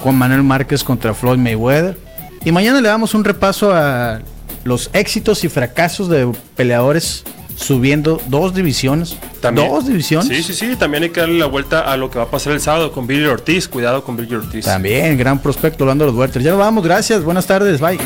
Juan 0.00 0.16
Manuel 0.16 0.42
Márquez 0.42 0.82
contra 0.82 1.14
Floyd 1.14 1.38
Mayweather. 1.38 1.96
Y 2.44 2.50
mañana 2.50 2.80
le 2.80 2.88
damos 2.88 3.14
un 3.14 3.22
repaso 3.22 3.72
a 3.72 4.20
los 4.64 4.90
éxitos 4.92 5.44
y 5.44 5.48
fracasos 5.48 6.08
de 6.08 6.30
peleadores 6.56 7.24
subiendo 7.56 8.20
dos 8.26 8.54
divisiones. 8.54 9.16
también. 9.40 9.68
Dos 9.68 9.86
divisiones. 9.86 10.28
Sí, 10.28 10.42
sí, 10.42 10.54
sí, 10.54 10.76
también 10.76 11.02
hay 11.04 11.10
que 11.10 11.20
darle 11.20 11.38
la 11.38 11.46
vuelta 11.46 11.80
a 11.80 11.96
lo 11.96 12.10
que 12.10 12.18
va 12.18 12.24
a 12.24 12.30
pasar 12.30 12.52
el 12.52 12.60
sábado 12.60 12.92
con 12.92 13.06
Billy 13.06 13.26
Ortiz. 13.26 13.68
Cuidado 13.68 14.04
con 14.04 14.16
Billy 14.16 14.34
Ortiz. 14.34 14.64
También, 14.64 15.16
gran 15.16 15.38
prospecto 15.40 15.84
hablando 15.84 16.04
de 16.04 16.10
los 16.10 16.18
Werther. 16.18 16.42
Ya 16.42 16.50
nos 16.50 16.60
vamos, 16.60 16.84
gracias, 16.84 17.22
buenas 17.22 17.46
tardes, 17.46 17.80
bye. 17.80 17.98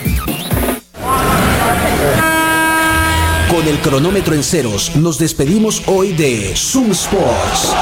Con 3.50 3.66
el 3.68 3.78
cronómetro 3.78 4.34
en 4.34 4.42
ceros, 4.42 4.96
nos 4.96 5.18
despedimos 5.18 5.82
hoy 5.86 6.12
de 6.12 6.52
Zoom 6.56 6.90
Sports. 6.90 7.74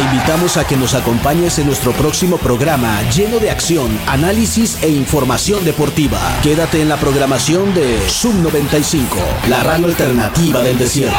Te 0.00 0.06
invitamos 0.06 0.56
a 0.56 0.66
que 0.66 0.78
nos 0.78 0.94
acompañes 0.94 1.58
en 1.58 1.66
nuestro 1.66 1.92
próximo 1.92 2.38
programa 2.38 3.02
lleno 3.10 3.38
de 3.38 3.50
acción, 3.50 3.86
análisis 4.06 4.82
e 4.82 4.88
información 4.88 5.62
deportiva. 5.62 6.18
Quédate 6.42 6.80
en 6.80 6.88
la 6.88 6.96
programación 6.96 7.74
de 7.74 8.00
Zoom 8.08 8.42
95, 8.42 9.18
la 9.50 9.62
radio 9.62 9.84
alternativa 9.88 10.62
del 10.62 10.78
desierto. 10.78 11.18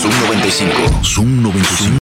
Zoom 0.00 0.20
95. 0.22 1.04
Zoom 1.04 1.42
95. 1.42 2.01